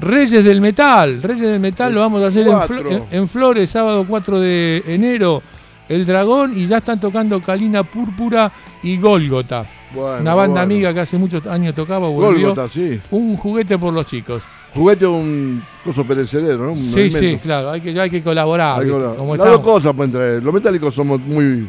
Reyes 0.00 0.44
del 0.44 0.60
Metal, 0.60 1.20
Reyes 1.22 1.48
del 1.48 1.58
Metal 1.58 1.88
El 1.88 1.94
lo 1.96 2.00
vamos 2.02 2.22
a 2.22 2.26
hacer 2.28 2.46
en 3.10 3.26
Flores, 3.28 3.70
sábado 3.70 4.04
4 4.06 4.38
de 4.38 4.84
enero, 4.86 5.42
El 5.88 6.04
Dragón, 6.04 6.56
y 6.58 6.66
ya 6.66 6.78
están 6.78 7.00
tocando 7.00 7.40
Calina 7.40 7.82
Púrpura 7.82 8.52
y 8.82 8.98
Gólgota. 8.98 9.64
Bueno, 9.94 10.20
Una 10.20 10.34
banda 10.34 10.60
bueno. 10.60 10.60
amiga 10.60 10.92
que 10.92 11.00
hace 11.00 11.16
muchos 11.16 11.46
años 11.46 11.74
tocaba, 11.74 12.08
volvió. 12.08 12.48
Gólgota, 12.48 12.68
sí. 12.68 13.00
Un 13.10 13.36
juguete 13.36 13.78
por 13.78 13.92
los 13.94 14.04
chicos. 14.06 14.42
Juguete 14.74 15.06
un 15.06 15.62
coso 15.82 16.04
perecedero, 16.04 16.58
¿no? 16.66 16.72
Un 16.72 16.76
Sí, 16.76 16.92
alimento. 17.00 17.18
sí, 17.20 17.38
claro, 17.38 17.70
hay 17.70 17.80
que, 17.80 17.92
ya 17.94 18.02
hay 18.02 18.10
que 18.10 18.22
colaborar. 18.22 18.80
Hay 18.80 18.86
que. 18.86 18.92
Como 19.16 19.34
Las 19.34 19.46
dos 19.46 19.60
cosas 19.60 19.94
pueden 19.94 20.12
traer. 20.12 20.42
Los 20.42 20.52
metálicos 20.52 20.94
somos 20.94 21.18
muy, 21.20 21.66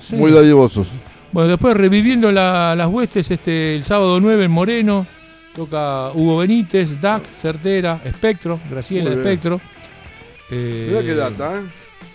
Sí. 0.00 0.16
muy 0.16 0.32
dadivosos. 0.32 0.88
Bueno, 1.30 1.48
después 1.48 1.76
reviviendo 1.76 2.32
la- 2.32 2.74
las 2.74 2.88
huestes, 2.88 3.30
este, 3.30 3.76
el 3.76 3.84
sábado 3.84 4.18
9 4.18 4.46
en 4.46 4.50
Moreno, 4.50 5.06
toca 5.54 6.10
Hugo 6.12 6.38
Benítez, 6.38 7.00
DAC, 7.00 7.24
Certera, 7.30 8.00
Espectro, 8.04 8.58
Graciela. 8.68 9.10
Espectro. 9.10 9.60
Eh, 10.50 10.86
Mirá 10.88 11.02
qué 11.04 11.14
data, 11.14 11.60
¿eh? 11.60 11.62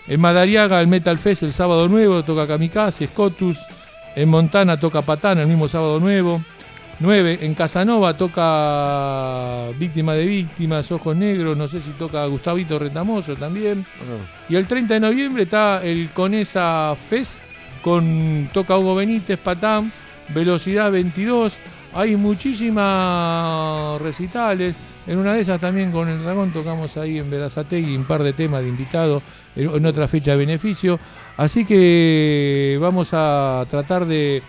En 0.08 0.20
Madariaga, 0.20 0.80
el 0.80 0.86
Metal 0.86 1.18
Fest 1.18 1.42
el 1.42 1.52
sábado 1.52 1.88
nuevo, 1.88 2.22
toca 2.22 2.46
Kamikaze, 2.46 3.06
Scotus. 3.08 3.58
En 4.14 4.28
Montana 4.28 4.78
toca 4.78 5.02
Patán 5.02 5.38
el 5.38 5.46
mismo 5.46 5.68
sábado 5.68 6.00
nuevo. 6.00 6.40
9. 6.98 7.40
En 7.42 7.54
Casanova 7.54 8.16
toca 8.16 9.68
Víctima 9.78 10.14
de 10.14 10.24
Víctimas, 10.24 10.90
Ojos 10.90 11.14
Negros, 11.14 11.56
no 11.56 11.68
sé 11.68 11.80
si 11.80 11.90
toca 11.90 12.24
Gustavito 12.26 12.78
Retamoso 12.78 13.36
también. 13.36 13.84
Ah. 14.00 14.46
Y 14.48 14.56
el 14.56 14.66
30 14.66 14.94
de 14.94 15.00
noviembre 15.00 15.42
está 15.42 15.82
el 15.82 16.08
Conesa 16.10 16.96
Fest 17.08 17.42
con 17.82 18.48
toca 18.52 18.78
Hugo 18.78 18.94
Benítez, 18.94 19.38
Patán, 19.38 19.92
Velocidad 20.28 20.90
22. 20.90 21.56
Hay 21.94 22.16
muchísimas 22.16 24.00
recitales. 24.00 24.74
En 25.06 25.18
una 25.18 25.34
de 25.34 25.40
esas 25.40 25.60
también 25.60 25.92
con 25.92 26.08
el 26.08 26.22
Dragón 26.22 26.52
tocamos 26.52 26.96
ahí 26.96 27.18
en 27.18 27.30
Verazategui 27.30 27.96
un 27.96 28.04
par 28.04 28.22
de 28.22 28.32
temas 28.32 28.62
de 28.62 28.68
invitados 28.68 29.22
en, 29.54 29.86
otra 29.86 30.08
fecha 30.08 30.32
de 30.32 30.38
beneficio. 30.38 30.98
Así 31.36 31.64
que 31.64 32.76
vamos 32.80 33.10
a 33.12 33.64
tratar 33.70 34.04
de, 34.04 34.42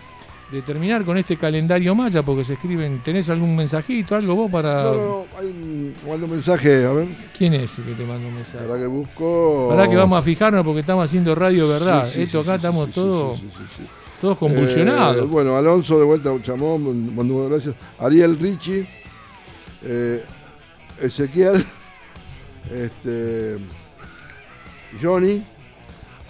de 0.50 0.62
terminar 0.62 1.04
con 1.04 1.16
este 1.16 1.36
calendario 1.36 1.94
maya 1.94 2.22
porque 2.22 2.44
se 2.44 2.54
escriben. 2.54 3.02
¿Tenés 3.04 3.28
algún 3.30 3.54
mensajito, 3.54 4.16
algo 4.16 4.34
vos 4.34 4.50
para.? 4.50 4.82
No, 4.82 4.92
no, 4.92 4.96
no, 4.96 5.24
hay 5.38 5.46
un, 5.46 5.94
mando 6.08 6.26
un 6.26 6.32
mensaje, 6.32 6.84
a 6.84 6.92
ver. 6.92 7.06
¿Quién 7.36 7.54
es 7.54 7.78
el 7.78 7.84
que 7.84 7.92
te 7.92 8.04
manda 8.04 8.26
un 8.26 8.34
mensaje? 8.34 8.64
Para 8.64 8.80
que 8.80 8.86
busco. 8.86 9.68
Verdad 9.68 9.88
que 9.88 9.96
vamos 9.96 10.18
a 10.18 10.22
fijarnos 10.22 10.64
porque 10.64 10.80
estamos 10.80 11.04
haciendo 11.04 11.34
radio 11.34 11.68
verdad. 11.68 12.04
Sí, 12.04 12.14
sí, 12.14 12.22
Esto 12.22 12.40
acá 12.40 12.52
sí, 12.52 12.56
estamos 12.56 12.90
todos, 12.90 13.40
todos 14.20 14.38
convulsionados. 14.38 15.18
Eh, 15.18 15.26
bueno, 15.26 15.56
Alonso 15.56 15.98
de 15.98 16.04
vuelta, 16.04 16.30
Chamón, 16.42 17.14
mandó 17.14 17.34
muchas 17.34 17.50
gracias. 17.50 17.74
Ariel 18.00 18.38
Richie, 18.38 18.88
eh, 19.84 20.24
Ezequiel, 21.00 21.64
este, 22.70 23.58
Johnny, 25.02 25.42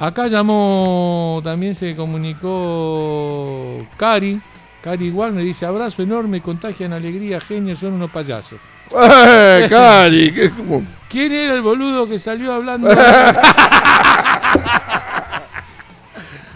Acá 0.00 0.28
llamó, 0.28 1.40
también 1.42 1.74
se 1.74 1.96
comunicó 1.96 3.84
Cari. 3.96 4.40
Cari 4.80 5.06
igual 5.06 5.32
me 5.32 5.42
dice 5.42 5.66
abrazo 5.66 6.02
enorme, 6.02 6.40
contagian 6.40 6.92
alegría, 6.92 7.40
genios, 7.40 7.80
son 7.80 7.94
unos 7.94 8.08
payasos. 8.12 8.60
¡Eh, 8.96 9.66
Cari! 9.68 10.52
¿Quién 11.08 11.32
era 11.32 11.54
el 11.54 11.62
boludo 11.62 12.06
que 12.06 12.20
salió 12.20 12.52
hablando? 12.54 12.88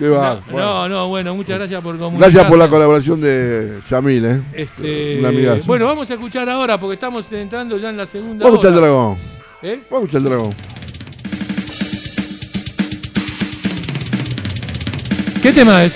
¿Qué 0.03 0.09
va? 0.09 0.35
no, 0.35 0.53
Bueno. 0.53 0.67
no, 0.67 0.89
no, 0.89 1.09
bueno, 1.09 1.35
muchas 1.37 1.59
gracias 1.59 1.81
por 1.81 1.97
comunicar. 1.97 2.29
Gracias 2.33 2.51
por 2.51 2.59
la 2.59 2.67
colaboración 2.67 3.21
de 3.21 3.79
Yamil, 3.89 4.25
¿eh? 4.25 4.41
Este, 4.53 5.19
Un 5.21 5.27
amigazo. 5.27 5.63
bueno, 5.67 5.87
vamos 5.87 6.11
a 6.11 6.15
escuchar 6.15 6.49
ahora 6.51 6.81
porque 6.81 6.95
estamos 6.95 7.25
entrando 7.31 7.79
ya 7.79 7.91
en 7.91 7.97
la 7.97 8.05
segunda 8.07 8.45
Vamos 8.45 8.59
a 8.59 8.69
escuchar 8.69 8.73
el 8.75 8.81
dragón. 8.81 9.17
¿Eh? 9.63 9.81
Vamos 9.89 9.93
a 9.93 10.07
escuchar 10.07 10.23
el 10.23 10.25
dragón. 10.25 10.51
¿Qué 15.41 15.53
tema 15.53 15.85
es? 15.85 15.93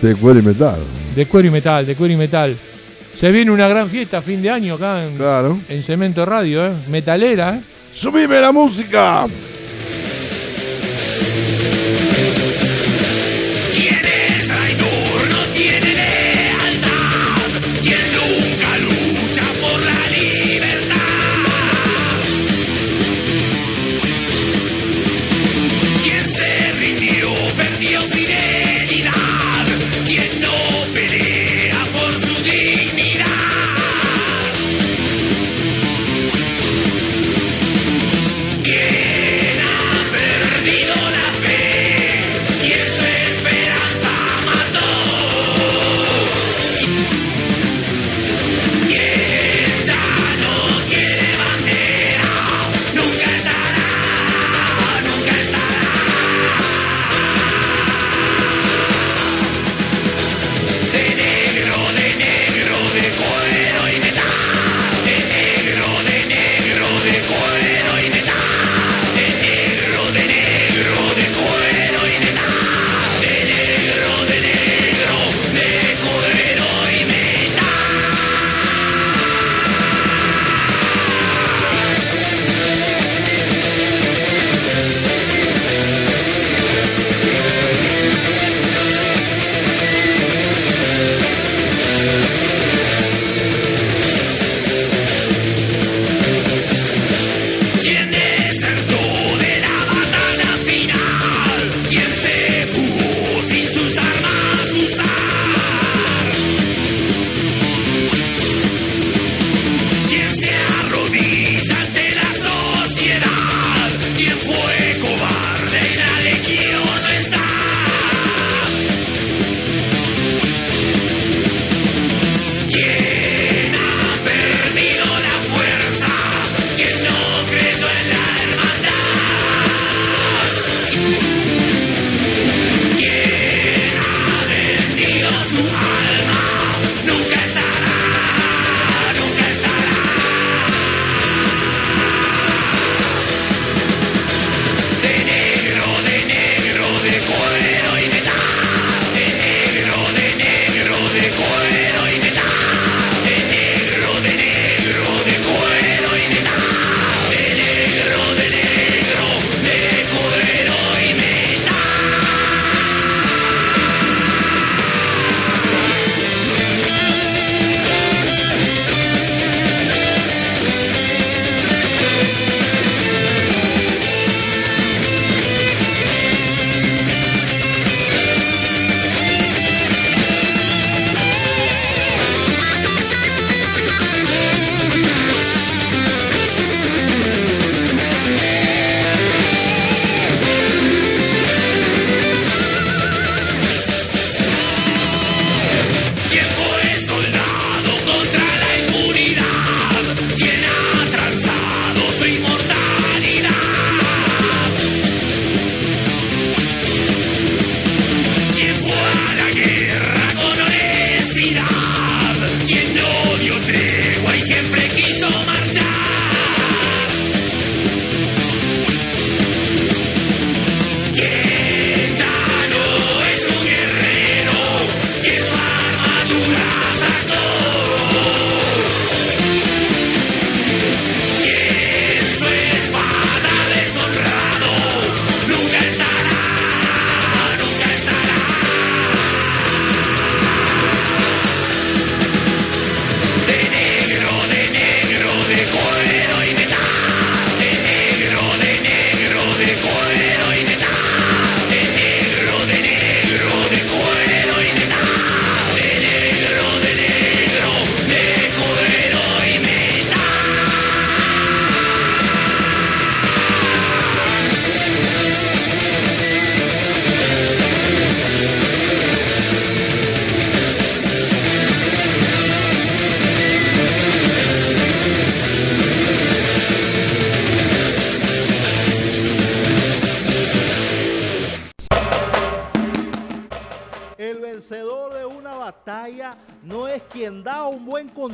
De 0.00 0.14
cuero 0.14 0.38
y 0.38 0.42
metal. 0.42 0.78
De 1.14 1.26
cuero 1.26 1.48
y 1.48 1.50
metal, 1.50 1.84
de 1.86 1.94
cuero 1.94 2.14
y 2.14 2.16
metal. 2.16 2.56
Se 3.18 3.30
viene 3.32 3.50
una 3.50 3.68
gran 3.68 3.88
fiesta 3.90 4.18
a 4.18 4.22
fin 4.22 4.40
de 4.40 4.48
año 4.48 4.74
acá 4.76 5.04
en, 5.04 5.16
Claro. 5.16 5.58
en 5.68 5.82
Cemento 5.82 6.24
Radio, 6.24 6.64
¿eh? 6.66 6.72
Metalera, 6.88 7.56
¿eh? 7.56 7.60
¡Subime 7.92 8.40
la 8.40 8.52
música! 8.52 9.26
Quien 11.70 12.07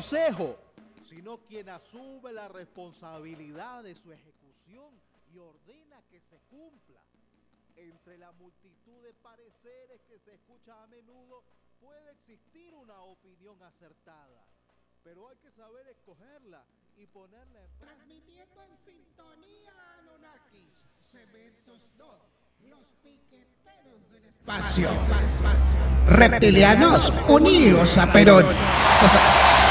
consejo, 0.05 0.59
sino 1.09 1.39
quien 1.39 1.69
asume 1.71 2.33
la 2.33 2.47
responsabilidad 2.49 3.83
de 3.83 3.95
su 3.95 4.13
ejecución 4.13 4.93
y 5.33 5.39
ordena 5.39 6.03
que 6.11 6.21
se 6.21 6.39
cumpla. 6.51 7.01
Entre 7.77 8.19
la 8.19 8.31
multitud 8.33 9.03
de 9.03 9.15
pareceres 9.15 10.03
que 10.07 10.19
se 10.19 10.35
escucha 10.35 10.83
a 10.83 10.87
menudo 10.89 11.43
puede 11.81 12.13
existir 12.13 12.75
una 12.75 13.01
opinión 13.01 13.61
acertada, 13.63 14.45
pero 15.03 15.29
hay 15.29 15.37
que 15.39 15.51
saber 15.53 15.89
escogerla 15.89 16.63
y 16.97 17.07
ponerla 17.07 17.65
en. 17.65 17.79
Transmitiendo 17.79 18.63
en 18.63 18.77
sintonía 18.77 19.73
a 19.73 19.99
Anunnakis, 20.01 20.75
Cementos 21.11 21.81
2, 21.97 22.09
los 22.69 22.87
piqueteros 23.03 24.11
del 24.11 24.25
espacio. 24.27 24.91
Reptilianos, 26.07 27.13
unidos 27.29 27.97
a 27.99 28.13
Perón. 28.13 28.47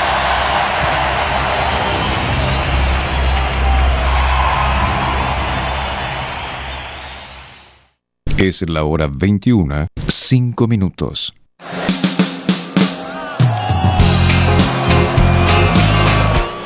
Es 8.43 8.61
la 8.69 8.83
hora 8.83 9.07
21, 9.07 9.87
5 10.05 10.67
minutos. 10.67 11.33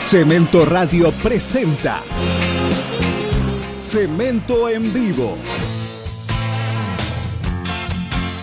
Cemento 0.01 0.65
Radio 0.65 1.11
presenta 1.21 1.97
Cemento 3.77 4.69
en 4.69 4.91
vivo. 4.91 5.37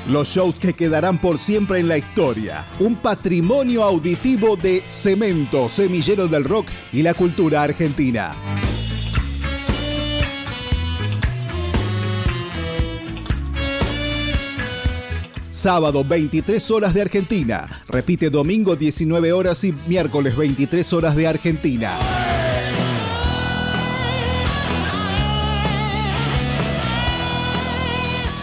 Los 0.07 0.29
shows 0.29 0.61
que 0.61 0.75
quedarán 0.75 1.21
por 1.21 1.41
siempre 1.41 1.81
en 1.81 1.89
la 1.89 1.99
historia. 1.99 2.65
Un 2.79 2.95
patrimonio 2.95 3.83
auditivo 3.83 4.55
de 4.55 4.81
Cemento, 4.87 5.69
semillero 5.69 6.29
del 6.29 6.45
rock 6.45 6.69
y 6.93 7.03
la 7.03 7.15
cultura 7.15 7.65
argentina. 7.65 8.33
Sábado 15.55 16.03
23 16.03 16.69
horas 16.73 16.95
de 16.95 17.03
Argentina. 17.03 17.85
Repite 17.87 18.29
domingo 18.29 18.75
19 18.75 19.33
horas 19.33 19.63
y 19.63 19.73
miércoles 19.87 20.37
23 20.37 20.93
horas 20.93 21.15
de 21.15 21.29
Argentina. 21.29 21.97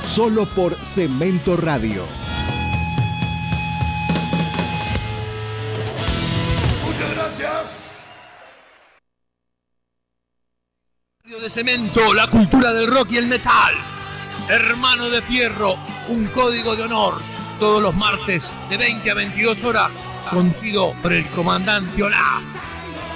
Solo 0.03 0.47
por 0.55 0.73
Cemento 0.85 1.57
Radio. 1.57 2.05
Muchas 6.85 7.11
gracias. 7.13 7.99
Radio 11.25 11.41
de 11.41 11.49
cemento, 11.49 12.13
la 12.13 12.27
cultura 12.27 12.71
del 12.71 12.87
rock 12.87 13.11
y 13.11 13.17
el 13.17 13.27
metal. 13.27 14.00
Hermano 14.51 15.09
de 15.09 15.21
Fierro, 15.21 15.77
un 16.09 16.27
código 16.27 16.75
de 16.75 16.83
honor. 16.83 17.21
Todos 17.57 17.81
los 17.81 17.95
martes 17.95 18.53
de 18.69 18.75
20 18.75 19.09
a 19.09 19.13
22 19.13 19.63
horas, 19.63 19.89
conducido 20.29 20.93
por 21.01 21.13
el 21.13 21.25
comandante 21.27 22.03
Olaf. 22.03 22.43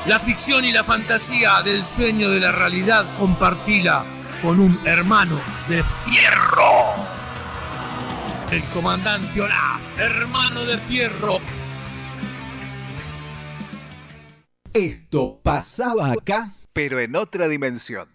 La 0.05 0.17
ficción 0.17 0.63
y 0.63 0.71
la 0.71 0.86
fantasía 0.86 1.61
del 1.61 1.86
sueño 1.86 2.29
de 2.29 2.39
la 2.39 2.53
realidad 2.53 3.05
compartila 3.19 4.05
con 4.41 4.61
un 4.61 4.79
hermano 4.86 5.38
de 5.67 5.83
Fierro. 5.83 6.93
El 8.49 8.63
comandante 8.73 9.41
Olaf, 9.41 9.99
hermano 9.99 10.63
de 10.63 10.77
Fierro, 10.77 11.41
Esto 14.71 15.41
pasaba 15.43 16.13
acá, 16.13 16.53
pero 16.71 17.01
en 17.01 17.17
otra 17.17 17.49
dimensión. 17.49 18.07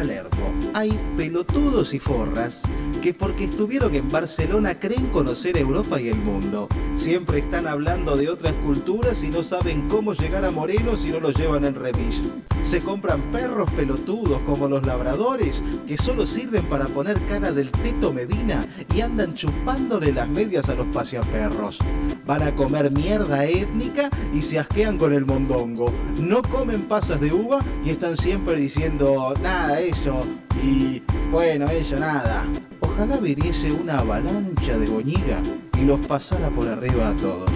En 0.00 0.06
Palermo 0.06 0.39
hay 0.80 0.98
pelotudos 1.14 1.92
y 1.92 1.98
forras 1.98 2.62
que 3.02 3.12
porque 3.12 3.44
estuvieron 3.44 3.94
en 3.94 4.08
Barcelona 4.08 4.78
creen 4.78 5.08
conocer 5.08 5.56
Europa 5.58 6.00
y 6.00 6.08
el 6.08 6.16
mundo. 6.16 6.68
Siempre 6.94 7.40
están 7.40 7.66
hablando 7.66 8.16
de 8.16 8.30
otras 8.30 8.54
culturas 8.64 9.22
y 9.22 9.28
no 9.28 9.42
saben 9.42 9.88
cómo 9.88 10.14
llegar 10.14 10.44
a 10.44 10.50
Moreno 10.50 10.96
si 10.96 11.10
no 11.10 11.20
los 11.20 11.36
llevan 11.36 11.66
en 11.66 11.74
remis. 11.74 12.32
Se 12.64 12.80
compran 12.80 13.20
perros 13.32 13.70
pelotudos 13.72 14.40
como 14.46 14.68
los 14.68 14.86
labradores 14.86 15.62
que 15.86 15.96
solo 15.98 16.26
sirven 16.26 16.64
para 16.64 16.86
poner 16.86 17.18
cara 17.26 17.52
del 17.52 17.70
Teto 17.70 18.12
Medina 18.12 18.64
y 18.94 19.02
andan 19.02 19.34
chupándole 19.34 20.12
las 20.12 20.28
medias 20.28 20.68
a 20.68 20.74
los 20.74 20.86
paseaperros. 20.88 21.78
Van 22.26 22.42
a 22.42 22.54
comer 22.54 22.90
mierda 22.90 23.44
étnica 23.44 24.08
y 24.32 24.42
se 24.42 24.58
asquean 24.58 24.98
con 24.98 25.12
el 25.12 25.26
mondongo. 25.26 25.92
No 26.18 26.42
comen 26.42 26.82
pasas 26.82 27.20
de 27.20 27.32
uva 27.32 27.58
y 27.84 27.90
están 27.90 28.16
siempre 28.16 28.56
diciendo 28.56 29.34
nada 29.42 29.80
eso 29.80 30.20
y 30.62 31.02
bueno 31.30 31.68
eso 31.70 31.96
nada. 31.96 32.46
Ojalá 32.80 33.16
viniese 33.16 33.72
una 33.72 33.98
avalancha 33.98 34.76
de 34.76 34.88
boñiga 34.88 35.40
y 35.78 35.84
los 35.84 36.04
pasara 36.06 36.50
por 36.50 36.68
arriba 36.68 37.10
a 37.10 37.16
todos. 37.16 37.50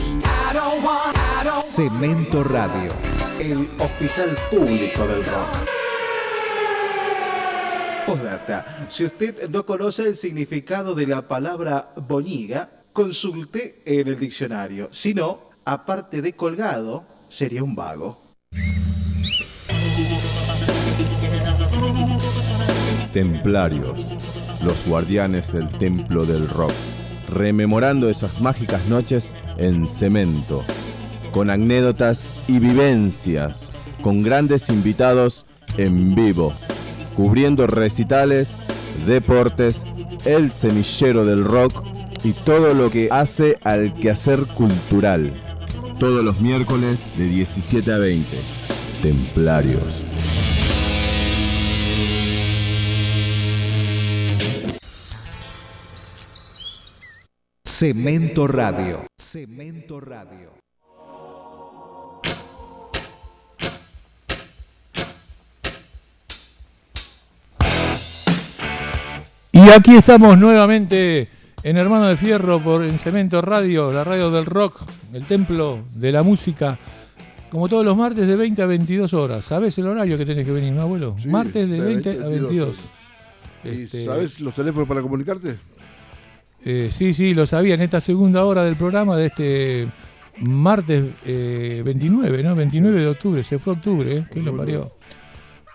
Cemento 1.64 2.44
Radio. 2.44 2.92
El 3.40 3.68
hospital 3.78 4.36
público 4.50 5.06
del 5.06 5.24
rock. 5.24 5.68
Postdata. 8.06 8.86
Si 8.90 9.04
usted 9.04 9.48
no 9.50 9.66
conoce 9.66 10.02
el 10.04 10.16
significado 10.16 10.94
de 10.94 11.06
la 11.06 11.26
palabra 11.26 11.92
boñiga, 11.96 12.84
consulte 12.92 13.82
en 13.84 14.08
el 14.08 14.18
diccionario. 14.18 14.88
Si 14.92 15.14
no, 15.14 15.50
aparte 15.64 16.22
de 16.22 16.34
colgado, 16.34 17.04
sería 17.28 17.62
un 17.64 17.74
vago. 17.74 18.23
Templarios, 23.14 24.00
los 24.64 24.84
guardianes 24.88 25.52
del 25.52 25.70
templo 25.70 26.26
del 26.26 26.48
rock, 26.48 26.72
rememorando 27.32 28.10
esas 28.10 28.40
mágicas 28.40 28.88
noches 28.88 29.34
en 29.56 29.86
cemento, 29.86 30.64
con 31.30 31.48
anécdotas 31.48 32.42
y 32.48 32.58
vivencias, 32.58 33.70
con 34.02 34.20
grandes 34.20 34.68
invitados 34.68 35.46
en 35.76 36.12
vivo, 36.16 36.52
cubriendo 37.16 37.68
recitales, 37.68 38.52
deportes, 39.06 39.84
el 40.24 40.50
semillero 40.50 41.24
del 41.24 41.44
rock 41.44 41.84
y 42.24 42.32
todo 42.32 42.74
lo 42.74 42.90
que 42.90 43.10
hace 43.12 43.56
al 43.62 43.94
quehacer 43.94 44.40
cultural. 44.56 45.32
Todos 46.00 46.24
los 46.24 46.40
miércoles 46.40 46.98
de 47.16 47.28
17 47.28 47.92
a 47.92 47.98
20. 47.98 48.26
Templarios. 49.02 50.02
Cemento 57.76 58.46
Radio. 58.46 59.04
Cemento 59.18 59.98
Radio. 59.98 60.52
Y 69.50 69.58
aquí 69.70 69.96
estamos 69.96 70.38
nuevamente 70.38 71.28
en 71.64 71.76
Hermano 71.76 72.06
de 72.06 72.16
Fierro 72.16 72.60
por 72.60 72.84
en 72.84 72.96
Cemento 72.96 73.42
Radio, 73.42 73.92
la 73.92 74.04
radio 74.04 74.30
del 74.30 74.46
rock, 74.46 74.82
el 75.12 75.26
templo 75.26 75.80
de 75.96 76.12
la 76.12 76.22
música. 76.22 76.78
Como 77.50 77.68
todos 77.68 77.84
los 77.84 77.96
martes 77.96 78.28
de 78.28 78.36
20 78.36 78.62
a 78.62 78.66
22 78.66 79.12
horas. 79.14 79.44
¿Sabes 79.44 79.76
el 79.78 79.88
horario 79.88 80.16
que 80.16 80.24
tenés 80.24 80.46
que 80.46 80.52
venir, 80.52 80.72
no, 80.72 80.82
abuelo? 80.82 81.16
Sí, 81.18 81.26
martes 81.26 81.68
de 81.68 81.80
de 81.80 81.80
20 81.80 82.08
a 82.08 82.12
22 82.12 82.40
22. 82.40 82.68
horas. 82.68 82.80
¿Y 83.64 83.68
Este, 83.82 84.04
sabes 84.04 84.40
los 84.40 84.54
teléfonos 84.54 84.86
para 84.86 85.02
comunicarte? 85.02 85.56
Eh, 86.64 86.90
sí, 86.92 87.14
sí, 87.14 87.34
lo 87.34 87.46
sabía 87.46 87.74
en 87.74 87.82
esta 87.82 88.00
segunda 88.00 88.44
hora 88.44 88.64
del 88.64 88.76
programa 88.76 89.16
de 89.16 89.26
este 89.26 89.88
martes 90.40 91.04
eh, 91.24 91.82
29, 91.84 92.42
¿no? 92.42 92.54
29 92.54 93.00
de 93.00 93.06
octubre, 93.08 93.42
se 93.44 93.58
fue 93.58 93.74
octubre, 93.74 94.18
¿eh? 94.18 94.24
¿Qué 94.32 94.40
lo 94.40 94.56
parió? 94.56 94.90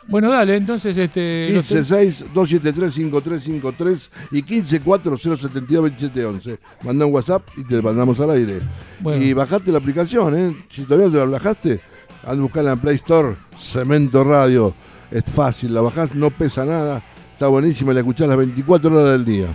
Bueno, 0.08 0.32
dale, 0.32 0.56
entonces 0.58 0.98
este. 0.98 1.50
los 1.54 1.68
tel- 1.68 1.86
156-273-5353 2.34 4.10
y 4.32 4.44
1540722711. 4.44 6.58
Manda 6.84 7.06
un 7.06 7.14
WhatsApp 7.14 7.44
y 7.58 7.64
te 7.64 7.82
mandamos 7.82 8.20
al 8.20 8.32
aire. 8.32 8.60
Bueno. 9.02 9.24
Y 9.24 9.34
bajate 9.34 9.72
la 9.72 9.78
aplicación, 9.78 10.36
¿eh? 10.36 10.56
Si 10.70 10.82
todavía 10.84 11.08
no 11.08 11.14
te 11.14 11.20
la 11.20 11.26
bajaste, 11.26 11.80
anda 12.24 12.34
a 12.34 12.42
buscarla 12.42 12.72
en 12.74 12.80
Play 12.80 12.96
Store, 12.96 13.36
Cemento 13.58 14.24
Radio. 14.24 14.74
Es 15.12 15.26
fácil, 15.26 15.74
la 15.74 15.82
bajás, 15.82 16.14
no 16.16 16.30
pesa 16.32 16.66
nada, 16.66 17.04
está 17.34 17.48
buenísima, 17.48 17.94
la 17.94 18.00
escuchás 18.00 18.28
las 18.28 18.38
24 18.38 18.92
horas 18.92 19.12
del 19.12 19.26
día. 19.26 19.48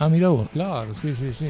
Ah, 0.00 0.08
mira 0.08 0.28
vos, 0.28 0.48
claro, 0.52 0.92
sí, 0.94 1.14
sí, 1.14 1.32
sí. 1.32 1.46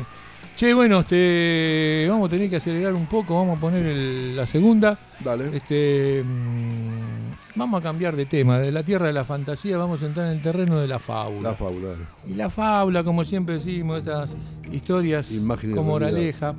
Che, 0.56 0.74
bueno, 0.74 1.00
este, 1.00 2.06
vamos 2.10 2.26
a 2.26 2.30
tener 2.30 2.50
que 2.50 2.56
acelerar 2.56 2.92
un 2.94 3.06
poco, 3.06 3.36
vamos 3.36 3.58
a 3.58 3.60
poner 3.60 3.86
el- 3.86 4.36
la 4.36 4.44
segunda. 4.46 4.98
Dale. 5.20 5.56
Este, 5.56 6.24
mm, 6.24 7.54
vamos 7.54 7.78
a 7.80 7.82
cambiar 7.82 8.16
de 8.16 8.26
tema, 8.26 8.58
de 8.58 8.72
la 8.72 8.82
tierra 8.82 9.06
de 9.06 9.12
la 9.12 9.22
fantasía 9.24 9.78
vamos 9.78 10.02
a 10.02 10.06
entrar 10.06 10.26
en 10.26 10.32
el 10.32 10.42
terreno 10.42 10.80
de 10.80 10.88
la 10.88 10.98
fábula. 10.98 11.50
La 11.50 11.54
fábula. 11.54 11.88
dale. 11.90 12.02
Y 12.28 12.34
la 12.34 12.50
fábula, 12.50 13.04
como 13.04 13.24
siempre 13.24 13.54
decimos, 13.54 14.00
estas 14.00 14.34
historias 14.72 15.30
realidad. 15.30 15.82
moraleja. 15.82 16.54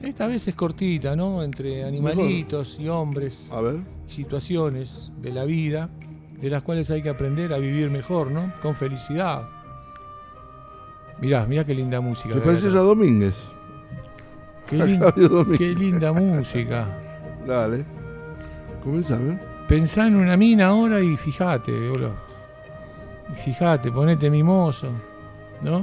Esta 0.00 0.26
vez 0.26 0.46
es 0.48 0.54
cortita, 0.54 1.14
¿no? 1.16 1.42
Entre 1.42 1.84
animalitos 1.84 2.78
y 2.80 2.88
hombres. 2.88 3.48
A 3.52 3.60
ver. 3.60 3.80
Situaciones 4.06 5.12
de 5.20 5.32
la 5.32 5.44
vida 5.44 5.90
de 6.40 6.48
las 6.50 6.62
cuales 6.62 6.88
hay 6.90 7.02
que 7.02 7.08
aprender 7.08 7.52
a 7.52 7.58
vivir 7.58 7.90
mejor, 7.90 8.30
¿no? 8.30 8.52
Con 8.62 8.74
felicidad. 8.76 9.42
Mirá, 11.20 11.46
mirá 11.46 11.64
qué 11.64 11.74
linda 11.74 12.00
música. 12.00 12.34
¿Te 12.34 12.40
pareces 12.40 12.74
a 12.74 12.78
Domínguez? 12.78 13.34
Qué, 14.66 14.76
lin- 14.78 14.98
Domínguez. 15.28 15.58
qué 15.58 15.74
linda 15.74 16.12
música. 16.12 16.86
Dale. 17.46 17.84
Comenzá, 18.84 19.16
a 19.16 19.18
ver. 19.18 19.38
Pensá 19.68 20.06
en 20.06 20.16
una 20.16 20.36
mina 20.36 20.66
ahora 20.68 21.00
y 21.00 21.16
fíjate, 21.16 21.72
boludo. 21.90 22.14
Y 23.34 23.38
fíjate, 23.40 23.90
ponete 23.92 24.30
mimoso, 24.30 24.88
¿no? 25.62 25.82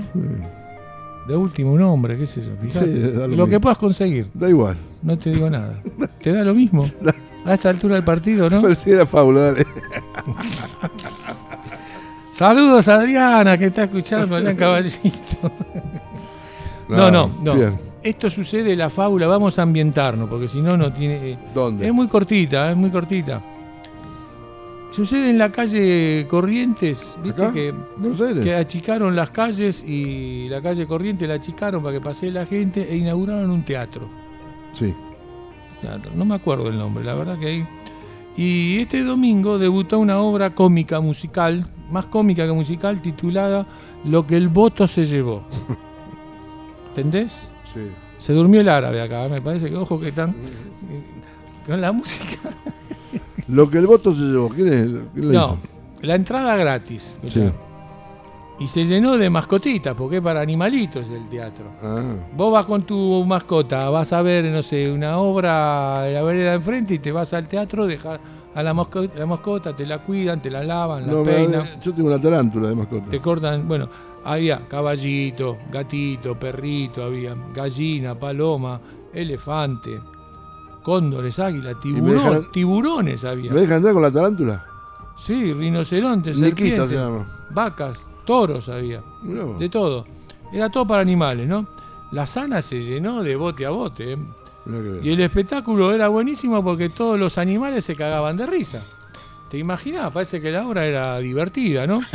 De 1.28 1.36
último 1.36 1.74
un 1.74 1.82
hombre, 1.82 2.18
qué 2.18 2.26
sé 2.26 2.42
yo, 2.42 2.52
fíjate. 2.62 2.92
Sí, 2.92 3.00
da 3.18 3.28
lo 3.28 3.48
que 3.48 3.60
puedas 3.60 3.78
conseguir. 3.78 4.28
Da 4.34 4.50
igual. 4.50 4.76
No 5.04 5.18
te 5.18 5.32
digo 5.32 5.50
nada. 5.50 5.82
¿Te 6.22 6.32
da 6.34 6.44
lo 6.44 6.54
mismo? 6.56 6.84
A 7.46 7.54
esta 7.54 7.70
altura 7.70 7.94
del 7.96 8.04
partido, 8.04 8.50
¿no? 8.50 8.64
Parecía 8.64 8.96
la 8.96 9.06
fábula, 9.06 9.42
dale. 9.52 9.68
Saludos 12.36 12.86
a 12.90 12.96
Adriana, 12.96 13.58
que 13.58 13.68
está 13.68 13.86
escuchando 13.86 14.36
allá 14.36 14.52
en 14.52 14.58
Caballito. 14.58 15.00
No, 16.90 17.10
no, 17.10 17.32
no. 17.42 17.80
Esto 18.04 18.30
sucede 18.30 18.74
en 18.74 18.78
la 18.78 18.92
fábula, 18.92 19.26
vamos 19.26 19.58
a 19.58 19.64
ambientarnos, 19.64 20.30
porque 20.30 20.48
si 20.48 20.62
no, 20.62 20.78
no 20.78 20.94
tiene. 20.94 21.32
eh, 21.32 21.38
¿Dónde? 21.52 21.88
Es 21.88 21.92
muy 21.92 22.08
cortita, 22.08 22.70
es 22.70 22.78
muy 22.78 22.92
cortita. 22.92 23.42
Sucede 24.92 25.32
en 25.32 25.40
la 25.40 25.52
calle 25.52 26.28
Corrientes, 26.30 27.18
¿viste? 27.24 27.44
¿Acá? 27.44 27.54
Que, 27.54 28.54
achicaron 28.54 29.16
las 29.16 29.32
calles 29.32 29.84
y 29.84 30.48
la 30.48 30.62
calle 30.62 30.86
Corrientes 30.86 31.28
la 31.28 31.36
achicaron 31.36 31.82
para 31.82 31.96
que 31.96 32.02
pase 32.02 32.30
la 32.30 32.46
gente 32.46 32.88
e 32.88 32.98
inauguraron 32.98 33.50
un 33.50 33.64
teatro. 33.64 34.08
Sí. 34.74 34.94
Teatro, 35.82 36.12
No 36.14 36.26
me 36.26 36.36
acuerdo 36.36 36.68
el 36.68 36.78
nombre, 36.78 37.04
la 37.04 37.16
verdad 37.16 37.40
que 37.40 37.48
ahí. 37.48 37.68
Y 38.38 38.78
este 38.78 39.04
domingo 39.04 39.58
debutó 39.58 39.98
una 39.98 40.20
obra 40.20 40.54
cómica 40.54 41.00
musical, 41.00 41.66
más 41.92 42.06
cómica 42.06 42.46
que 42.46 42.52
musical, 42.54 43.02
titulada 43.02 43.66
Lo 44.06 44.26
que 44.26 44.36
el 44.38 44.48
voto 44.50 44.88
se 44.88 45.06
llevó. 45.06 45.44
¿Entendés? 46.90 47.50
Sí. 47.74 47.82
Se 48.18 48.34
durmió 48.34 48.62
el 48.62 48.70
árabe 48.70 49.02
acá, 49.02 49.28
me 49.30 49.42
parece 49.42 49.70
que 49.70 49.76
ojo 49.76 50.00
que 50.00 50.10
están 50.10 50.30
eh, 50.90 51.04
con 51.68 51.82
la 51.82 51.92
música. 51.92 52.50
Lo 53.48 53.70
que 53.70 53.78
el 53.78 53.88
voto 53.88 54.14
se 54.16 54.22
llevó. 54.22 54.50
¿Quién 54.50 54.68
es? 54.70 54.90
¿Quién 55.14 55.28
lo 55.28 55.34
No, 55.34 55.46
hizo? 55.46 55.58
la 56.02 56.16
entrada 56.16 56.56
gratis. 56.56 57.18
Sí. 57.28 57.44
Y 58.58 58.68
se 58.70 58.86
llenó 58.86 59.18
de 59.18 59.30
mascotitas, 59.30 59.94
porque 59.96 60.18
es 60.18 60.22
para 60.22 60.40
animalitos 60.40 61.10
el 61.10 61.28
teatro. 61.30 61.66
Ah. 61.84 62.14
Vos 62.36 62.54
vas 62.54 62.66
con 62.66 62.84
tu 62.84 63.26
mascota, 63.26 63.90
vas 63.90 64.14
a 64.14 64.22
ver, 64.22 64.46
no 64.46 64.64
sé, 64.64 64.90
una 64.90 65.18
obra 65.18 66.04
de 66.04 66.14
la 66.14 66.22
vereda 66.24 66.52
de 66.52 66.56
enfrente 66.56 66.94
y 66.94 67.00
te 67.00 67.12
vas 67.12 67.34
al 67.34 67.50
teatro, 67.50 67.86
dejas 67.86 68.20
a 68.56 68.64
la 68.64 68.74
mascota, 68.74 69.20
la 69.20 69.26
mascota, 69.26 69.76
te 69.76 69.86
la 69.86 70.00
cuidan, 70.00 70.42
te 70.42 70.50
la 70.50 70.64
lavan, 70.64 71.06
la 71.06 71.14
No, 71.14 71.24
peinan, 71.24 71.80
yo 71.82 71.94
tengo 71.94 72.08
una 72.08 72.20
tarántula 72.22 72.70
de 72.70 72.76
mascota. 72.76 73.10
te 73.10 73.20
cortan, 73.20 73.68
bueno, 73.68 73.90
había 74.24 74.68
caballito, 74.68 75.58
gatito, 75.70 76.40
perrito, 76.40 77.04
había 77.04 77.36
gallina, 77.54 78.16
paloma, 78.18 78.80
elefante, 79.14 80.00
cóndores, 80.84 81.38
águila, 81.40 81.74
tiburón, 81.80 82.16
dejan- 82.18 82.52
tiburones 82.52 83.26
había. 83.26 83.52
¿Me 83.52 83.62
dejan 83.62 83.78
entrar 83.78 83.94
con 83.94 84.04
la 84.04 84.12
tarántula? 84.12 84.66
Sí, 85.18 85.54
rinocerontes, 85.54 86.38
serpientes, 86.38 86.90
se 86.90 86.96
llama. 86.98 87.48
vacas, 87.52 88.08
toros 88.26 88.70
había, 88.70 89.02
de 89.60 89.70
todo. 89.70 90.06
Era 90.52 90.70
todo 90.70 90.86
para 90.88 91.02
animales, 91.02 91.48
¿no? 91.48 91.66
la 92.12 92.26
sana 92.28 92.62
se 92.62 92.82
llenó 92.84 93.24
de 93.24 93.36
bote 93.36 93.66
a 93.66 93.72
bote. 93.72 94.14
¿eh? 94.14 94.18
Y 95.04 95.12
el 95.12 95.22
espectáculo 95.22 95.94
era 95.94 96.08
buenísimo 96.08 96.64
porque 96.64 96.90
todos 96.90 97.20
los 97.20 97.38
animales 97.38 97.86
se 97.86 97.96
cagaban 97.96 98.36
de 98.36 98.46
risa. 98.46 98.84
¿Te 99.50 99.58
imaginas? 99.58 100.12
Parece 100.12 100.42
que 100.42 100.52
la 100.52 100.66
obra 100.66 100.86
era 100.86 101.20
divertida, 101.20 101.88
¿no? 101.88 102.02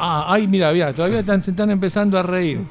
Ah, 0.00 0.26
ay, 0.28 0.46
mira, 0.46 0.70
mira, 0.70 0.92
todavía 0.92 1.18
están, 1.18 1.42
se 1.42 1.50
están 1.50 1.70
empezando 1.70 2.16
a 2.16 2.22
reír. 2.22 2.64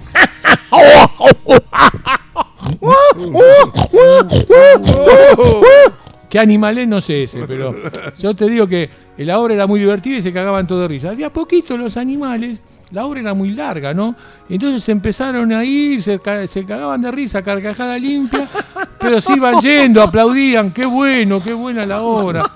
¿Qué 6.30 6.40
animal 6.40 6.78
es? 6.78 6.88
No 6.88 7.02
sé 7.02 7.24
ese, 7.24 7.46
pero 7.46 7.76
yo 8.18 8.34
te 8.34 8.50
digo 8.50 8.66
que 8.66 8.90
la 9.18 9.40
obra 9.40 9.56
era 9.56 9.68
muy 9.68 9.82
divertida 9.82 10.18
y 10.18 10.22
se 10.22 10.32
cagaban 10.32 10.68
todos 10.68 10.84
de 10.84 10.88
risa. 10.88 11.16
De 11.16 11.26
a 11.26 11.34
poquito 11.34 11.76
los 11.78 11.98
animales, 11.98 12.62
la 12.92 13.06
obra 13.06 13.20
era 13.20 13.34
muy 13.34 13.54
larga, 13.54 13.94
¿no? 13.94 14.16
Entonces 14.50 14.88
empezaron 14.90 15.52
a 15.52 15.64
ir, 15.66 16.02
se, 16.02 16.20
ca- 16.20 16.48
se 16.48 16.64
cagaban 16.66 17.02
de 17.02 17.12
risa, 17.12 17.42
carcajada 17.42 17.98
limpia, 17.98 18.48
pero 19.00 19.20
se 19.22 19.34
iban 19.34 19.60
yendo, 19.62 20.02
aplaudían, 20.02 20.72
qué 20.72 20.86
bueno, 20.86 21.42
qué 21.44 21.54
buena 21.54 21.86
la 21.86 22.02
obra, 22.02 22.50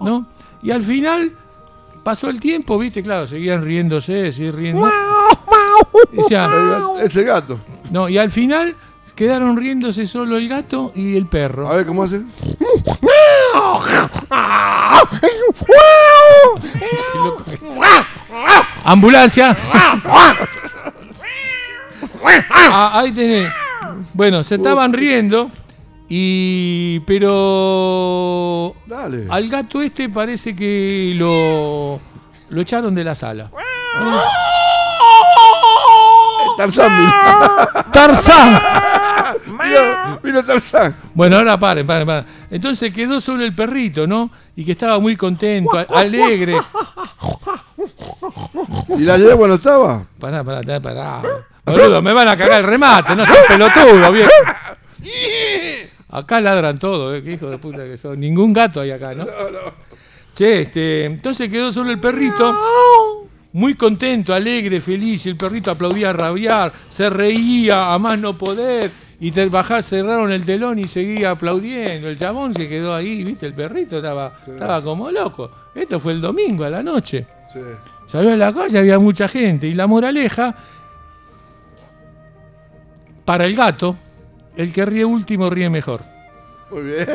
¿no? 0.00 0.26
Y 0.62 0.70
al 0.70 0.82
final 0.82 1.32
pasó 2.02 2.28
el 2.30 2.38
tiempo, 2.40 2.78
viste, 2.78 3.02
claro, 3.02 3.26
seguían 3.26 3.62
riéndose, 3.64 4.32
seguían 4.32 4.56
riendo. 4.56 4.88
Decía, 6.12 6.48
Ese 7.02 7.24
gato. 7.24 7.58
no, 7.90 8.08
y 8.08 8.18
al 8.18 8.30
final 8.30 8.74
quedaron 9.14 9.56
riéndose 9.56 10.06
solo 10.06 10.36
el 10.38 10.48
gato 10.48 10.92
y 10.94 11.16
el 11.16 11.26
perro. 11.26 11.68
A 11.70 11.76
ver 11.76 11.86
cómo 11.86 12.02
hace. 12.04 12.22
¡Ambulancia! 18.84 19.56
Ah, 22.50 23.00
ahí 23.00 23.12
tenés. 23.12 23.50
Bueno, 24.14 24.42
se 24.44 24.56
estaban 24.56 24.92
riendo 24.92 25.50
y 26.08 27.00
pero 27.00 28.74
Dale. 28.86 29.26
al 29.30 29.48
gato 29.48 29.80
este 29.80 30.08
parece 30.08 30.56
que 30.56 31.12
lo 31.14 32.00
lo 32.48 32.60
echaron 32.60 32.94
de 32.94 33.04
la 33.04 33.14
sala. 33.14 33.50
Tarzán. 36.56 37.12
Tarzán. 37.92 38.60
Vino, 39.50 40.20
vino 40.22 40.44
Tarzán. 40.44 40.96
Bueno, 41.14 41.36
ahora 41.36 41.58
paren, 41.58 41.86
paren, 41.86 42.06
paren. 42.06 42.26
Entonces 42.50 42.92
quedó 42.92 43.20
solo 43.20 43.44
el 43.44 43.54
perrito, 43.54 44.06
¿no? 44.06 44.30
Y 44.56 44.64
que 44.64 44.72
estaba 44.72 44.98
muy 44.98 45.16
contento, 45.16 45.72
alegre. 45.88 46.56
¿Y 48.96 49.00
la 49.02 49.16
yegua 49.16 49.48
no 49.48 49.54
estaba? 49.54 50.04
Pará, 50.18 50.44
pará, 50.44 50.62
pará, 50.62 50.80
pará. 50.80 51.22
Boludo, 51.64 52.02
me 52.02 52.12
van 52.12 52.28
a 52.28 52.36
cagar 52.36 52.60
el 52.60 52.66
remate, 52.66 53.14
no 53.14 53.24
seas 53.24 53.46
pelotudo, 53.46 54.12
viejo. 54.12 54.30
Acá 56.08 56.40
ladran 56.40 56.78
todo, 56.78 57.14
eh, 57.14 57.22
qué 57.22 57.32
hijo 57.32 57.48
de 57.48 57.58
puta 57.58 57.84
que 57.84 57.96
son. 57.96 58.18
Ningún 58.18 58.52
gato 58.52 58.80
hay 58.80 58.90
acá, 58.90 59.14
¿no? 59.14 59.24
Che, 60.34 60.62
este, 60.62 61.04
entonces 61.04 61.48
quedó 61.48 61.70
solo 61.70 61.90
el 61.90 62.00
perrito, 62.00 62.56
muy 63.52 63.74
contento, 63.74 64.34
alegre, 64.34 64.80
feliz. 64.80 65.24
Y 65.26 65.28
el 65.28 65.36
perrito 65.36 65.70
aplaudía 65.70 66.10
a 66.10 66.12
rabiar, 66.12 66.72
se 66.88 67.08
reía 67.10 67.92
a 67.92 67.98
más 67.98 68.18
no 68.18 68.36
poder. 68.36 68.90
Y 69.22 69.30
te 69.32 69.46
bajá, 69.50 69.82
cerraron 69.82 70.32
el 70.32 70.46
telón 70.46 70.78
y 70.78 70.84
seguía 70.84 71.32
aplaudiendo. 71.32 72.08
El 72.08 72.18
chabón 72.18 72.54
se 72.54 72.66
quedó 72.66 72.94
ahí, 72.94 73.22
¿viste? 73.22 73.46
El 73.46 73.54
perrito 73.54 73.98
estaba, 73.98 74.32
estaba 74.46 74.82
como 74.82 75.10
loco. 75.10 75.50
Esto 75.74 76.00
fue 76.00 76.12
el 76.12 76.22
domingo 76.22 76.64
a 76.64 76.70
la 76.70 76.82
noche. 76.82 77.26
Sí. 77.52 77.60
Salió 78.10 78.32
a 78.32 78.36
la 78.36 78.52
calle, 78.52 78.78
había 78.78 78.98
mucha 78.98 79.28
gente. 79.28 79.66
Y 79.66 79.74
la 79.74 79.86
moraleja, 79.86 80.54
para 83.26 83.44
el 83.44 83.54
gato, 83.54 83.94
el 84.56 84.72
que 84.72 84.86
ríe 84.86 85.04
último 85.04 85.50
ríe 85.50 85.68
mejor. 85.68 86.00
Muy 86.70 86.82
bien. 86.82 87.06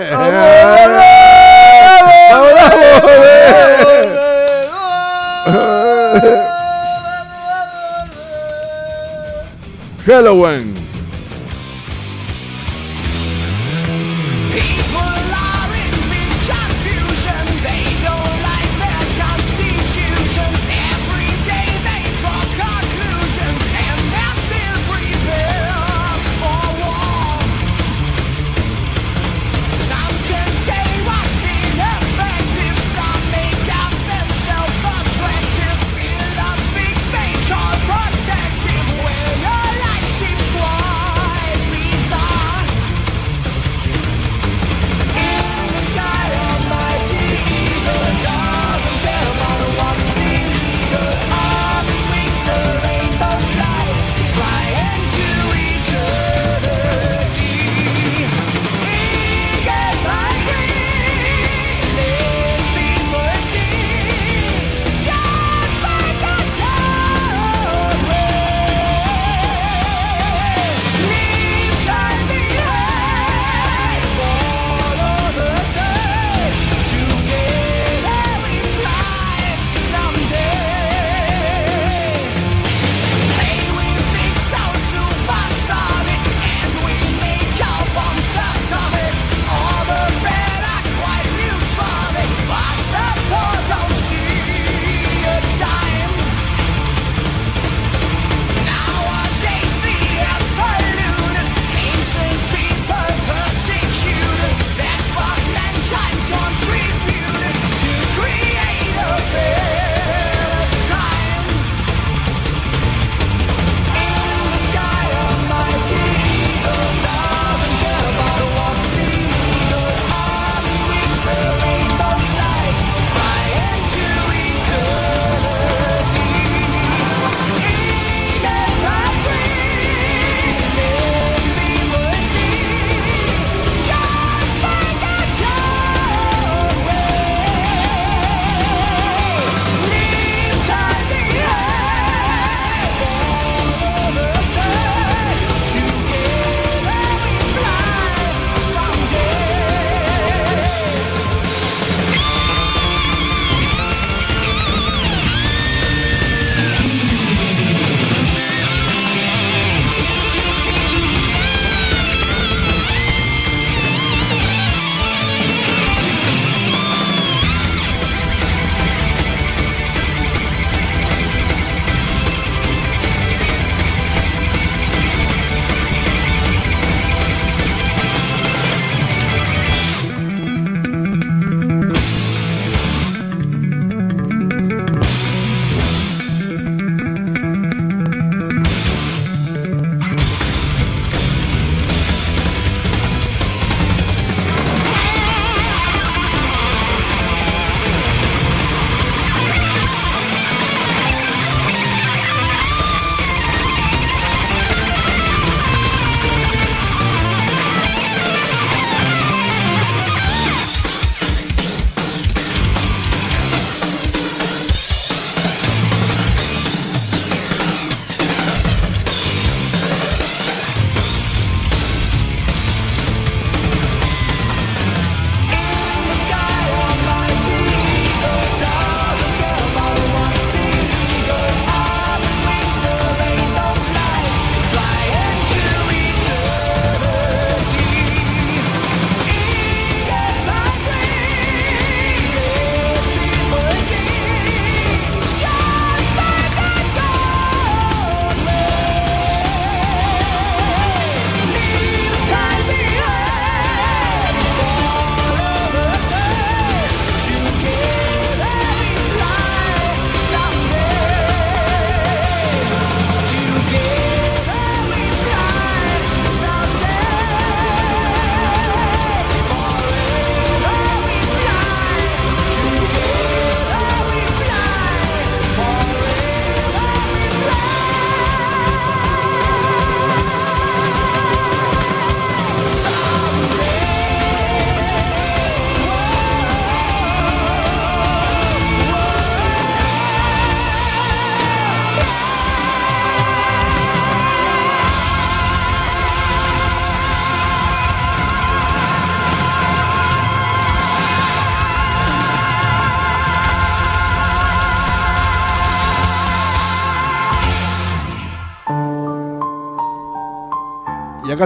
Halloween. 10.05 10.94
People 14.55 15.14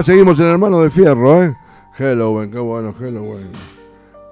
acá 0.00 0.12
seguimos 0.12 0.40
en 0.40 0.46
Hermano 0.46 0.80
de 0.80 0.88
Fierro, 0.90 1.42
¿eh? 1.42 1.54
Halloween, 1.92 2.50
qué 2.50 2.58
bueno, 2.58 2.94
Halloween. 2.98 3.50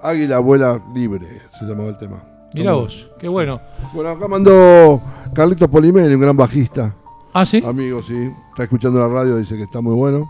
Águila 0.03 0.39
vuela 0.39 0.81
libre, 0.95 1.43
se 1.59 1.67
llamaba 1.67 1.91
el 1.91 1.97
tema. 1.99 2.23
Mirá 2.55 2.73
vos, 2.73 3.11
qué 3.19 3.29
bueno. 3.29 3.61
Bueno, 3.93 4.11
acá 4.11 4.29
mandó 4.29 4.99
Carlitos 5.35 5.69
Polimeri, 5.69 6.15
un 6.15 6.23
gran 6.23 6.37
bajista. 6.39 6.95
¿Ah, 7.35 7.45
sí? 7.45 7.63
Amigo, 7.67 8.03
sí. 8.03 8.31
Está 8.51 8.63
escuchando 8.63 8.99
la 8.99 9.09
radio, 9.09 9.37
dice 9.37 9.59
que 9.59 9.65
está 9.65 9.83
muy 9.83 9.95
bueno. 9.95 10.27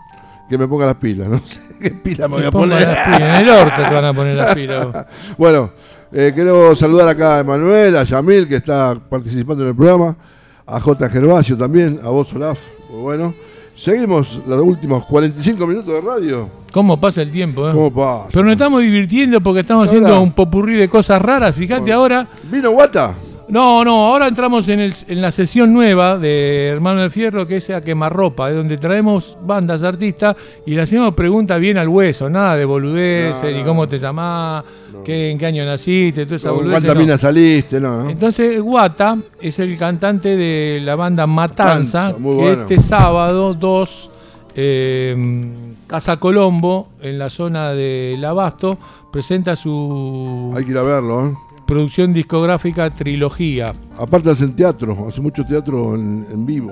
Que 0.49 0.57
me 0.57 0.67
ponga 0.67 0.85
las 0.87 0.95
pilas, 0.95 1.29
no 1.29 1.39
sé 1.45 1.61
qué 1.79 1.91
pilas 1.91 2.29
me 2.29 2.35
voy 2.37 2.45
a 2.45 2.51
poner. 2.51 2.81
las 2.85 3.05
pilas, 3.05 3.21
En 3.21 3.35
el 3.35 3.49
orto 3.49 3.81
te 3.87 3.95
van 3.95 4.05
a 4.05 4.13
poner 4.13 4.35
las 4.35 4.55
pilas. 4.55 4.85
vos. 4.91 5.05
bueno, 5.37 5.71
eh, 6.11 6.31
quiero 6.35 6.75
saludar 6.75 7.07
acá 7.07 7.37
a 7.37 7.39
Emanuel, 7.39 7.95
a 7.95 8.03
Yamil, 8.03 8.45
que 8.45 8.57
está 8.57 8.97
participando 9.09 9.63
en 9.63 9.69
el 9.69 9.75
programa, 9.75 10.17
a 10.65 10.81
J. 10.81 11.07
Gervasio 11.09 11.55
también, 11.55 11.97
a 12.03 12.09
vos, 12.09 12.33
Olaf. 12.33 12.59
Muy 12.89 13.01
bueno. 13.01 13.33
Seguimos 13.79 14.41
los 14.45 14.59
últimos 14.61 15.05
45 15.05 15.65
minutos 15.65 15.93
de 15.93 16.01
radio. 16.01 16.49
¿Cómo 16.73 16.99
pasa 16.99 17.21
el 17.21 17.31
tiempo? 17.31 17.69
eh? 17.69 17.71
¿Cómo 17.71 17.93
pasa? 17.93 18.27
Pero 18.29 18.43
nos 18.43 18.51
estamos 18.53 18.81
divirtiendo 18.81 19.39
porque 19.41 19.61
estamos 19.61 19.87
Ahora- 19.87 19.99
haciendo 20.01 20.21
un 20.21 20.33
popurrí 20.33 20.73
de 20.75 20.89
cosas 20.89 21.21
raras. 21.21 21.55
Fíjate 21.55 21.91
ahora. 21.93 22.27
¿Vino 22.51 22.71
Guata? 22.71 23.15
No, 23.49 23.83
no, 23.83 24.07
ahora 24.07 24.27
entramos 24.27 24.67
en, 24.69 24.79
el- 24.79 24.93
en 25.07 25.21
la 25.21 25.31
sesión 25.31 25.73
nueva 25.73 26.19
de 26.19 26.67
Hermano 26.67 27.01
de 27.01 27.09
Fierro, 27.09 27.47
que 27.47 27.57
es 27.57 27.69
a 27.71 27.81
quemarropa, 27.81 28.49
es 28.49 28.55
donde 28.55 28.77
traemos 28.77 29.37
bandas, 29.43 29.81
artistas 29.81 30.35
y 30.67 30.75
le 30.75 30.81
hacemos 30.83 31.15
preguntas 31.15 31.59
bien 31.59 31.79
al 31.79 31.87
hueso, 31.87 32.29
nada 32.29 32.55
de 32.55 32.65
boludeces, 32.65 33.41
No, 33.43 33.49
ni 33.51 33.59
no. 33.59 33.65
cómo 33.65 33.89
te 33.89 33.97
llamás, 33.97 34.63
qué, 35.03 35.31
en 35.31 35.37
qué 35.39 35.47
año 35.47 35.65
naciste, 35.65 36.25
toda 36.25 36.35
esa 36.35 36.49
¿Con 36.49 36.57
boludez. 36.59 36.73
cuántas 36.75 36.95
no. 36.95 37.01
minas 37.01 37.21
saliste? 37.21 37.79
No, 37.79 38.03
¿no? 38.03 38.09
Entonces, 38.11 38.61
Guata 38.61 39.17
es 39.41 39.57
el 39.57 39.75
cantante 39.79 40.37
de 40.37 40.79
la 40.83 40.95
banda 40.95 41.25
Matanza, 41.25 42.15
que 42.21 42.51
este 42.51 42.77
sábado 42.77 43.55
2, 43.55 44.11
eh, 44.55 45.47
Casa 45.87 46.17
Colombo, 46.17 46.89
en 47.01 47.17
la 47.17 47.31
zona 47.31 47.69
del 47.71 48.23
Abasto, 48.23 48.77
presenta 49.11 49.55
su 49.55 50.53
Hay 50.55 50.65
que 50.65 50.71
ir 50.71 50.77
a 50.77 50.83
verlo, 50.83 51.25
¿eh? 51.29 51.33
Producción 51.73 52.11
discográfica 52.13 52.89
Trilogía. 52.89 53.71
Aparte 53.95 54.31
hacen 54.31 54.55
teatro, 54.55 55.05
hace 55.07 55.21
mucho 55.21 55.45
teatro 55.45 55.93
en, 55.93 56.25
en 56.31 56.43
vivo. 56.43 56.71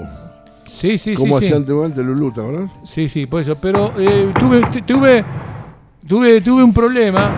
Sí, 0.68 0.98
sí, 0.98 1.14
Como 1.14 1.34
sí. 1.38 1.46
hacía 1.46 1.50
sí. 1.50 1.56
antiguamente 1.62 2.04
Lulú, 2.04 2.32
¿te 2.32 2.42
acordás? 2.42 2.72
Sí, 2.84 3.08
sí, 3.08 3.28
por 3.28 3.42
eso. 3.42 3.56
Pero 3.56 3.94
eh, 4.00 4.32
tuve, 4.40 4.62
tu- 4.72 4.82
tuve, 4.82 5.24
tuve, 6.08 6.42
tuve 6.42 6.64
un 6.64 6.74
problema. 6.74 7.30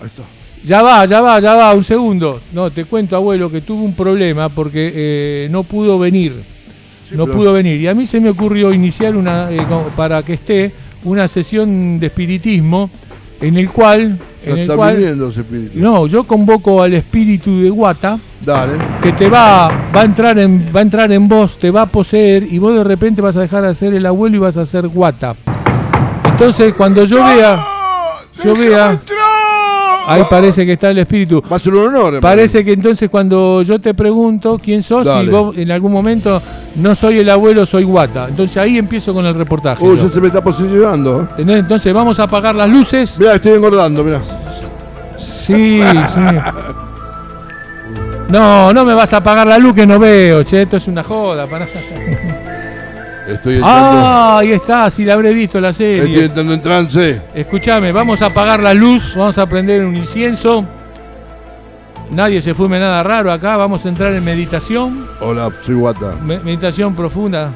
Ahí 0.00 0.06
está. 0.06 0.22
Ya 0.64 0.82
va, 0.82 1.04
ya 1.04 1.20
va, 1.20 1.40
ya 1.40 1.54
va, 1.54 1.74
un 1.74 1.84
segundo. 1.84 2.40
No, 2.52 2.70
te 2.70 2.84
cuento, 2.86 3.16
abuelo, 3.16 3.50
que 3.50 3.60
tuve 3.60 3.82
un 3.82 3.94
problema 3.94 4.48
porque 4.48 4.92
eh, 4.94 5.48
no 5.50 5.62
pudo 5.62 5.98
venir. 5.98 6.32
no 7.12 7.26
pero- 7.26 7.36
pudo 7.36 7.52
venir. 7.52 7.80
Y 7.80 7.86
a 7.86 7.94
mí 7.94 8.06
se 8.06 8.18
me 8.18 8.30
ocurrió 8.30 8.72
iniciar 8.72 9.14
una, 9.14 9.50
eh, 9.50 9.64
como 9.68 9.84
para 9.90 10.22
que 10.22 10.32
esté, 10.34 10.72
una 11.04 11.28
sesión 11.28 11.98
de 12.00 12.06
espiritismo 12.06 12.90
en 13.40 13.56
el 13.56 13.70
cual... 13.70 14.18
En 14.42 14.52
el 14.52 14.58
está 14.60 14.76
cual 14.76 14.96
viniendo 14.96 15.28
ese 15.28 15.40
espíritu. 15.40 15.78
no, 15.78 16.06
yo 16.06 16.24
convoco 16.24 16.82
al 16.82 16.94
espíritu 16.94 17.60
de 17.60 17.68
Guata 17.68 18.18
Dale. 18.44 18.72
que 19.02 19.12
te 19.12 19.28
va, 19.28 19.68
va 19.94 20.00
a 20.00 20.04
entrar 20.04 20.38
en, 20.38 20.70
va 20.74 20.80
a 20.80 20.82
entrar 20.82 21.12
en 21.12 21.28
vos, 21.28 21.58
te 21.58 21.70
va 21.70 21.82
a 21.82 21.86
poseer 21.86 22.44
y 22.50 22.58
vos 22.58 22.74
de 22.74 22.84
repente 22.84 23.20
vas 23.20 23.36
a 23.36 23.40
dejar 23.40 23.64
de 23.64 23.74
ser 23.74 23.92
el 23.92 24.06
abuelo 24.06 24.36
y 24.36 24.38
vas 24.38 24.56
a 24.56 24.64
ser 24.64 24.88
Guata. 24.88 25.34
Entonces 26.24 26.74
cuando 26.74 27.04
yo 27.04 27.22
vea, 27.22 27.58
yo 28.42 28.56
vea, 28.56 28.98
ahí 30.06 30.22
parece 30.28 30.66
que 30.66 30.72
está 30.72 30.90
el 30.90 30.98
espíritu. 30.98 31.42
Va 31.50 31.56
a 31.56 31.58
ser 31.58 31.74
un 31.74 31.86
honor. 31.86 32.06
hermano. 32.06 32.20
Parece 32.20 32.64
que 32.64 32.72
entonces 32.72 33.08
cuando 33.10 33.62
yo 33.62 33.80
te 33.80 33.94
pregunto 33.94 34.60
quién 34.62 34.82
sos 34.82 35.06
y 35.22 35.28
vos 35.28 35.56
en 35.56 35.70
algún 35.70 35.92
momento 35.92 36.40
no 36.76 36.94
soy 36.94 37.18
el 37.18 37.30
abuelo, 37.30 37.66
soy 37.66 37.84
Guata. 37.84 38.26
Entonces 38.28 38.56
ahí 38.56 38.78
empiezo 38.78 39.12
con 39.12 39.26
el 39.26 39.34
reportaje. 39.34 39.82
Uy, 39.84 39.96
yo. 39.96 40.04
ya 40.04 40.08
se 40.08 40.20
me 40.20 40.28
está 40.28 40.42
posicionando. 40.42 41.20
¿Entendés? 41.30 41.60
Entonces 41.60 41.92
vamos 41.92 42.18
a 42.18 42.24
apagar 42.24 42.54
las 42.54 42.68
luces. 42.68 43.18
Mirá, 43.18 43.34
estoy 43.34 43.52
engordando, 43.52 44.04
mirá. 44.04 44.20
Sí, 45.18 45.80
sí. 45.82 46.20
No, 48.28 48.72
no 48.72 48.84
me 48.84 48.94
vas 48.94 49.12
a 49.12 49.16
apagar 49.16 49.46
la 49.46 49.58
luz 49.58 49.74
que 49.74 49.86
no 49.86 49.98
veo, 49.98 50.44
che, 50.44 50.62
esto 50.62 50.76
es 50.76 50.86
una 50.86 51.02
joda. 51.02 51.46
Para... 51.46 51.66
Estoy 53.28 53.56
entrando, 53.56 54.00
Ah, 54.02 54.38
ahí 54.38 54.52
está, 54.52 54.90
si 54.90 55.04
la 55.04 55.14
habré 55.14 55.32
visto 55.32 55.60
la 55.60 55.70
estoy 55.70 55.98
serie. 55.98 56.24
entrando 56.24 56.54
en 56.54 56.60
trance. 56.60 57.22
Escúchame, 57.34 57.92
vamos 57.92 58.20
a 58.22 58.26
apagar 58.26 58.60
la 58.62 58.74
luz, 58.74 59.14
vamos 59.16 59.36
a 59.38 59.46
prender 59.46 59.84
un 59.84 59.96
incienso. 59.96 60.64
Nadie 62.10 62.42
se 62.42 62.54
fume 62.54 62.80
nada 62.80 63.02
raro 63.04 63.30
acá, 63.30 63.56
vamos 63.56 63.84
a 63.86 63.88
entrar 63.88 64.12
en 64.14 64.24
meditación. 64.24 65.06
Hola, 65.20 65.50
soy 65.62 65.76
Guata. 65.76 66.16
Me- 66.24 66.40
meditación 66.40 66.94
profunda. 66.96 67.52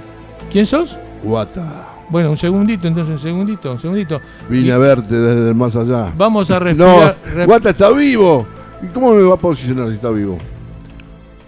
¿Quién 0.53 0.65
sos? 0.67 0.97
Guata. 1.25 1.89
Bueno, 2.09 2.31
un 2.31 2.37
segundito, 2.37 2.87
entonces, 2.87 3.13
un 3.15 3.19
segundito, 3.19 3.73
un 3.73 3.81
segundito. 3.81 4.21
Vine 4.49 4.69
Y 4.69 4.71
a 4.71 4.79
verte 4.79 5.15
desde 5.17 5.49
el 5.49 5.55
más 5.57 5.75
allá. 5.75 6.13
Vamos 6.17 6.51
a 6.51 6.55
No, 6.55 6.61
respirar. 6.61 7.17
rep- 7.35 7.47
Guata 7.47 7.71
está 7.71 7.91
vivo. 7.91 8.47
¿Y 8.83 8.87
cómo 8.89 9.13
me 9.15 9.23
va 9.23 9.35
a 9.35 9.39
posicionar 9.39 9.89
si 9.89 9.95
está 9.95 10.11
vivo? 10.11 10.39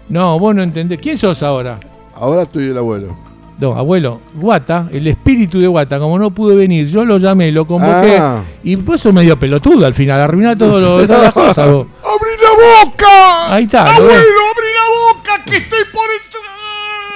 No, 0.09 0.37
vos 0.39 0.53
no 0.55 0.63
entendés. 0.63 0.99
¿Quién 0.99 1.17
sos 1.17 1.43
ahora? 1.43 1.79
Ahora 2.15 2.41
estoy 2.41 2.65
el 2.65 2.77
abuelo. 2.77 3.15
No, 3.59 3.73
abuelo, 3.75 4.21
Guata, 4.35 4.87
el 4.91 5.07
espíritu 5.07 5.59
de 5.59 5.65
Guata, 5.67 5.97
como 5.97 6.19
no 6.19 6.29
pude 6.29 6.55
venir, 6.55 6.87
yo 6.87 7.03
lo 7.03 7.17
llamé, 7.17 7.51
lo 7.51 7.65
convoqué 7.65 8.17
Ah. 8.21 8.41
y 8.63 8.75
vos 8.75 9.01
sos 9.01 9.11
medio 9.11 9.39
pelotudo 9.39 9.83
al 9.87 9.95
final, 9.95 10.21
arruiná 10.21 10.55
todo 10.55 10.79
lo, 10.79 11.07
todas 11.07 11.23
las 11.23 11.33
cosas 11.33 11.67
vos. 11.71 11.87
¡Abrí 12.03 12.31
la 12.39 12.51
boca! 12.85 13.53
Ahí 13.55 13.63
está, 13.63 13.85
lo 13.85 13.89
¡Abuelo, 13.89 14.13
abrí 14.13 14.67
la 14.75 15.17
boca 15.17 15.43
que 15.43 15.57
estoy 15.57 15.79
por 15.91 16.03
entrar! 16.23 16.43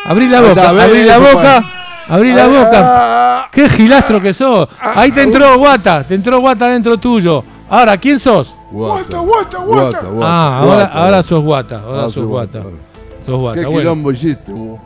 Abrí 0.05 0.27
la 0.27 0.41
boca, 0.41 0.51
está, 0.51 0.73
la 0.73 1.19
boca, 1.19 1.65
abrí 2.07 2.33
la 2.33 2.47
boca. 2.47 3.49
Qué 3.51 3.69
gilastro 3.69 4.19
que 4.19 4.33
sos. 4.33 4.67
Ahí 4.79 5.11
te 5.11 5.21
entró 5.21 5.57
Guata, 5.59 6.03
te 6.07 6.15
entró 6.15 6.39
Guata 6.39 6.69
dentro 6.69 6.97
tuyo. 6.97 7.43
Ahora, 7.69 7.97
¿quién 7.97 8.17
sos? 8.17 8.55
Guata, 8.71 9.19
guata, 9.19 9.57
Guata, 9.59 9.99
Guata. 10.07 10.07
Ah, 10.23 10.57
ahora, 10.59 10.65
Guata, 10.75 10.93
ahora 10.93 11.23
sos 11.23 11.41
Guata, 11.43 11.81
ahora 11.85 12.03
Ah, 12.05 12.09
sos 12.09 12.25
Guata. 12.25 12.59
Guata. 12.61 12.77
Sos 13.25 13.35
Guata, 13.39 13.59
¿Qué 13.61 13.65
bueno. 13.67 13.79
quilombo 13.81 14.11
hiciste 14.11 14.51
vos? 14.51 14.79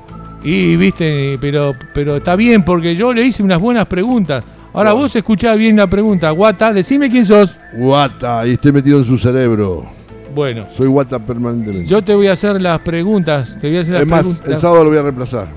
Y 0.46 0.76
viste, 0.76 1.40
pero, 1.42 1.76
pero 1.92 2.18
está 2.18 2.36
bien 2.36 2.64
porque 2.64 2.96
yo 2.96 3.12
le 3.12 3.26
hice 3.26 3.42
unas 3.42 3.60
buenas 3.60 3.88
preguntas. 3.88 4.44
Ahora 4.74 4.94
vos 4.94 5.16
escuchás 5.16 5.58
bien 5.58 5.76
la 5.76 5.88
pregunta. 5.88 6.30
Guata, 6.30 6.72
decime 6.72 7.10
quién 7.10 7.26
sos. 7.26 7.58
Guata, 7.74 8.46
y 8.46 8.52
estoy 8.52 8.72
metido 8.72 9.00
en 9.00 9.06
su 9.06 9.18
cerebro. 9.18 9.86
Bueno, 10.36 10.68
Soy 10.70 10.88
Guata 10.88 11.18
permanentemente. 11.18 11.90
yo 11.90 12.04
te 12.04 12.14
voy 12.14 12.28
a 12.28 12.34
hacer 12.34 12.62
las 12.62 12.80
preguntas. 12.82 13.58
Te 13.60 13.70
voy 13.70 13.78
a 13.78 13.82
hacer 13.82 13.94
las 13.94 14.04
es 14.04 14.08
más, 14.08 14.42
el 14.46 14.58
sábado 14.58 14.84
lo 14.84 14.90
voy 14.92 15.00
a 15.00 15.02
reemplazar. 15.02 15.48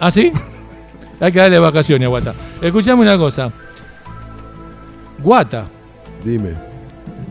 ¿Ah, 0.00 0.10
sí? 0.10 0.32
Hay 1.20 1.30
que 1.30 1.38
darle 1.38 1.60
vacaciones 1.60 2.06
a 2.06 2.08
Guata. 2.08 2.34
Escuchame 2.60 3.02
una 3.02 3.16
cosa. 3.16 3.52
Guata, 5.22 5.66
Dime, 6.24 6.50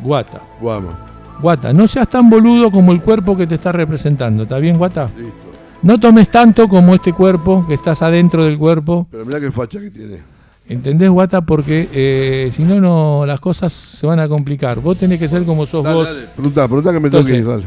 Guata, 0.02 0.42
vamos. 0.62 0.94
Guata, 1.42 1.74
no 1.74 1.88
seas 1.90 2.08
tan 2.08 2.30
boludo 2.30 2.72
como 2.72 2.94
el 2.94 3.02
cuerpo 3.02 3.36
que 3.36 3.48
te 3.48 3.56
está 3.56 3.74
representando. 3.74 4.44
¿Está 4.44 4.60
bien, 4.60 4.78
Guata? 4.78 5.10
Listo. 5.18 5.51
No 5.84 6.00
tomes 6.00 6.30
tanto 6.30 6.68
como 6.68 6.94
este 6.94 7.12
cuerpo, 7.12 7.66
que 7.68 7.74
estás 7.74 8.02
adentro 8.02 8.44
del 8.46 8.58
cuerpo. 8.58 9.08
Pero 9.10 9.26
mirá 9.26 9.40
qué 9.40 9.52
facha 9.52 9.80
que 9.80 9.90
tiene. 9.90 10.20
¿Entendés, 10.68 11.10
Guata? 11.10 11.42
Porque 11.42 11.90
eh, 11.92 12.52
si 12.54 12.64
no, 12.64 12.80
no, 12.80 13.26
las 13.26 13.40
cosas 13.40 13.74
se 13.74 14.06
van 14.06 14.20
a 14.20 14.28
complicar. 14.28 14.80
Vos 14.80 14.98
tenés 14.98 15.20
que 15.20 15.28
ser 15.28 15.44
como 15.44 15.66
sos 15.66 15.84
Dale, 15.84 15.96
vos. 15.96 16.08
dale. 16.08 16.28
Preguntá 16.36 16.94
que 16.94 17.00
me 17.00 17.10
tengo 17.10 17.26
que 17.26 17.38
ir, 17.38 17.46
dale. 17.46 17.64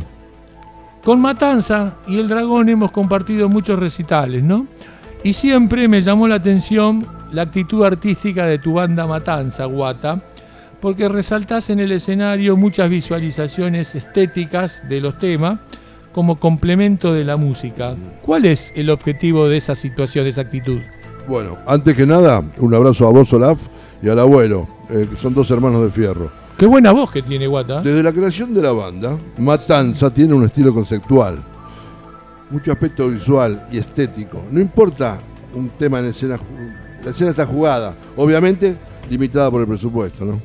Con 1.03 1.21
Matanza 1.21 1.97
y 2.07 2.19
El 2.19 2.29
Dragón 2.29 2.69
hemos 2.69 2.93
compartido 2.93 3.49
muchos 3.49 3.79
recitales, 3.79 4.43
¿no? 4.43 4.67
Y 5.23 5.33
siempre 5.33 5.89
me 5.89 6.01
llamó 6.01 6.29
la 6.29 6.37
atención 6.37 7.07
la 7.33 7.43
actitud 7.43 7.85
artística 7.85 8.47
de 8.47 8.59
tu 8.59 8.75
banda 8.75 9.07
Matanza, 9.07 9.65
Guata, 9.65 10.23
porque 10.81 11.09
resaltás 11.09 11.69
en 11.69 11.81
el 11.81 11.93
escenario 11.93 12.57
muchas 12.57 12.89
visualizaciones 12.89 13.95
estéticas 13.95 14.89
de 14.89 15.01
los 15.01 15.19
temas 15.19 15.59
como 16.15 16.39
complemento 16.39 17.13
de 17.13 17.25
la 17.25 17.37
música. 17.37 17.97
¿Cuál 18.23 18.47
es 18.47 18.73
el 18.77 18.89
objetivo 18.89 19.49
de 19.49 19.57
esa 19.57 19.75
situación, 19.75 20.25
de 20.25 20.31
esa 20.31 20.43
actitud? 20.43 20.79
Bueno, 21.29 21.59
antes 21.67 21.95
que 21.97 22.07
nada, 22.07 22.43
un 22.59 22.73
abrazo 22.73 23.09
a 23.09 23.11
vos, 23.11 23.33
Olaf, 23.33 23.67
y 24.01 24.09
al 24.09 24.21
abuelo, 24.21 24.69
eh, 24.91 25.09
que 25.11 25.17
son 25.17 25.35
dos 25.35 25.51
hermanos 25.51 25.83
de 25.83 25.91
fierro. 25.91 26.31
Qué 26.57 26.67
buena 26.67 26.93
voz 26.93 27.11
que 27.11 27.21
tiene 27.21 27.49
Guata. 27.49 27.81
Desde 27.83 28.03
la 28.03 28.13
creación 28.13 28.55
de 28.55 28.63
la 28.63 28.71
banda, 28.71 29.19
Matanza 29.39 30.09
tiene 30.09 30.35
un 30.35 30.45
estilo 30.45 30.73
conceptual, 30.73 31.43
mucho 32.49 32.71
aspecto 32.71 33.09
visual 33.09 33.67
y 33.73 33.79
estético. 33.79 34.45
No 34.53 34.61
importa 34.61 35.19
un 35.53 35.71
tema 35.71 35.99
en 35.99 36.07
escena, 36.07 36.39
la 37.03 37.11
escena 37.11 37.31
está 37.31 37.45
jugada, 37.45 37.97
obviamente 38.17 38.77
limitada 39.11 39.51
por 39.51 39.63
el 39.63 39.67
presupuesto, 39.67 40.25
¿no? 40.25 40.41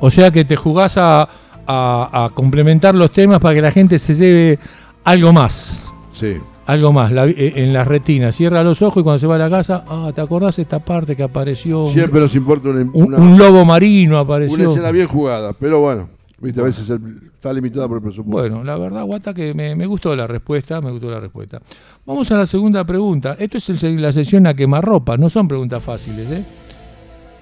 O 0.00 0.10
sea 0.10 0.30
que 0.30 0.44
te 0.44 0.56
jugás 0.56 0.96
a, 0.96 1.28
a- 1.66 2.24
a 2.24 2.30
complementar 2.30 2.94
los 2.94 3.10
temas 3.12 3.40
para 3.40 3.54
que 3.54 3.62
la 3.62 3.70
gente 3.72 3.98
se 3.98 4.14
lleve 4.14 4.58
algo 5.04 5.32
más. 5.32 5.82
Sí. 6.12 6.36
Algo 6.66 6.92
más, 6.94 7.12
la 7.12 7.26
eh, 7.26 7.52
en 7.56 7.72
las 7.74 7.86
retinas. 7.86 8.34
Cierra 8.36 8.62
los 8.62 8.80
ojos 8.80 9.00
y 9.02 9.04
cuando 9.04 9.18
se 9.18 9.26
va 9.26 9.34
a 9.34 9.38
la 9.38 9.50
casa, 9.50 9.84
ah, 9.86 10.10
¿te 10.14 10.20
acordás 10.22 10.58
esta 10.58 10.78
parte 10.78 11.14
que 11.14 11.22
apareció? 11.22 11.84
Siempre 11.86 12.20
nos 12.20 12.34
importa 12.34 12.70
una, 12.70 12.80
un, 12.80 12.90
una- 12.94 13.18
un 13.18 13.36
lobo 13.36 13.64
marino 13.66 14.12
una 14.14 14.20
apareció. 14.20 14.70
escena 14.70 14.90
bien 14.90 15.06
jugada, 15.06 15.52
pero 15.52 15.80
bueno, 15.80 16.08
Viste, 16.40 16.60
a 16.60 16.64
veces 16.64 16.88
el- 16.90 17.20
está 17.34 17.52
limitada 17.52 17.86
por 17.88 17.98
el 17.98 18.02
presupuesto. 18.02 18.32
Bueno, 18.38 18.64
la 18.64 18.76
verdad, 18.76 19.04
Guata, 19.04 19.32
que 19.34 19.54
me, 19.54 19.74
me 19.76 19.86
gustó 19.86 20.14
la 20.16 20.26
respuesta, 20.26 20.80
me 20.80 20.90
gustó 20.90 21.10
la 21.10 21.20
respuesta. 21.20 21.60
Vamos 22.06 22.30
a 22.32 22.36
la 22.36 22.44
segunda 22.46 22.84
pregunta. 22.84 23.36
Esto 23.38 23.58
es 23.58 23.82
el- 23.84 24.00
la 24.02 24.12
sesión 24.12 24.46
a 24.46 24.54
quemarropa, 24.54 25.16
no 25.16 25.28
son 25.30 25.46
preguntas 25.48 25.82
fáciles, 25.82 26.30
¿eh? 26.30 26.44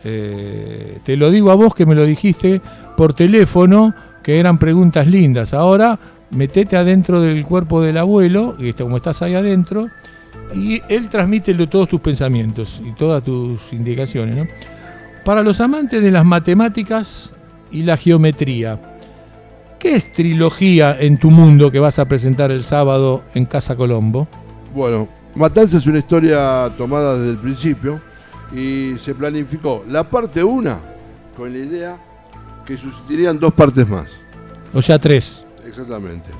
Eh, 0.04 0.98
Te 1.04 1.16
lo 1.16 1.30
digo 1.30 1.50
a 1.50 1.54
vos 1.54 1.74
que 1.74 1.86
me 1.86 1.94
lo 1.94 2.04
dijiste 2.04 2.60
por 2.96 3.12
teléfono, 3.12 3.94
que 4.22 4.38
eran 4.38 4.58
preguntas 4.58 5.06
lindas. 5.06 5.54
Ahora, 5.54 5.98
metete 6.30 6.76
adentro 6.76 7.20
del 7.20 7.44
cuerpo 7.44 7.80
del 7.82 7.98
abuelo, 7.98 8.56
y 8.58 8.70
está- 8.70 8.84
como 8.84 8.96
estás 8.96 9.20
ahí 9.22 9.34
adentro, 9.34 9.88
y 10.54 10.80
él 10.88 11.08
transmite 11.08 11.54
todos 11.66 11.88
tus 11.88 12.00
pensamientos 12.00 12.80
y 12.84 12.92
todas 12.92 13.22
tus 13.22 13.60
indicaciones, 13.72 14.36
¿no? 14.36 14.46
Para 15.24 15.42
los 15.42 15.60
amantes 15.60 16.02
de 16.02 16.10
las 16.10 16.24
matemáticas 16.24 17.34
y 17.70 17.82
la 17.82 17.96
geometría, 17.96 18.78
¿Qué 19.78 19.96
es 19.96 20.12
trilogía 20.12 20.96
en 21.00 21.18
tu 21.18 21.32
mundo 21.32 21.72
que 21.72 21.80
vas 21.80 21.98
a 21.98 22.04
presentar 22.04 22.52
el 22.52 22.62
sábado 22.62 23.24
en 23.34 23.46
Casa 23.46 23.74
Colombo? 23.74 24.28
Bueno, 24.72 25.08
Matanza 25.34 25.78
es 25.78 25.86
una 25.88 25.98
historia 25.98 26.70
tomada 26.78 27.18
desde 27.18 27.30
el 27.32 27.38
principio 27.38 28.00
y 28.54 28.92
se 28.98 29.12
planificó 29.16 29.84
la 29.90 30.04
parte 30.08 30.44
1 30.44 30.76
con 31.36 31.52
la 31.52 31.58
idea 31.58 31.96
que 32.64 32.76
sucederían 32.76 33.38
dos 33.38 33.52
partes 33.52 33.88
más. 33.88 34.10
O 34.72 34.80
sea, 34.80 34.98
tres. 34.98 35.44
Exactamente. 35.66 36.30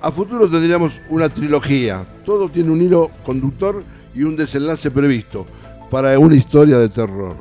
A 0.00 0.10
futuro 0.10 0.48
tendríamos 0.48 1.00
una 1.10 1.28
trilogía. 1.28 2.06
Todo 2.24 2.48
tiene 2.48 2.70
un 2.70 2.80
hilo 2.80 3.10
conductor 3.24 3.82
y 4.14 4.22
un 4.22 4.36
desenlace 4.36 4.90
previsto 4.90 5.46
para 5.90 6.18
una 6.18 6.36
historia 6.36 6.78
de 6.78 6.88
terror. 6.88 7.36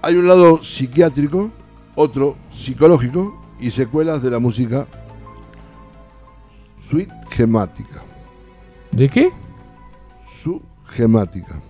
Hay 0.00 0.16
un 0.16 0.26
lado 0.26 0.62
psiquiátrico, 0.62 1.50
otro 1.94 2.36
psicológico 2.50 3.40
y 3.60 3.70
secuelas 3.70 4.22
de 4.22 4.30
la 4.30 4.38
música 4.38 4.86
suite 6.88 7.12
gemática. 7.30 8.02
¿De 8.90 9.08
qué? 9.08 9.30
Su 10.42 10.60
gemática. 10.88 11.60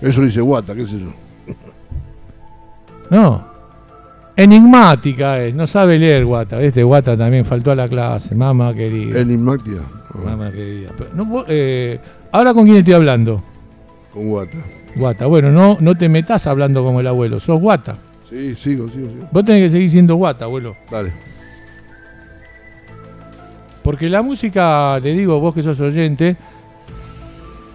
Eso 0.00 0.20
dice 0.22 0.40
Guata, 0.40 0.74
qué 0.74 0.84
sé 0.84 0.98
yo. 0.98 1.12
No. 3.12 3.44
Enigmática 4.34 5.38
es, 5.38 5.54
no 5.54 5.66
sabe 5.66 5.98
leer 5.98 6.24
Guata. 6.24 6.60
Este 6.62 6.82
Guata 6.82 7.14
también 7.14 7.44
faltó 7.44 7.70
a 7.70 7.74
la 7.74 7.86
clase, 7.86 8.34
mamá 8.34 8.72
querida. 8.72 9.20
Enigmática. 9.20 9.82
Mamá 10.14 10.50
querida. 10.50 10.90
Pero 10.96 11.10
no, 11.14 11.44
eh, 11.46 12.00
Ahora 12.32 12.54
con 12.54 12.64
quién 12.64 12.78
estoy 12.78 12.94
hablando. 12.94 13.42
Con 14.10 14.30
Guata. 14.30 14.56
Guata. 14.96 15.26
Bueno, 15.26 15.50
no, 15.50 15.76
no 15.78 15.94
te 15.94 16.08
metas 16.08 16.46
hablando 16.46 16.82
como 16.82 17.00
el 17.00 17.06
abuelo, 17.06 17.38
sos 17.38 17.60
Guata. 17.60 17.98
Sí, 18.30 18.54
sigo, 18.54 18.88
sigo, 18.88 19.08
sigo. 19.10 19.28
Vos 19.30 19.44
tenés 19.44 19.64
que 19.64 19.70
seguir 19.70 19.90
siendo 19.90 20.14
Guata, 20.16 20.46
abuelo. 20.46 20.74
Dale. 20.90 21.12
Porque 23.82 24.08
la 24.08 24.22
música, 24.22 24.98
te 25.02 25.10
digo, 25.10 25.38
vos 25.38 25.54
que 25.54 25.62
sos 25.62 25.78
oyente, 25.80 26.36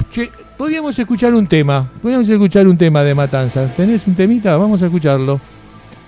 che, 0.10 0.32
podríamos 0.58 0.98
escuchar 0.98 1.34
un 1.34 1.48
tema, 1.48 1.90
podríamos 2.02 2.28
escuchar 2.28 2.68
un 2.68 2.78
tema 2.78 3.04
de 3.04 3.14
Matanza. 3.14 3.74
¿Tenés 3.74 4.08
un 4.08 4.16
temita? 4.16 4.58
Vamos 4.58 4.82
a 4.82 4.88
escucharlo. 4.88 5.40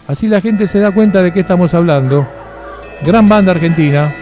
Así 0.08 0.28
la 0.28 0.42
gente 0.42 0.68
se 0.68 0.80
da 0.80 0.92
cuenta 0.92 1.22
de 1.22 1.32
qué 1.32 1.42
estamos 1.42 1.74
hablando. 1.74 2.28
Gran 3.06 3.30
banda 3.30 3.52
argentina. 3.52 4.14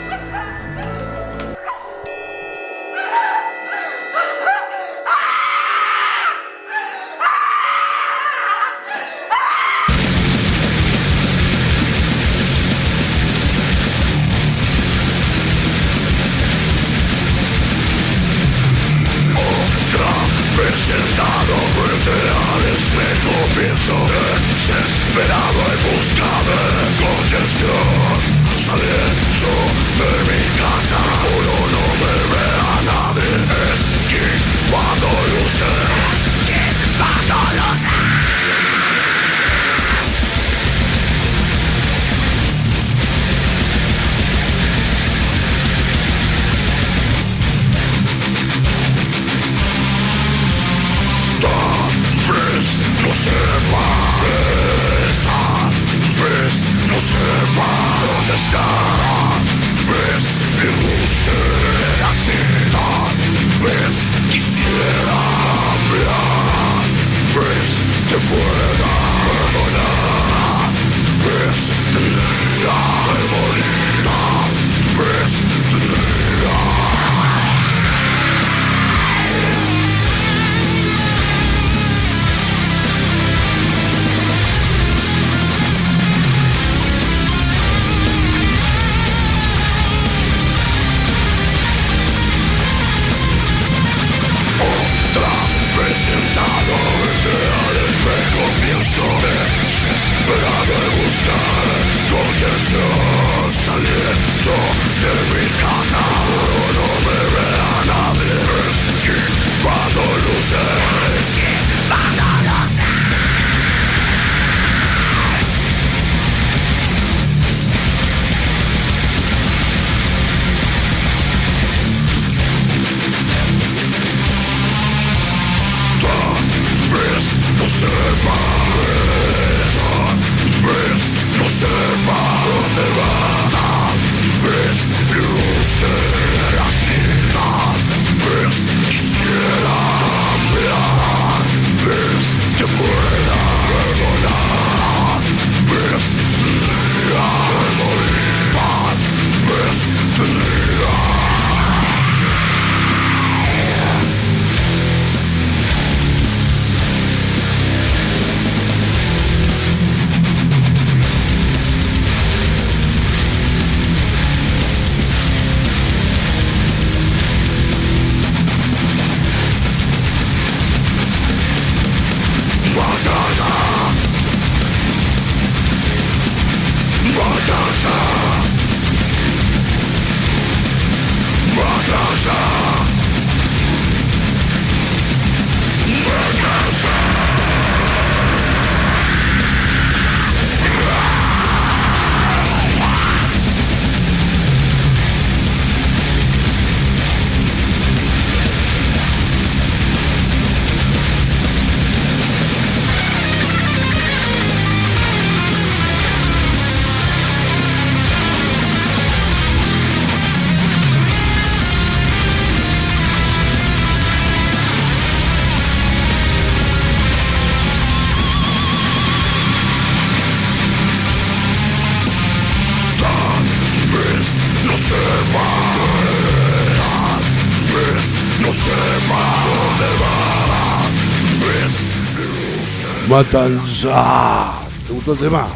Matanza. 233.18 234.60
¿Te 234.86 234.94
gustó 234.94 235.14
el 235.14 235.18
tema? 235.18 235.48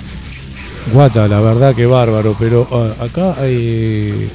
Guata, 0.92 1.28
la 1.28 1.40
verdad 1.42 1.76
que 1.76 1.86
bárbaro, 1.86 2.36
pero 2.40 2.68
ah, 2.72 3.06
acá 3.06 3.36
hay... 3.40 4.32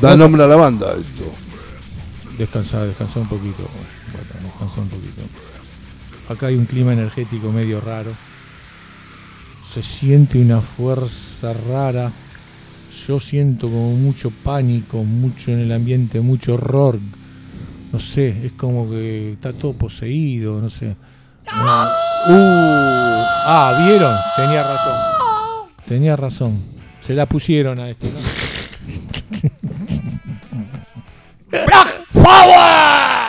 Da 0.00 0.16
nombre 0.16 0.44
a 0.44 0.46
la 0.46 0.54
banda 0.54 0.94
esto. 0.96 1.24
Descansá, 2.38 2.84
descansá 2.86 3.18
un 3.18 3.26
poquito. 3.26 3.64
Guata, 4.12 4.44
descansá 4.44 4.80
un 4.80 4.88
poquito. 4.90 5.22
Acá 6.28 6.46
hay 6.46 6.54
un 6.54 6.66
clima 6.66 6.92
energético 6.92 7.50
medio 7.50 7.80
raro. 7.80 8.12
Se 9.68 9.82
siente 9.82 10.40
una 10.40 10.60
fuerza 10.60 11.52
rara. 11.52 12.12
Yo 13.08 13.18
siento 13.18 13.66
como 13.66 13.94
mucho 13.94 14.30
pánico, 14.30 15.02
mucho 15.02 15.50
en 15.50 15.58
el 15.58 15.72
ambiente, 15.72 16.20
mucho 16.20 16.54
horror. 16.54 17.00
No 17.92 17.98
sé, 17.98 18.46
es 18.46 18.52
como 18.52 18.88
que 18.88 19.32
está 19.32 19.52
todo 19.52 19.72
poseído, 19.72 20.60
no 20.60 20.70
sé. 20.70 20.94
Ah, 21.52 21.88
uh, 22.28 23.22
ah, 23.46 23.84
¿vieron? 23.84 24.14
Tenía 24.36 24.62
razón. 24.62 24.94
Tenía 25.86 26.16
razón. 26.16 26.62
Se 27.00 27.14
la 27.14 27.26
pusieron 27.26 27.78
a 27.80 27.90
este, 27.90 28.10
¿no? 28.10 28.18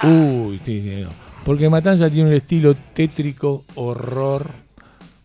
Uy, 0.03 0.61
sí, 0.65 0.81
sí, 0.81 1.01
no. 1.01 1.09
Porque 1.43 1.69
Matanza 1.69 2.09
tiene 2.09 2.29
un 2.29 2.35
estilo 2.35 2.75
tétrico, 2.93 3.63
horror, 3.75 4.51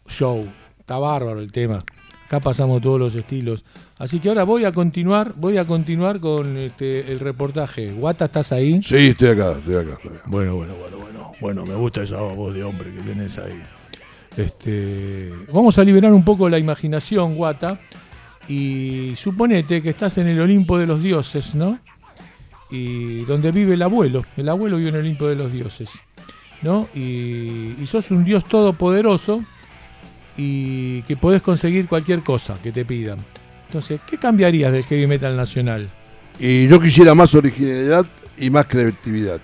show. 0.08 0.46
Está 0.78 0.98
bárbaro 0.98 1.40
el 1.40 1.52
tema. 1.52 1.84
Acá 2.26 2.40
pasamos 2.40 2.80
todos 2.80 2.98
los 2.98 3.14
estilos. 3.14 3.64
Así 3.98 4.18
que 4.18 4.28
ahora 4.28 4.42
voy 4.42 4.64
a 4.64 4.72
continuar, 4.72 5.34
voy 5.36 5.56
a 5.56 5.66
continuar 5.66 6.18
con 6.18 6.56
este, 6.56 7.12
el 7.12 7.20
reportaje. 7.20 7.92
Guata, 7.92 8.24
¿estás 8.24 8.50
ahí? 8.50 8.82
Sí, 8.82 8.96
estoy 8.96 9.28
acá, 9.28 9.52
estoy 9.52 9.76
acá. 9.76 9.92
estoy 9.92 10.16
acá. 10.16 10.22
Bueno, 10.26 10.56
bueno, 10.56 10.74
bueno, 10.74 10.96
bueno. 10.98 11.32
Bueno, 11.40 11.64
me 11.64 11.74
gusta 11.74 12.02
esa 12.02 12.20
voz 12.20 12.54
de 12.54 12.64
hombre 12.64 12.92
que 12.92 13.00
tenés 13.02 13.38
ahí. 13.38 13.62
Este, 14.36 15.32
vamos 15.52 15.78
a 15.78 15.84
liberar 15.84 16.12
un 16.12 16.24
poco 16.24 16.48
la 16.48 16.58
imaginación, 16.58 17.36
Guata. 17.36 17.78
Y 18.48 19.14
suponete 19.16 19.80
que 19.80 19.90
estás 19.90 20.18
en 20.18 20.26
el 20.26 20.40
Olimpo 20.40 20.76
de 20.76 20.86
los 20.86 21.02
dioses, 21.02 21.54
¿no? 21.54 21.78
Y 22.70 23.24
donde 23.24 23.52
vive 23.52 23.74
el 23.74 23.82
abuelo. 23.82 24.24
El 24.36 24.48
abuelo 24.48 24.76
vive 24.76 24.88
en 24.88 24.94
el 24.96 25.00
Olimpo 25.02 25.26
de 25.26 25.36
los 25.36 25.52
dioses, 25.52 25.90
¿no? 26.62 26.88
Y, 26.94 27.74
y 27.80 27.86
sos 27.86 28.10
un 28.10 28.24
dios 28.24 28.44
todopoderoso 28.44 29.44
y 30.36 31.02
que 31.02 31.16
podés 31.16 31.42
conseguir 31.42 31.88
cualquier 31.88 32.22
cosa 32.22 32.58
que 32.62 32.72
te 32.72 32.84
pidan. 32.84 33.18
Entonces, 33.74 34.00
¿qué 34.08 34.16
cambiarías 34.18 34.70
del 34.70 34.84
heavy 34.84 35.08
metal 35.08 35.36
nacional? 35.36 35.90
Y 36.38 36.68
yo 36.68 36.80
quisiera 36.80 37.12
más 37.12 37.34
originalidad 37.34 38.06
y 38.38 38.48
más 38.48 38.66
creatividad. 38.66 39.40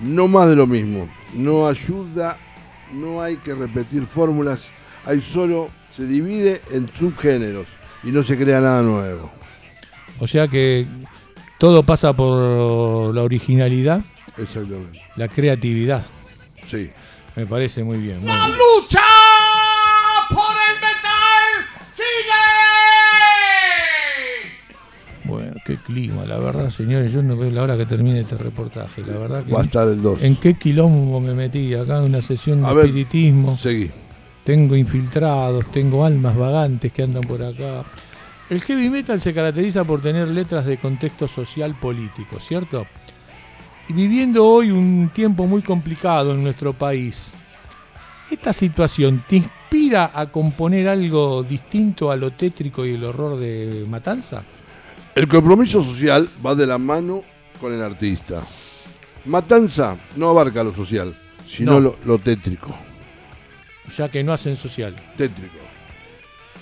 No 0.00 0.28
más 0.28 0.50
de 0.50 0.54
lo 0.56 0.66
mismo. 0.66 1.08
No 1.32 1.66
ayuda, 1.66 2.36
no 2.92 3.22
hay 3.22 3.36
que 3.38 3.54
repetir 3.54 4.04
fórmulas. 4.04 4.68
Hay 5.06 5.22
solo, 5.22 5.70
se 5.88 6.06
divide 6.06 6.60
en 6.72 6.90
subgéneros 6.92 7.66
y 8.02 8.08
no 8.08 8.22
se 8.22 8.36
crea 8.36 8.60
nada 8.60 8.82
nuevo. 8.82 9.30
O 10.18 10.26
sea 10.26 10.46
que 10.46 10.86
todo 11.58 11.86
pasa 11.86 12.12
por 12.12 13.14
la 13.14 13.22
originalidad, 13.22 14.02
Exactamente. 14.36 15.00
la 15.16 15.28
creatividad. 15.28 16.04
Sí. 16.66 16.90
Me 17.34 17.46
parece 17.46 17.82
muy 17.82 17.96
bien. 17.96 18.18
muy 18.18 18.28
¡La 18.28 18.44
bien. 18.46 18.58
lucha 18.58 19.00
clima, 25.84 26.24
la 26.24 26.38
verdad, 26.38 26.70
señores. 26.70 27.12
Yo 27.12 27.22
no 27.22 27.36
veo 27.36 27.50
la 27.50 27.62
hora 27.62 27.76
que 27.76 27.86
termine 27.86 28.20
este 28.20 28.36
reportaje. 28.36 29.02
La 29.02 29.18
verdad 29.18 29.44
que. 29.44 29.52
Va 29.52 29.60
a 29.60 29.64
estar 29.64 29.86
el 29.86 30.02
2. 30.02 30.22
¿En 30.22 30.36
qué 30.36 30.54
quilombo 30.54 31.20
me 31.20 31.34
metí? 31.34 31.74
Acá 31.74 31.98
en 31.98 32.04
una 32.04 32.22
sesión 32.22 32.62
de 32.62 32.66
A 32.66 32.72
ver, 32.72 32.86
espiritismo. 32.86 33.56
Seguí. 33.56 33.90
Tengo 34.42 34.76
infiltrados, 34.76 35.70
tengo 35.70 36.04
almas 36.04 36.36
vagantes 36.36 36.92
que 36.92 37.02
andan 37.02 37.22
por 37.22 37.42
acá. 37.42 37.84
El 38.50 38.60
heavy 38.60 38.90
metal 38.90 39.20
se 39.20 39.32
caracteriza 39.32 39.84
por 39.84 40.02
tener 40.02 40.28
letras 40.28 40.66
de 40.66 40.76
contexto 40.76 41.26
social 41.26 41.74
político, 41.74 42.38
¿cierto? 42.40 42.86
Y 43.88 43.94
viviendo 43.94 44.46
hoy 44.46 44.70
un 44.70 45.10
tiempo 45.14 45.46
muy 45.46 45.62
complicado 45.62 46.32
en 46.32 46.42
nuestro 46.42 46.74
país, 46.74 47.32
¿esta 48.30 48.52
situación 48.52 49.22
te 49.26 49.36
inspira 49.36 50.10
a 50.14 50.26
componer 50.26 50.88
algo 50.88 51.42
distinto 51.42 52.10
a 52.10 52.16
lo 52.16 52.32
tétrico 52.32 52.84
y 52.84 52.94
el 52.94 53.04
horror 53.04 53.38
de 53.38 53.86
Matanza? 53.88 54.42
El 55.14 55.28
compromiso 55.28 55.82
social 55.82 56.28
va 56.44 56.54
de 56.54 56.66
la 56.66 56.78
mano 56.78 57.22
con 57.60 57.72
el 57.72 57.82
artista. 57.82 58.42
Matanza 59.26 59.96
no 60.16 60.28
abarca 60.28 60.62
lo 60.64 60.72
social, 60.74 61.16
sino 61.46 61.72
No. 61.72 61.80
lo, 61.80 61.96
lo 62.04 62.18
tétrico. 62.18 62.74
Ya 63.96 64.08
que 64.08 64.24
no 64.24 64.32
hacen 64.32 64.56
social. 64.56 64.94
Tétrico. 65.16 65.56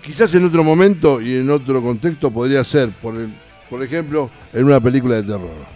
Quizás 0.02 0.34
en 0.34 0.44
otro 0.44 0.62
momento 0.64 1.20
y 1.20 1.36
en 1.36 1.50
otro 1.50 1.80
contexto 1.82 2.30
podría 2.30 2.62
ser, 2.64 2.90
por, 2.90 3.14
el- 3.16 3.30
por 3.70 3.82
ejemplo, 3.82 4.30
en 4.52 4.64
una 4.64 4.80
película 4.80 5.16
de 5.16 5.22
terror. 5.22 5.72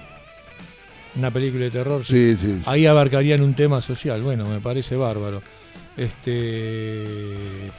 Una 1.16 1.30
película 1.30 1.64
de 1.64 1.70
terror. 1.70 2.04
Sí, 2.04 2.36
sí, 2.38 2.56
sí. 2.58 2.62
Ahí 2.66 2.84
abarcarían 2.84 3.40
un 3.40 3.54
tema 3.54 3.80
social. 3.80 4.20
Bueno, 4.22 4.44
me 4.46 4.60
parece 4.60 4.96
bárbaro. 4.96 5.42
Este. 5.96 7.70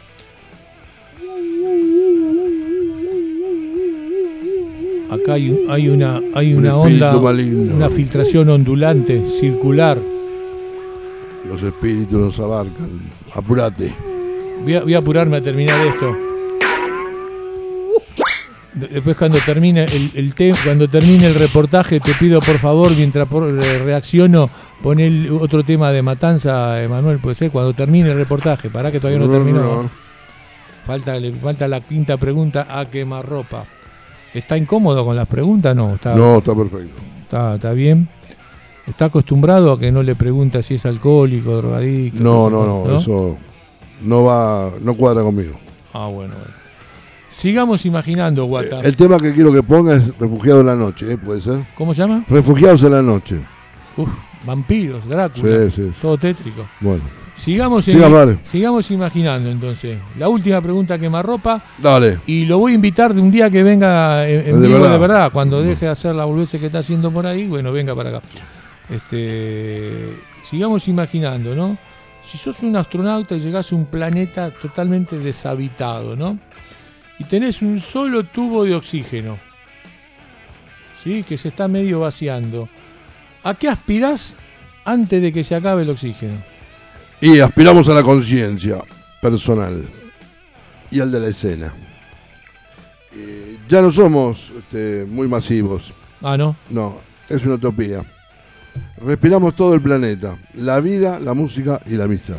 Acá 5.09 5.33
hay, 5.33 5.65
hay 5.69 5.87
una, 5.89 6.21
hay 6.33 6.53
Un 6.53 6.59
una 6.59 6.75
onda, 6.75 7.13
maligno. 7.19 7.75
una 7.75 7.89
filtración 7.89 8.49
ondulante, 8.49 9.25
circular. 9.39 9.97
Los 11.49 11.63
espíritus 11.63 12.19
nos 12.19 12.39
abarcan. 12.39 12.89
Apurate. 13.33 13.93
Voy 14.63 14.73
a, 14.75 14.81
voy 14.81 14.93
a 14.95 14.97
apurarme 14.97 15.37
a 15.37 15.41
terminar 15.41 15.79
esto. 15.85 16.13
De- 18.73 18.87
Después 18.87 19.17
cuando 19.17 19.39
termine 19.39 19.85
el, 19.85 20.11
el 20.13 20.35
te- 20.35 20.53
cuando 20.63 20.87
termine 20.87 21.25
el 21.27 21.35
reportaje 21.35 21.99
te 21.99 22.13
pido 22.13 22.39
por 22.41 22.59
favor 22.59 22.91
mientras 22.95 23.27
por- 23.27 23.49
eh, 23.49 23.79
reacciono 23.79 24.49
pon 24.83 24.99
el 24.99 25.29
otro 25.31 25.63
tema 25.63 25.91
de 25.91 26.03
matanza 26.03 26.83
Emanuel 26.83 27.17
puede 27.17 27.33
ser 27.35 27.49
cuando 27.49 27.73
termine 27.73 28.11
el 28.11 28.17
reportaje 28.17 28.69
para 28.69 28.91
que 28.91 28.99
todavía 28.99 29.19
no 29.19 29.25
No, 29.25 29.31
terminó 29.33 29.59
no. 29.83 29.89
falta 30.85 31.19
le 31.19 31.33
falta 31.33 31.67
la 31.67 31.81
quinta 31.81 32.17
pregunta 32.17 32.67
a 32.69 32.85
quemarropa 32.87 33.65
está 34.39 34.57
incómodo 34.57 35.05
con 35.05 35.15
las 35.15 35.27
preguntas 35.27 35.75
no 35.75 35.95
está 35.95 36.15
No, 36.15 36.37
está 36.39 36.53
perfecto. 36.55 37.01
está, 37.21 37.55
está 37.55 37.73
bien 37.73 38.07
está 38.87 39.05
acostumbrado 39.05 39.73
a 39.73 39.79
que 39.79 39.91
no 39.91 40.01
le 40.03 40.15
pregunta 40.15 40.63
si 40.63 40.75
es 40.75 40.85
alcohólico 40.85 41.57
drogadicto 41.57 42.21
No, 42.23 42.49
no, 42.49 42.65
no, 42.85 42.97
eso 42.97 43.37
no 44.01 44.23
va, 44.23 44.71
no 44.81 44.93
cuadra 44.95 45.23
conmigo. 45.23 45.53
ah 45.93 46.07
bueno, 46.07 46.33
bueno. 46.35 46.53
sigamos 47.31 47.85
imaginando 47.85 48.45
Guata 48.45 48.81
El 48.81 48.95
tema 48.95 49.17
que 49.17 49.33
quiero 49.33 49.51
que 49.51 49.63
ponga 49.63 49.95
es 49.95 50.17
Refugiados 50.17 50.61
en 50.61 50.67
la 50.67 50.75
Noche, 50.75 51.11
¿eh? 51.13 51.17
¿puede 51.17 51.41
ser? 51.41 51.59
¿Cómo 51.75 51.93
se 51.93 52.01
llama? 52.01 52.23
Refugiados 52.29 52.83
en 52.83 52.91
la 52.91 53.01
Noche. 53.01 53.39
Uf, 53.97 54.09
vampiros, 54.45 55.07
Drácula. 55.07 55.69
Sí, 55.69 55.75
sí. 55.75 55.91
Todo 56.01 56.17
tétrico. 56.17 56.65
Bueno, 56.79 57.01
Sigamos, 57.37 57.85
Siga, 57.85 58.09
vale. 58.09 58.39
sigamos 58.43 58.89
imaginando 58.91 59.49
entonces. 59.49 59.99
La 60.17 60.27
última 60.27 60.59
pregunta 60.59 60.97
que 60.99 61.09
me 61.09 61.17
arropa. 61.19 61.61
dale. 61.77 62.19
Y 62.25 62.45
lo 62.45 62.57
voy 62.57 62.71
a 62.73 62.75
invitar 62.75 63.13
de 63.13 63.21
un 63.21 63.31
día 63.31 63.49
que 63.49 63.63
venga 63.63 64.27
en, 64.27 64.39
en 64.47 64.61
De 64.61 64.67
vivo 64.67 64.79
de 64.79 64.89
verdad. 64.89 64.99
verdad. 64.99 65.31
Cuando 65.31 65.61
deje 65.61 65.85
de 65.85 65.91
hacer 65.91 66.15
la 66.15 66.25
boludez 66.25 66.51
que 66.51 66.65
está 66.65 66.79
haciendo 66.79 67.11
por 67.11 67.25
ahí, 67.27 67.47
bueno, 67.47 67.71
venga 67.71 67.95
para 67.95 68.09
acá. 68.09 68.21
Este, 68.89 70.09
sigamos 70.49 70.87
imaginando, 70.87 71.55
¿no? 71.55 71.77
Si 72.23 72.37
sos 72.37 72.61
un 72.63 72.75
astronauta 72.75 73.35
y 73.35 73.39
llegás 73.39 73.71
a 73.71 73.75
un 73.75 73.85
planeta 73.85 74.51
totalmente 74.51 75.17
deshabitado, 75.19 76.15
¿no? 76.15 76.37
Y 77.19 77.23
tenés 77.25 77.61
un 77.61 77.79
solo 77.79 78.23
tubo 78.25 78.63
de 78.65 78.75
oxígeno, 78.75 79.37
¿sí? 81.03 81.23
Que 81.23 81.37
se 81.37 81.47
está 81.49 81.67
medio 81.67 81.99
vaciando. 82.01 82.67
¿A 83.43 83.53
qué 83.53 83.69
aspirás 83.69 84.35
antes 84.83 85.21
de 85.21 85.31
que 85.31 85.43
se 85.43 85.55
acabe 85.55 85.83
el 85.83 85.89
oxígeno? 85.91 86.33
Y 87.21 87.39
aspiramos 87.39 87.89
a 87.89 87.93
la 87.93 88.03
conciencia 88.03 88.83
personal 89.21 89.85
y 90.91 90.99
al 90.99 91.11
de 91.11 91.19
la 91.19 91.27
escena. 91.27 91.73
Eh, 93.15 93.57
ya 93.67 93.81
no 93.81 93.91
somos 93.91 94.51
este, 94.57 95.05
muy 95.05 95.27
masivos. 95.27 95.93
Ah, 96.21 96.37
¿no? 96.37 96.55
No, 96.69 96.99
es 97.27 97.43
una 97.43 97.55
utopía. 97.55 98.03
Respiramos 99.03 99.55
todo 99.55 99.73
el 99.73 99.81
planeta, 99.81 100.37
la 100.53 100.79
vida, 100.79 101.19
la 101.19 101.33
música 101.33 101.81
y 101.87 101.91
la 101.95 102.03
amistad. 102.03 102.37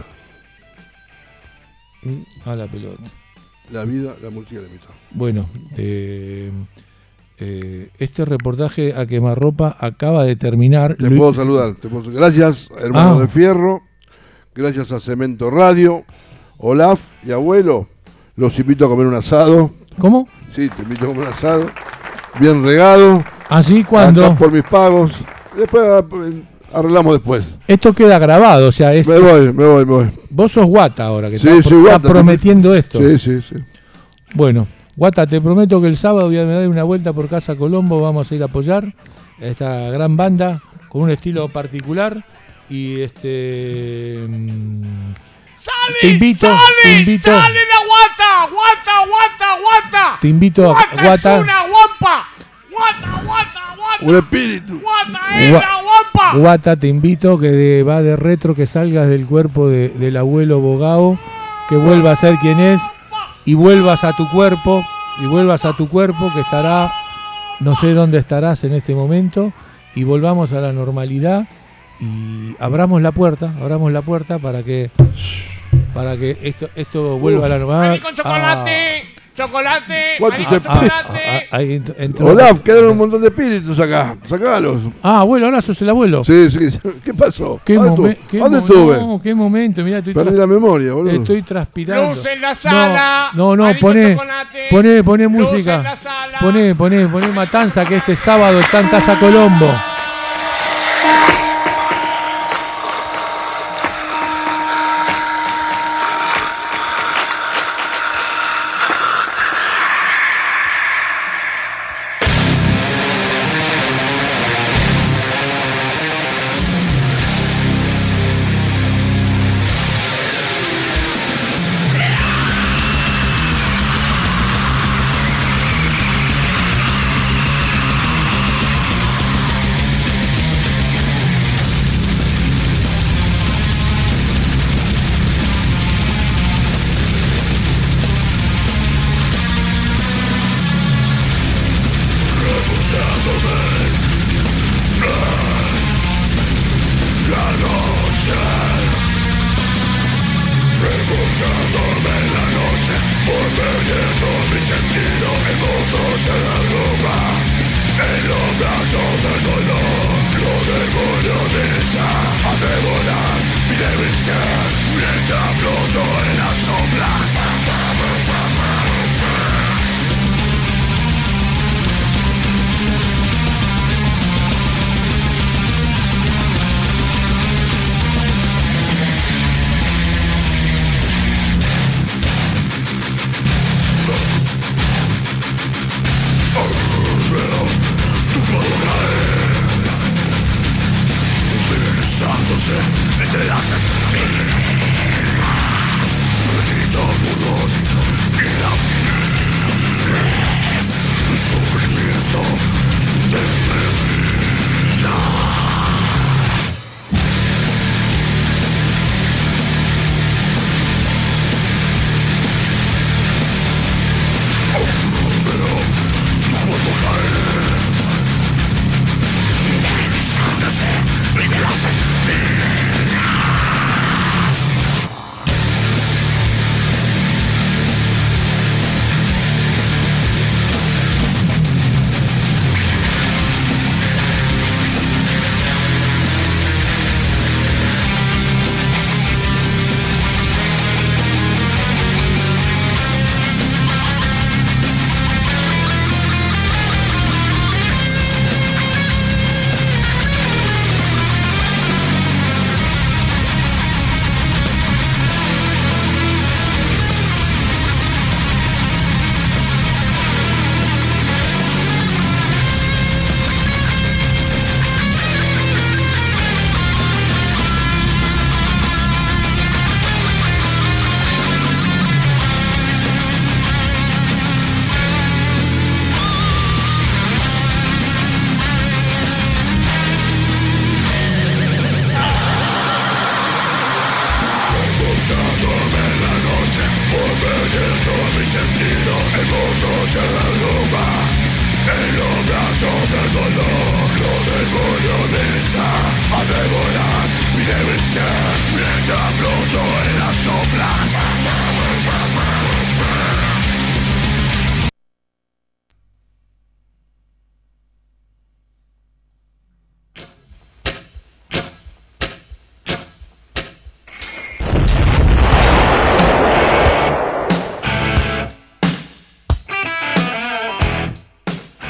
A 2.44 2.55
la 2.55 2.66
pelota. 2.68 3.02
La 3.72 3.84
vida, 3.84 4.14
la 4.22 4.30
música 4.30 4.60
y 4.60 4.62
la 4.62 4.68
amistad. 4.68 4.90
Bueno, 5.10 5.46
eh, 5.76 6.50
eh, 7.38 7.90
este 7.98 8.24
reportaje 8.24 8.94
a 8.94 9.06
quemarropa 9.06 9.76
acaba 9.78 10.24
de 10.24 10.36
terminar. 10.36 10.94
Te 10.96 11.10
puedo 11.10 11.34
saludar. 11.34 11.74
te 11.74 11.88
puedo- 11.88 12.10
Gracias, 12.12 12.70
hermano 12.78 13.18
Ah. 13.18 13.20
de 13.22 13.28
Fierro. 13.28 13.82
Gracias 14.59 14.90
a 14.90 14.98
Cemento 14.98 15.51
Radio. 15.52 16.02
Olaf 16.59 16.98
y 17.24 17.30
abuelo, 17.30 17.86
los 18.35 18.59
invito 18.59 18.86
a 18.86 18.89
comer 18.89 19.06
un 19.06 19.14
asado. 19.14 19.70
¿Cómo? 20.01 20.26
Sí, 20.48 20.68
te 20.68 20.82
invito 20.82 21.05
a 21.05 21.09
comer 21.10 21.28
un 21.28 21.32
asado. 21.32 21.66
Bien 22.40 22.64
regado. 22.64 23.22
¿Así 23.48 23.85
cuándo? 23.85 24.24
Acá 24.26 24.35
por 24.35 24.51
mis 24.51 24.64
pagos. 24.64 25.12
Después, 25.56 25.85
arreglamos 26.72 27.12
después. 27.14 27.48
Esto 27.68 27.93
queda 27.93 28.18
grabado, 28.18 28.66
o 28.66 28.72
sea, 28.72 28.93
es, 28.94 29.06
Me 29.06 29.20
voy, 29.20 29.52
me 29.52 29.64
voy, 29.64 29.85
me 29.85 29.93
voy. 29.93 30.10
vos 30.30 30.51
sos 30.51 30.66
Guata 30.66 31.05
ahora, 31.05 31.30
que 31.30 31.39
Sí, 31.39 31.47
está, 31.47 31.62
sí, 31.62 31.68
pro- 31.68 31.78
está 31.78 31.90
Guata, 31.93 32.09
prometiendo 32.09 32.74
esto. 32.74 32.98
Sí, 32.98 33.16
sí, 33.16 33.40
sí. 33.40 33.55
Bueno, 34.35 34.66
Guata, 34.97 35.24
te 35.24 35.40
prometo 35.40 35.80
que 35.80 35.86
el 35.86 35.97
sábado 35.97 36.26
voy 36.26 36.39
a 36.39 36.44
dar 36.44 36.66
una 36.66 36.82
vuelta 36.82 37.12
por 37.12 37.28
Casa 37.28 37.55
Colombo, 37.55 38.01
vamos 38.01 38.28
a 38.32 38.35
ir 38.35 38.43
a 38.43 38.47
apoyar 38.47 38.93
a 39.40 39.44
esta 39.47 39.89
gran 39.90 40.16
banda 40.16 40.60
con 40.89 41.02
un 41.02 41.10
estilo 41.10 41.48
particular 41.48 42.24
y 42.70 43.01
este 43.03 44.24
mm, 44.28 45.15
¡Sale! 45.57 45.99
Te 46.01 46.09
invito, 46.09 46.47
¡Sale! 46.47 46.59
te 46.82 46.99
invito. 47.01 47.31
¡Sale 47.31 47.59
la 47.61 47.86
guata! 47.86 48.53
¡Guata, 48.55 49.07
guata, 49.09 49.59
guata! 49.61 50.19
Te 50.20 50.28
invito 50.28 50.62
a- 50.65 50.69
¡Guata, 50.73 51.03
Guata. 51.03 51.36
es 51.36 51.43
una 51.43 51.61
guampa! 51.62 52.28
¡Guata, 52.70 53.23
guata, 53.24 53.61
guata! 53.77 54.05
Un 54.05 54.16
espíritu. 54.16 54.81
¡Guata 54.81 55.39
es 55.40 55.51
Gua- 55.51 55.61
la 55.61 55.82
guampa! 55.82 56.39
Guata, 56.39 56.77
te 56.77 56.86
invito 56.89 57.39
que 57.39 57.49
de- 57.49 57.82
va 57.82 58.03
de 58.03 58.16
retro, 58.16 58.55
que 58.55 58.66
salgas 58.66 59.09
del 59.09 59.27
cuerpo 59.27 59.69
de- 59.69 59.89
del 59.89 60.16
abuelo 60.16 60.61
Bogao, 60.61 61.19
que 61.69 61.77
vuelvas 61.77 62.19
a 62.19 62.28
ser 62.28 62.36
quien 62.39 62.61
es 62.61 62.81
y 63.45 63.55
vuelvas 63.55 64.05
a 64.05 64.12
tu 64.12 64.28
cuerpo, 64.31 64.85
y 65.20 65.27
vuelvas 65.27 65.65
a 65.65 65.73
tu 65.77 65.89
cuerpo 65.89 66.31
que 66.35 66.43
estará, 66.43 66.93
no 67.61 67.74
sé 67.74 67.95
dónde 67.95 68.19
estarás 68.19 68.62
en 68.62 68.74
este 68.74 68.95
momento, 68.95 69.53
y 69.95 70.05
volvamos 70.05 70.53
a 70.53 70.61
la 70.61 70.73
normalidad 70.73 71.49
y 72.01 72.57
abramos 72.59 73.03
la 73.03 73.12
puerta, 73.12 73.53
abramos 73.61 73.93
la 73.93 74.03
puerta 74.03 74.39
para 74.39 74.62
que 74.62 74.91
para 75.95 76.16
que 76.16 76.39
esto 76.43 76.69
esto 76.77 77.19
vuelva 77.19 77.47
a 77.47 77.49
la 77.49 77.59
normalidad. 77.59 78.03
Con 78.03 78.15
chocolate! 78.15 79.19
¡Chocolate! 79.35 80.16
¿Cuántos 80.19 80.41
maní 80.41 80.45
con 80.45 80.55
espíritus? 80.57 80.89
chocolate! 80.89 81.49
Ah, 81.53 81.62
entró- 81.62 82.27
Olaf, 82.27 82.61
quedaron 82.61 82.91
un 82.91 82.99
montón 82.99 83.20
de 83.20 83.29
espíritus 83.29 83.79
acá. 83.79 84.16
Sacalos. 84.27 84.81
Ah, 85.01 85.20
abuelo, 85.20 85.47
ahora 85.47 85.62
sos 85.62 85.81
el 85.81 85.89
abuelo. 85.91 86.25
Sí, 86.25 86.51
sí. 86.51 86.77
¿Qué 87.05 87.15
pasó? 87.15 87.61
Qué, 87.65 87.75
¿Dónde, 87.75 88.19
qué 88.29 88.39
¿Dónde 88.39 88.59
estuve? 88.59 88.97
No, 88.97 89.20
qué 89.23 89.35
momento, 89.37 89.85
mirá, 89.85 89.99
estoy 89.99 90.12
Perdí 90.12 90.37
la 90.37 90.47
memoria, 90.49 90.93
boludo. 90.93 91.12
Estoy 91.15 91.43
transpirando. 91.43 92.11
Luz 92.11 92.27
en 92.27 92.41
la 92.41 92.55
sala. 92.55 93.31
No, 93.35 93.55
no, 93.55 93.65
con 93.65 93.77
poné, 93.79 94.15
chocolate, 94.15 94.59
poné, 94.70 95.05
poné 95.05 95.25
luz 95.25 95.33
música. 95.33 95.75
en 95.77 95.83
la 95.85 95.97
sala. 95.97 96.39
Poné, 96.41 96.75
poné, 96.75 97.07
poné 97.07 97.29
Matanza 97.29 97.85
que 97.85 97.97
este 97.97 98.16
sábado 98.16 98.59
está 98.59 98.81
en 98.81 98.89
Casa 98.89 99.20
Colombo. 99.20 99.73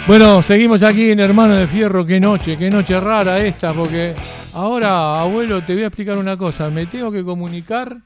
Bueno, 0.08 0.42
seguimos 0.42 0.82
aquí 0.82 1.10
en 1.10 1.20
Hermano 1.20 1.54
de 1.54 1.66
Fierro. 1.66 2.06
Qué 2.06 2.18
noche, 2.18 2.56
qué 2.56 2.70
noche 2.70 2.98
rara 2.98 3.44
esta, 3.44 3.74
porque 3.74 4.14
Ahora, 4.54 5.20
abuelo, 5.20 5.62
te 5.62 5.74
voy 5.74 5.84
a 5.84 5.88
explicar 5.88 6.16
una 6.16 6.36
cosa. 6.36 6.70
Me 6.70 6.86
tengo 6.86 7.12
que 7.12 7.22
comunicar 7.22 7.98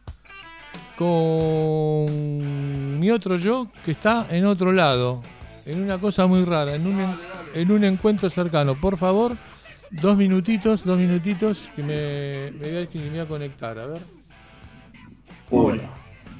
con 0.97 2.99
mi 2.99 3.11
otro 3.11 3.37
yo 3.37 3.69
que 3.85 3.93
está 3.93 4.27
en 4.29 4.45
otro 4.45 4.73
lado, 4.73 5.23
en 5.65 5.81
una 5.81 5.99
cosa 5.99 6.27
muy 6.27 6.45
rara, 6.45 6.75
en 6.75 6.87
un, 6.87 7.01
en, 7.01 7.11
en 7.55 7.71
un 7.71 7.85
encuentro 7.85 8.29
cercano. 8.29 8.75
Por 8.75 8.99
favor, 8.99 9.37
dos 9.91 10.17
minutitos, 10.17 10.85
dos 10.85 10.99
minutitos, 10.99 11.71
que 11.75 11.83
me, 11.83 12.51
me 12.59 12.71
voy 12.71 12.83
a, 12.83 12.87
que 12.87 12.99
me 12.99 13.11
voy 13.11 13.19
a 13.21 13.27
conectar, 13.27 13.79
a 13.79 13.87
ver. 13.87 14.01
Hola, 15.51 15.83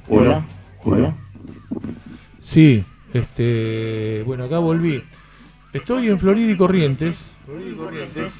hola, 0.09 0.45
hola. 0.83 1.15
Sí, 2.39 2.83
este, 3.13 4.23
bueno, 4.27 4.43
acá 4.43 4.59
volví. 4.59 5.01
Estoy 5.73 6.07
en 6.07 6.19
Florida 6.19 6.51
y 6.51 6.55
Corrientes. 6.55 7.17
Florida 7.45 7.69
y 7.71 7.73
Corrientes. 7.73 8.31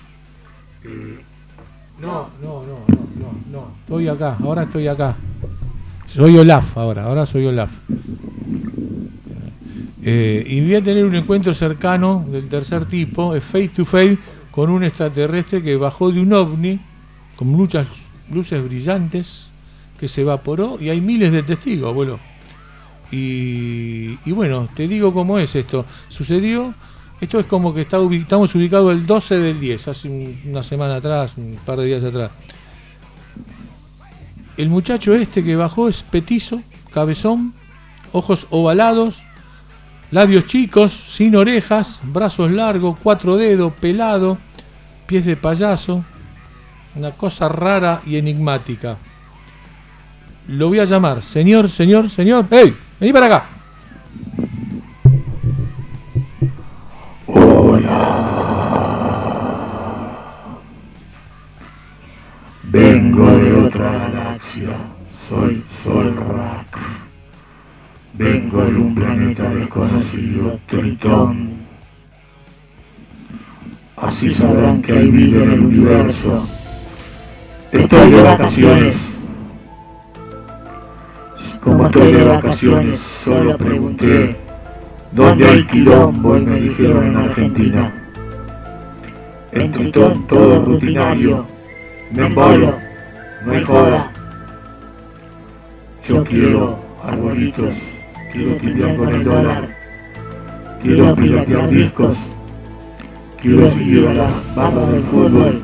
Eh, 0.84 1.20
no, 2.00 2.30
no, 2.40 2.64
no, 2.64 2.80
no, 2.88 3.08
no, 3.16 3.42
no. 3.52 3.72
Estoy 3.80 4.08
acá, 4.08 4.38
ahora 4.40 4.64
estoy 4.64 4.88
acá. 4.88 5.16
Soy 6.06 6.38
Olaf 6.38 6.78
ahora, 6.78 7.06
ahora 7.06 7.26
soy 7.26 7.48
Olaf. 7.48 7.72
Eh, 10.04 10.46
y 10.48 10.62
voy 10.62 10.76
a 10.76 10.84
tener 10.84 11.06
un 11.06 11.16
encuentro 11.16 11.56
cercano 11.56 12.24
del 12.30 12.50
tercer 12.50 12.86
tipo, 12.86 13.34
es 13.34 13.44
face 13.44 13.70
to 13.70 13.86
face, 13.86 14.20
con 14.52 14.70
un 14.70 14.84
extraterrestre 14.84 15.64
que 15.64 15.76
bajó 15.76 16.12
de 16.12 16.20
un 16.20 16.34
ovni, 16.34 16.80
con 17.36 17.48
muchas 17.48 17.88
luces 18.32 18.64
brillantes, 18.64 19.48
que 20.00 20.08
se 20.08 20.22
evaporó 20.22 20.78
y 20.80 20.90
hay 20.90 21.02
miles 21.02 21.32
de 21.32 21.42
testigos, 21.42 21.90
abuelo. 21.90 22.20
Y, 23.12 24.20
y 24.26 24.32
bueno, 24.34 24.70
te 24.76 24.88
digo 24.88 25.14
cómo 25.14 25.40
es 25.40 25.56
esto. 25.56 25.86
Sucedió, 26.10 26.76
esto 27.24 27.40
es 27.40 27.46
como 27.46 27.74
que 27.74 27.82
está 27.82 27.98
estamos 28.12 28.54
ubicados 28.56 28.92
el 28.92 29.06
12 29.06 29.38
del 29.40 29.60
10, 29.60 29.88
hace 29.88 30.10
un- 30.10 30.42
una 30.46 30.62
semana 30.64 30.96
atrás, 30.98 31.34
un 31.38 31.58
par 31.66 31.80
de 31.80 31.86
días 31.86 32.04
atrás. 32.04 32.32
El 34.58 34.70
muchacho 34.70 35.14
este 35.16 35.44
que 35.44 35.56
bajó 35.56 35.90
es 35.90 36.04
petizo, 36.04 36.62
cabezón, 36.92 37.54
ojos 38.12 38.46
ovalados, 38.52 39.24
labios 40.12 40.46
chicos, 40.46 40.92
sin 40.92 41.36
orejas, 41.36 42.00
brazos 42.04 42.52
largos, 42.52 43.00
cuatro 43.02 43.36
dedos, 43.38 43.74
pelado, 43.74 44.38
pies 45.08 45.26
de 45.26 45.36
payaso, 45.38 46.06
una 46.96 47.12
cosa 47.12 47.50
rara 47.50 48.02
y 48.06 48.18
enigmática. 48.18 48.98
Lo 50.48 50.68
voy 50.68 50.80
a 50.80 50.86
llamar, 50.86 51.22
señor, 51.22 51.70
señor, 51.70 52.10
señor, 52.10 52.46
¡hey! 52.52 52.76
Vení 53.00 53.14
para 53.14 53.26
acá. 53.28 53.46
Vengo 62.64 63.28
de 63.38 63.54
otra 63.54 63.92
galaxia. 63.92 64.70
Soy 65.28 65.64
Solrak. 65.84 66.78
Vengo 68.14 68.64
de 68.64 68.76
un 68.76 68.96
planeta 68.96 69.50
desconocido, 69.50 70.60
Tritón. 70.68 71.52
Así 73.98 74.34
sabrán 74.34 74.82
que 74.82 74.94
hay 74.94 75.10
vida 75.10 75.44
en 75.44 75.52
el 75.52 75.60
universo. 75.62 76.48
Estoy 77.72 78.12
de 78.12 78.22
vacaciones. 78.22 78.96
Como 81.62 81.86
estoy 81.86 82.12
de 82.12 82.24
vacaciones, 82.24 83.00
solo 83.24 83.58
pregunté 83.58 84.43
dónde 85.14 85.46
hay 85.48 85.66
quilombo 85.68 86.40
me 86.40 86.60
dijeron 86.60 87.06
en 87.08 87.18
Argentina. 87.18 87.94
En 89.52 89.72
Tritón 89.72 90.28
todo 90.28 90.66
rutinario. 90.66 91.46
Me 92.12 92.26
embolo, 92.26 92.76
no 93.46 93.52
hay 93.52 93.64
joda. 93.64 94.12
Yo 96.08 96.24
quiero 96.26 96.80
arbolitos, 97.04 97.74
quiero 98.32 98.56
tirar 98.58 98.96
con 98.98 99.10
el 99.10 99.24
dólar, 99.24 99.70
quiero 100.82 101.16
piratear 101.16 101.70
discos, 101.70 102.18
quiero 103.42 103.70
seguir 103.72 104.08
a 104.08 104.14
la 104.14 104.30
barra 104.56 104.86
del 104.88 105.02
fútbol, 105.04 105.62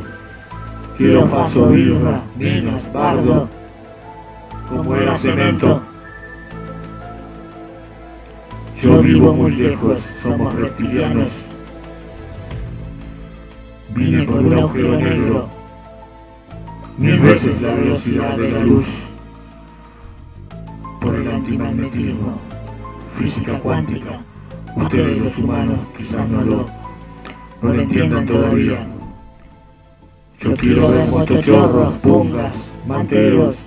quiero 0.97 1.27
faso 1.27 1.67
birra, 1.67 2.21
minas, 2.37 2.93
bardo, 2.93 3.49
como 4.69 4.95
era 4.95 5.17
cemento. 5.17 5.88
Yo 8.81 9.01
vivo 9.01 9.33
muy 9.33 9.51
lejos, 9.51 9.99
somos 10.23 10.53
reptilianos. 10.55 11.27
Vine 13.93 14.23
por 14.23 14.39
un 14.39 14.53
agujero 14.53 14.97
negro, 14.97 15.49
mil 16.97 17.19
veces 17.19 17.61
la 17.61 17.73
velocidad 17.73 18.37
de 18.37 18.51
la 18.51 18.63
luz, 18.63 18.85
por 21.01 21.13
el 21.13 21.29
antimagnetismo, 21.29 22.39
física 23.17 23.59
cuántica. 23.59 24.21
Ustedes 24.77 25.17
los 25.17 25.37
humanos 25.37 25.79
quizás 25.97 26.29
no 26.29 26.41
lo, 26.41 26.65
no 27.61 27.73
lo 27.73 27.81
entiendan 27.81 28.25
todavía. 28.25 28.87
Yo 30.39 30.53
quiero 30.53 30.87
ver 30.87 31.09
motochorros, 31.09 31.93
pungas, 31.95 32.55
manteros, 32.87 33.57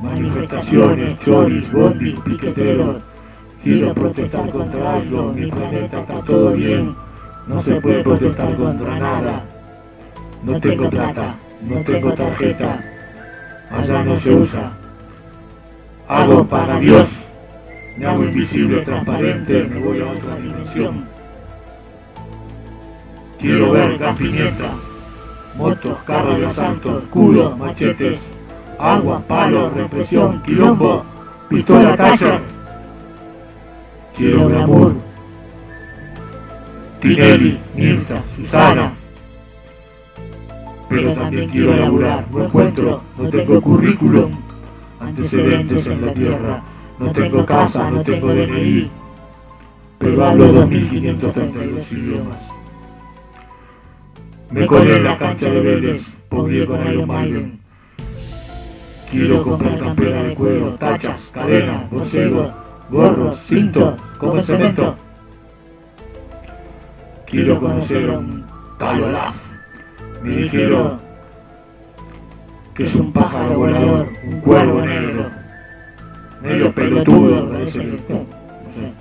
manifestaciones, 0.00 1.20
choris, 1.20 1.70
bondis, 1.70 2.18
piqueteros. 2.20 3.09
Quiero 3.62 3.92
protestar 3.92 4.48
contra 4.50 4.94
algo, 4.94 5.34
mi 5.34 5.50
planeta 5.50 6.00
está 6.00 6.14
todo 6.22 6.52
bien, 6.52 6.96
no 7.46 7.60
se 7.62 7.78
puede 7.78 8.02
protestar 8.02 8.56
contra 8.56 8.98
nada. 8.98 9.44
No 10.42 10.58
tengo 10.58 10.88
plata, 10.88 11.34
no 11.60 11.82
tengo 11.84 12.14
tarjeta, 12.14 12.80
allá 13.70 14.02
no 14.02 14.16
se 14.16 14.34
usa. 14.34 14.72
Hago 16.08 16.46
para 16.46 16.78
Dios, 16.78 17.06
me 17.98 18.06
hago 18.06 18.24
invisible, 18.24 18.80
transparente, 18.80 19.64
me 19.64 19.78
voy 19.78 20.00
a 20.00 20.06
otra 20.06 20.36
dimensión. 20.36 21.04
Quiero 23.38 23.72
ver 23.72 23.98
gas 23.98 24.16
pimienta, 24.16 24.70
motos, 25.58 25.98
carros 26.06 26.38
de 26.38 26.46
asalto, 26.46 26.98
escudos, 26.98 27.58
machetes, 27.58 28.20
agua, 28.78 29.22
palos, 29.28 29.70
represión, 29.74 30.40
quilombo, 30.44 31.04
pistola 31.50 31.94
taller. 31.94 32.59
Quiero 34.20 34.48
glamour. 34.48 34.92
Tinelli, 37.00 37.58
Mirta, 37.74 38.22
Susana. 38.36 38.92
Pero 40.90 41.14
también 41.14 41.48
quiero 41.48 41.74
laburar, 41.74 42.26
no 42.30 42.44
encuentro, 42.44 43.02
no 43.16 43.30
tengo 43.30 43.62
currículum, 43.62 44.30
antecedentes 45.00 45.86
en 45.86 46.04
la 46.04 46.12
tierra, 46.12 46.62
no 46.98 47.10
tengo 47.12 47.46
casa, 47.46 47.90
no 47.90 48.02
tengo 48.02 48.28
DNI, 48.28 48.90
pero 49.98 50.26
hablo 50.26 50.52
2532 50.52 51.90
idiomas. 51.90 52.42
Me 54.50 54.66
colé 54.66 54.96
en 54.96 55.04
la 55.04 55.16
cancha 55.16 55.46
de 55.46 55.60
Vélez, 55.62 56.02
podía 56.28 56.66
con 56.66 56.92
Iron 56.92 57.08
Maiden. 57.08 57.58
Quiero 59.10 59.42
comprar 59.42 59.78
campera 59.78 60.22
de 60.24 60.34
cuero, 60.34 60.74
tachas, 60.74 61.30
cadenas, 61.32 61.90
borcego, 61.90 62.59
gorros, 62.90 63.38
cinto, 63.46 63.96
como 64.18 64.40
cemento. 64.42 64.96
Quiero 67.26 67.60
conocer 67.60 68.10
a 68.10 68.18
un 68.18 68.44
tal 68.78 69.04
Olaf. 69.04 69.36
Me 70.22 70.36
dijeron 70.36 70.98
que 72.74 72.84
es 72.84 72.94
un 72.94 73.12
pájaro 73.12 73.58
volador, 73.58 74.08
un 74.24 74.40
cuervo 74.40 74.80
negro, 74.80 75.30
medio 76.42 76.74
pelotudo, 76.74 77.48
parece 77.50 77.78
que, 77.78 77.86
no 77.86 77.96
sé. 78.74 78.92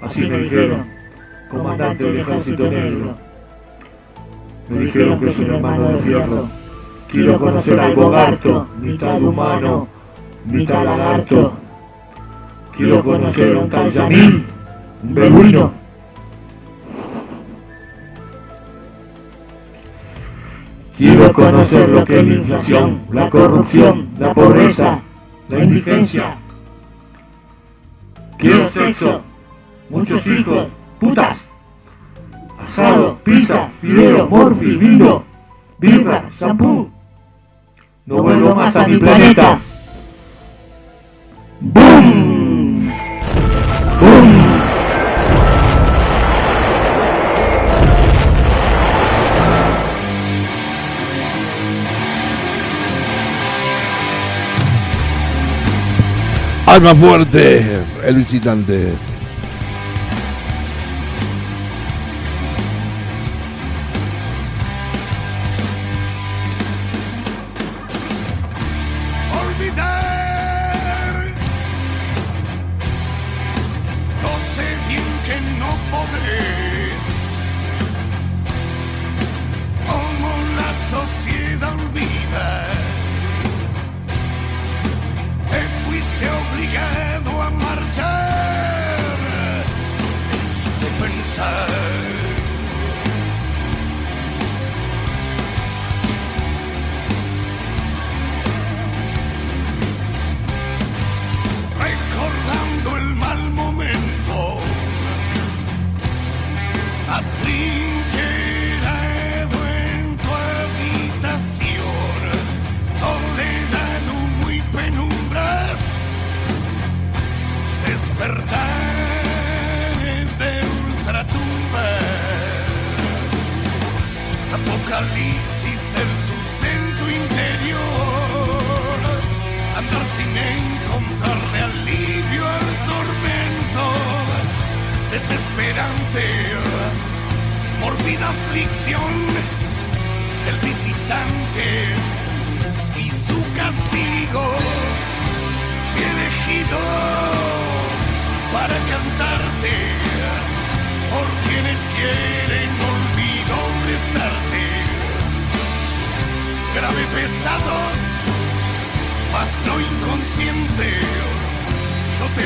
Así 0.00 0.20
me 0.26 0.38
dijeron, 0.38 0.86
comandante 1.50 2.04
del 2.04 2.20
ejército 2.20 2.70
negro. 2.70 3.14
Me 4.68 4.80
dijeron 4.80 5.18
que 5.18 5.30
es 5.30 5.38
un 5.38 5.54
hermano 5.54 5.88
de 5.88 5.98
fierro. 6.00 6.48
Quiero 7.10 7.38
conocer 7.38 7.80
al 7.80 7.94
bogarto, 7.94 8.66
mitad 8.80 9.20
humano, 9.22 9.88
mitad 10.44 10.84
lagarto. 10.84 11.54
Quiero 12.78 13.02
conocer 13.02 13.56
a 13.56 13.58
un 13.58 13.68
tal 13.68 13.90
Yamil, 13.90 14.44
un 15.02 15.14
beduino. 15.14 15.72
Quiero 20.96 21.32
conocer 21.32 21.88
lo 21.88 22.04
que 22.04 22.20
es 22.20 22.24
la 22.24 22.34
inflación, 22.34 23.00
la 23.10 23.28
corrupción, 23.30 24.10
la 24.20 24.32
pobreza, 24.32 25.00
la 25.48 25.64
indigencia. 25.64 26.36
Quiero 28.36 28.70
sexo, 28.70 29.22
muchos 29.90 30.24
hijos, 30.24 30.68
putas, 31.00 31.36
asado, 32.64 33.18
pizza, 33.24 33.70
fideo, 33.80 34.28
morfi, 34.28 34.76
vino, 34.76 35.24
birra, 35.80 36.28
shampoo. 36.38 36.88
No 38.06 38.22
vuelvo 38.22 38.54
más 38.54 38.76
a 38.76 38.86
mi 38.86 38.98
planeta. 38.98 39.58
¡Boom! 41.60 42.17
Alma 56.78 56.94
fuerte, 56.94 57.60
el 58.04 58.14
visitante. 58.14 58.92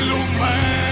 Yo 0.05 0.82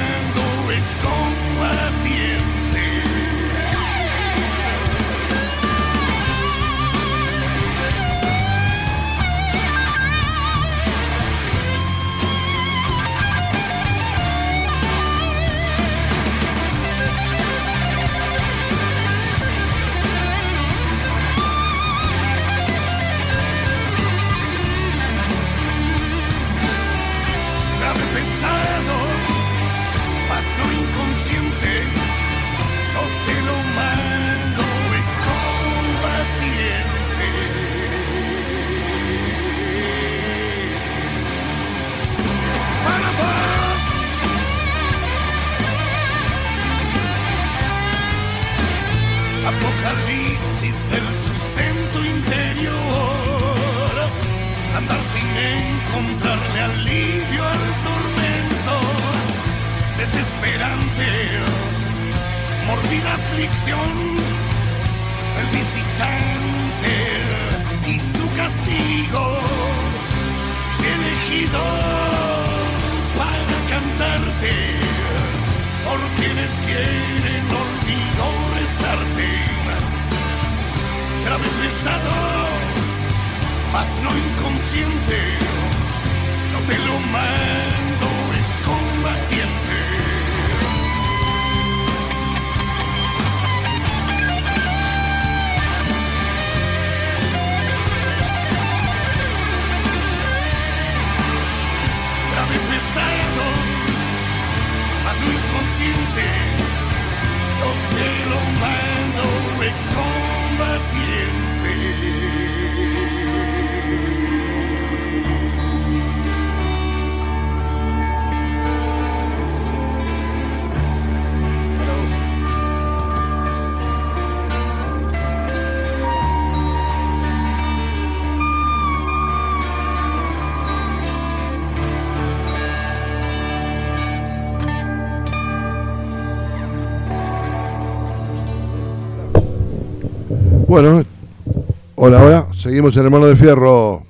Seguimos 142.71 142.95
en 142.95 143.03
Hermano 143.03 143.25
de 143.25 143.35
Fierro. 143.35 144.01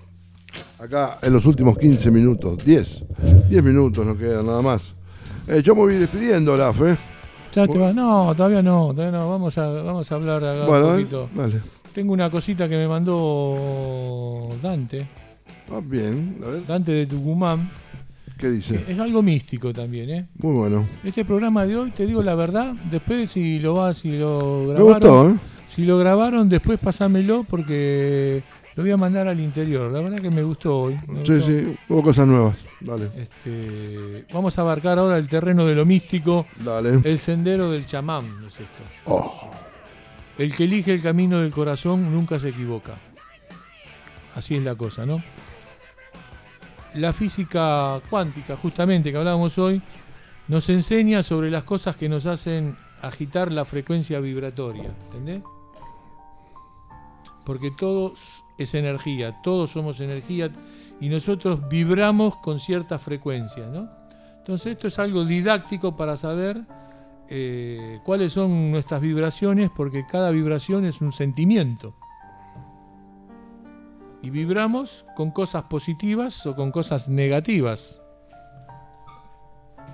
Acá 0.77 1.17
en 1.23 1.33
los 1.33 1.47
últimos 1.47 1.75
15 1.79 2.11
minutos. 2.11 2.63
10. 2.63 3.03
10 3.49 3.63
minutos 3.63 4.05
nos 4.05 4.15
quedan 4.17 4.45
nada 4.45 4.61
más. 4.61 4.93
Eh, 5.47 5.63
yo 5.63 5.73
me 5.73 5.81
voy 5.81 5.95
despidiendo, 5.95 6.55
Laf, 6.55 6.79
¿eh? 6.83 6.95
Ya 7.55 7.65
te 7.65 7.75
vas. 7.79 7.95
No, 7.95 8.35
todavía 8.35 8.61
no, 8.61 8.93
todavía 8.93 9.17
no. 9.17 9.31
Vamos 9.31 9.57
a, 9.57 9.67
vamos 9.67 10.11
a 10.11 10.13
hablar 10.13 10.45
acá 10.45 10.65
Bueno, 10.67 10.89
un 10.89 10.91
eh, 10.91 10.97
poquito. 10.97 11.29
dale. 11.35 11.59
Tengo 11.91 12.13
una 12.13 12.29
cosita 12.29 12.69
que 12.69 12.77
me 12.77 12.87
mandó 12.87 14.49
Dante. 14.61 15.07
Ah, 15.73 15.81
bien, 15.83 16.37
a 16.45 16.49
ver. 16.49 16.67
Dante 16.67 16.91
de 16.91 17.07
Tucumán. 17.07 17.71
¿Qué 18.37 18.47
dice? 18.51 18.85
Es 18.87 18.99
algo 18.99 19.23
místico 19.23 19.73
también, 19.73 20.09
¿eh? 20.11 20.27
Muy 20.37 20.53
bueno. 20.53 20.85
Este 21.03 21.25
programa 21.25 21.65
de 21.65 21.77
hoy, 21.77 21.89
te 21.89 22.05
digo 22.05 22.21
la 22.21 22.35
verdad, 22.35 22.73
después 22.91 23.31
si 23.31 23.57
lo 23.57 23.73
vas, 23.73 23.97
si 23.97 24.11
lo 24.11 24.65
Me 24.67 24.73
grabaron. 24.73 24.93
gustó, 24.93 25.29
¿eh? 25.31 25.35
Si 25.73 25.85
lo 25.85 25.97
grabaron, 25.97 26.49
después 26.49 26.79
pasámelo 26.79 27.45
porque 27.49 28.43
lo 28.75 28.83
voy 28.83 28.91
a 28.91 28.97
mandar 28.97 29.27
al 29.27 29.39
interior. 29.39 29.89
La 29.91 30.01
verdad 30.01 30.19
que 30.21 30.29
me 30.29 30.43
gustó 30.43 30.77
hoy. 30.77 30.95
me 31.07 31.25
Sí, 31.25 31.33
gustó. 31.33 31.41
sí, 31.41 31.77
hubo 31.87 32.03
cosas 32.03 32.27
nuevas. 32.27 32.65
Dale. 32.81 33.09
Este, 33.15 34.25
vamos 34.33 34.57
a 34.57 34.61
abarcar 34.61 34.99
ahora 34.99 35.17
el 35.17 35.29
terreno 35.29 35.65
de 35.65 35.75
lo 35.75 35.85
místico. 35.85 36.45
Dale. 36.59 36.99
El 37.03 37.17
sendero 37.19 37.71
del 37.71 37.85
chamán, 37.85 38.39
¿no 38.41 38.47
es 38.47 38.59
esto? 38.59 38.83
Oh. 39.05 39.49
El 40.37 40.53
que 40.55 40.65
elige 40.65 40.93
el 40.93 41.01
camino 41.01 41.39
del 41.39 41.51
corazón 41.51 42.13
nunca 42.13 42.37
se 42.37 42.49
equivoca. 42.49 42.95
Así 44.35 44.55
es 44.55 44.63
la 44.63 44.75
cosa, 44.75 45.05
¿no? 45.05 45.21
la 46.93 47.13
física 47.13 48.01
cuántica, 48.09 48.57
justamente 48.57 49.11
que 49.13 49.17
hablábamos 49.17 49.57
hoy, 49.57 49.81
nos 50.49 50.69
enseña 50.69 51.23
sobre 51.23 51.49
las 51.49 51.63
cosas 51.63 51.95
que 51.95 52.09
nos 52.09 52.25
hacen 52.25 52.75
agitar 53.01 53.49
la 53.49 53.63
frecuencia 53.63 54.19
vibratoria, 54.19 54.91
¿entendés? 55.05 55.41
Porque 57.45 57.71
todo 57.71 58.13
es 58.57 58.75
energía, 58.75 59.41
todos 59.41 59.71
somos 59.71 59.99
energía 60.01 60.51
y 60.99 61.09
nosotros 61.09 61.67
vibramos 61.67 62.37
con 62.37 62.59
ciertas 62.59 63.01
frecuencias, 63.01 63.71
¿no? 63.73 63.89
Entonces 64.37 64.73
esto 64.73 64.87
es 64.87 64.99
algo 64.99 65.25
didáctico 65.25 65.95
para 65.95 66.17
saber 66.17 66.63
eh, 67.29 67.99
cuáles 68.03 68.33
son 68.33 68.71
nuestras 68.71 69.01
vibraciones, 69.01 69.69
porque 69.75 70.05
cada 70.05 70.31
vibración 70.31 70.85
es 70.85 71.01
un 71.01 71.11
sentimiento. 71.11 71.95
Y 74.21 74.29
vibramos 74.29 75.05
con 75.15 75.31
cosas 75.31 75.63
positivas 75.63 76.45
o 76.45 76.55
con 76.55 76.71
cosas 76.71 77.09
negativas. 77.09 78.01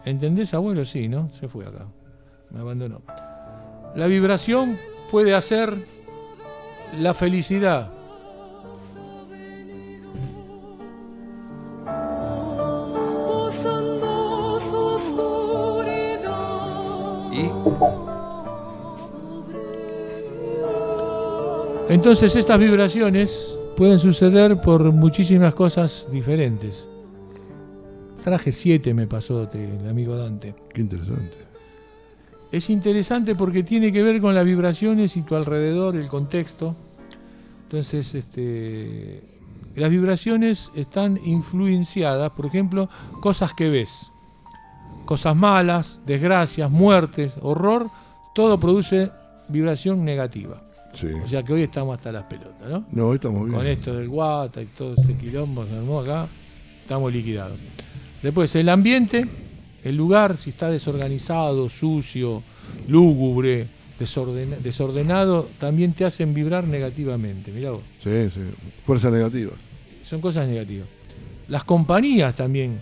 ¿Entendés, 0.03 0.53
abuelo? 0.53 0.83
Sí, 0.85 1.07
¿no? 1.07 1.29
Se 1.29 1.47
fue 1.47 1.65
acá. 1.65 1.87
Me 2.49 2.59
abandonó. 2.59 3.01
La 3.95 4.07
vibración 4.07 4.77
puede 5.11 5.35
hacer 5.35 5.85
la 6.93 7.13
felicidad. 7.13 7.91
Entonces 21.89 22.35
estas 22.35 22.59
vibraciones 22.59 23.57
pueden 23.77 23.99
suceder 23.99 24.59
por 24.59 24.91
muchísimas 24.91 25.53
cosas 25.53 26.07
diferentes. 26.11 26.87
Traje 28.23 28.51
7 28.51 28.93
me 28.93 29.07
pasó 29.07 29.47
te- 29.47 29.63
el 29.79 29.87
amigo 29.87 30.17
Dante. 30.17 30.53
Qué 30.73 30.81
interesante. 30.81 31.46
Es 32.51 32.69
interesante 32.69 33.35
porque 33.35 33.63
tiene 33.63 33.91
que 33.91 34.01
ver 34.03 34.21
con 34.21 34.33
las 34.33 34.45
vibraciones 34.45 35.17
y 35.17 35.21
tu 35.21 35.35
alrededor, 35.35 35.95
el 35.95 36.07
contexto. 36.07 36.75
Entonces, 37.63 38.15
este, 38.15 39.21
las 39.75 39.89
vibraciones 39.89 40.71
están 40.75 41.19
influenciadas, 41.25 42.31
por 42.31 42.45
ejemplo, 42.45 42.89
cosas 43.21 43.53
que 43.53 43.69
ves. 43.69 44.11
Cosas 45.05 45.35
malas, 45.35 46.01
desgracias, 46.05 46.71
muertes, 46.71 47.35
horror, 47.41 47.89
todo 48.33 48.59
produce 48.59 49.11
vibración 49.49 50.05
negativa. 50.05 50.63
Sí. 50.93 51.07
O 51.07 51.27
sea 51.27 51.43
que 51.43 51.53
hoy 51.53 51.63
estamos 51.63 51.97
hasta 51.97 52.11
las 52.11 52.23
pelotas, 52.23 52.69
¿no? 52.69 52.85
No, 52.91 53.07
hoy 53.07 53.15
estamos 53.15 53.45
bien. 53.45 53.57
Con 53.57 53.67
esto 53.67 53.93
del 53.93 54.07
guata 54.07 54.61
y 54.61 54.65
todo 54.67 54.93
este 54.93 55.15
quilombo 55.15 55.65
que 55.65 56.09
acá, 56.09 56.27
estamos 56.81 57.11
liquidados. 57.11 57.57
Después, 58.21 58.55
el 58.55 58.69
ambiente, 58.69 59.27
el 59.87 59.95
lugar, 59.97 60.37
si 60.37 60.51
está 60.51 60.69
desorganizado, 60.69 61.69
sucio, 61.69 62.43
lúgubre, 62.87 63.65
desorden- 63.99 64.57
desordenado, 64.59 65.49
también 65.59 65.93
te 65.93 66.05
hacen 66.05 66.33
vibrar 66.33 66.65
negativamente. 66.67 67.51
Mirá 67.51 67.71
vos, 67.71 67.81
Sí, 68.03 68.29
sí. 68.29 68.41
Fuerza 68.85 69.09
negativa. 69.09 69.51
son 70.03 70.21
cosas 70.21 70.47
negativas. 70.47 70.87
Las 71.47 71.63
compañías 71.63 72.35
también 72.35 72.81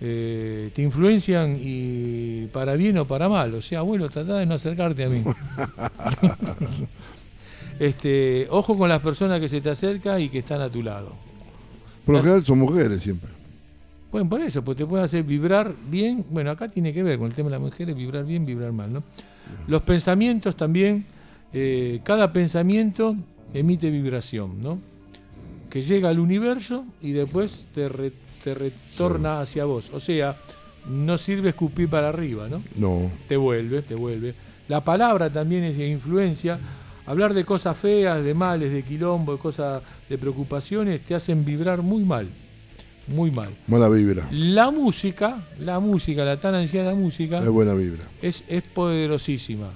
eh, 0.00 0.70
te 0.74 0.82
influencian 0.82 1.58
y 1.60 2.46
para 2.52 2.74
bien 2.76 2.96
o 2.98 3.04
para 3.06 3.28
mal. 3.28 3.54
O 3.54 3.60
sea, 3.60 3.80
abuelo, 3.80 4.08
trata 4.08 4.38
de 4.38 4.46
no 4.46 4.54
acercarte 4.54 5.04
a 5.04 5.08
mí. 5.08 5.22
este, 7.80 8.46
ojo 8.50 8.76
con 8.76 8.88
las 8.88 9.00
personas 9.00 9.40
que 9.40 9.48
se 9.48 9.60
te 9.60 9.70
acercan 9.70 10.20
y 10.20 10.28
que 10.28 10.38
están 10.40 10.60
a 10.60 10.70
tu 10.70 10.82
lado. 10.82 11.12
Por 12.04 12.14
lo 12.16 12.20
general 12.22 12.44
son 12.44 12.58
mujeres 12.60 13.02
siempre. 13.02 13.30
Bueno, 14.10 14.28
por 14.28 14.40
eso, 14.40 14.64
pues 14.64 14.76
te 14.78 14.86
puede 14.86 15.04
hacer 15.04 15.22
vibrar 15.22 15.74
bien. 15.90 16.24
Bueno, 16.30 16.50
acá 16.50 16.68
tiene 16.68 16.92
que 16.94 17.02
ver 17.02 17.18
con 17.18 17.26
el 17.28 17.34
tema 17.34 17.48
de 17.48 17.56
las 17.56 17.60
mujeres, 17.60 17.94
vibrar 17.94 18.24
bien, 18.24 18.46
vibrar 18.46 18.72
mal, 18.72 18.92
¿no? 18.92 19.02
Los 19.66 19.82
pensamientos 19.82 20.56
también, 20.56 21.04
eh, 21.52 22.00
cada 22.04 22.32
pensamiento 22.32 23.16
emite 23.52 23.90
vibración, 23.90 24.62
¿no? 24.62 24.78
Que 25.68 25.82
llega 25.82 26.08
al 26.08 26.18
universo 26.18 26.84
y 27.02 27.12
después 27.12 27.66
te, 27.74 27.88
re- 27.90 28.12
te 28.42 28.54
retorna 28.54 29.40
hacia 29.42 29.66
vos. 29.66 29.90
O 29.92 30.00
sea, 30.00 30.36
no 30.90 31.18
sirve 31.18 31.50
escupir 31.50 31.88
para 31.90 32.08
arriba, 32.08 32.48
¿no? 32.48 32.62
No. 32.76 33.10
Te 33.26 33.36
vuelve, 33.36 33.82
te 33.82 33.94
vuelve. 33.94 34.34
La 34.68 34.82
palabra 34.82 35.30
también 35.30 35.64
es 35.64 35.76
de 35.76 35.88
influencia. 35.88 36.58
Hablar 37.04 37.32
de 37.34 37.44
cosas 37.44 37.76
feas, 37.76 38.22
de 38.24 38.32
males, 38.34 38.70
de 38.70 38.82
quilombo, 38.82 39.32
de 39.32 39.38
cosas, 39.38 39.82
de 40.08 40.16
preocupaciones, 40.18 41.02
te 41.04 41.14
hacen 41.14 41.44
vibrar 41.44 41.82
muy 41.82 42.04
mal. 42.04 42.26
Muy 43.08 43.30
mal. 43.30 43.48
Mala 43.66 43.88
vibra. 43.88 44.26
La 44.30 44.70
música, 44.70 45.42
la 45.60 45.80
música, 45.80 46.24
la 46.24 46.36
tan 46.38 46.54
ansiada 46.54 46.94
música, 46.94 47.38
Es 47.40 47.48
buena 47.48 47.74
vibra. 47.74 48.04
es, 48.22 48.44
es 48.48 48.62
poderosísima. 48.62 49.68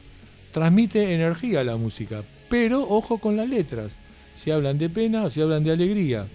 Transmite 0.52 1.14
energía 1.14 1.64
la 1.64 1.76
música, 1.76 2.22
pero 2.50 2.82
ojo 2.88 3.18
con 3.18 3.36
las 3.36 3.48
letras. 3.48 3.92
Si 4.36 4.50
hablan 4.50 4.76
de 4.78 4.90
pena 4.90 5.24
o 5.24 5.30
si 5.30 5.40
hablan 5.40 5.64
de 5.64 5.72
alegría. 5.72 6.26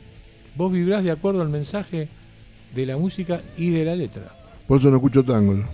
Vos 0.55 0.71
vibrás 0.71 1.03
de 1.03 1.11
acuerdo 1.11 1.41
al 1.41 1.49
mensaje 1.49 2.07
de 2.73 2.85
la 2.85 2.97
música 2.97 3.41
y 3.57 3.69
de 3.69 3.85
la 3.85 3.95
letra. 3.95 4.33
Por 4.67 4.79
eso 4.79 4.89
no 4.89 4.95
escucho 4.97 5.23
tango. 5.23 5.53
¿no? 5.53 5.65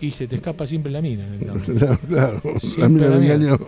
Y 0.00 0.10
se 0.10 0.26
te 0.26 0.36
escapa 0.36 0.66
siempre 0.66 0.90
la 0.90 1.00
mina 1.00 1.24
en 1.26 1.34
el 1.34 1.46
tango. 1.46 1.98
Claro, 2.08 2.40
la 2.44 2.60
Siempre 2.60 2.88
mina 2.88 3.08
me 3.10 3.18
mina. 3.20 3.34
engañó. 3.34 3.58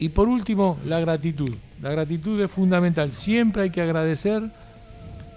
Y 0.00 0.08
por 0.08 0.28
último, 0.28 0.78
la 0.86 0.98
gratitud. 0.98 1.54
La 1.80 1.90
gratitud 1.90 2.40
es 2.40 2.50
fundamental. 2.50 3.12
Siempre 3.12 3.62
hay 3.62 3.70
que 3.70 3.80
agradecer 3.80 4.42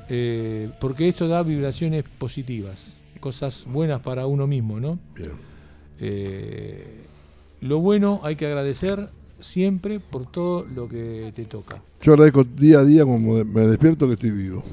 eh, 0.09 0.69
porque 0.79 1.07
esto 1.07 1.27
da 1.27 1.43
vibraciones 1.43 2.03
positivas, 2.17 2.93
cosas 3.19 3.65
buenas 3.67 4.01
para 4.01 4.25
uno 4.27 4.47
mismo, 4.47 4.79
¿no? 4.79 4.99
Eh, 5.99 7.05
lo 7.61 7.79
bueno 7.79 8.19
hay 8.23 8.35
que 8.35 8.45
agradecer 8.45 9.09
siempre 9.39 9.99
por 9.99 10.31
todo 10.31 10.65
lo 10.65 10.87
que 10.87 11.31
te 11.35 11.45
toca. 11.45 11.81
Yo 12.01 12.13
agradezco 12.13 12.43
día 12.43 12.79
a 12.79 12.85
día 12.85 13.03
como 13.03 13.43
me 13.43 13.67
despierto 13.67 14.07
que 14.07 14.13
estoy 14.13 14.31
vivo. 14.31 14.63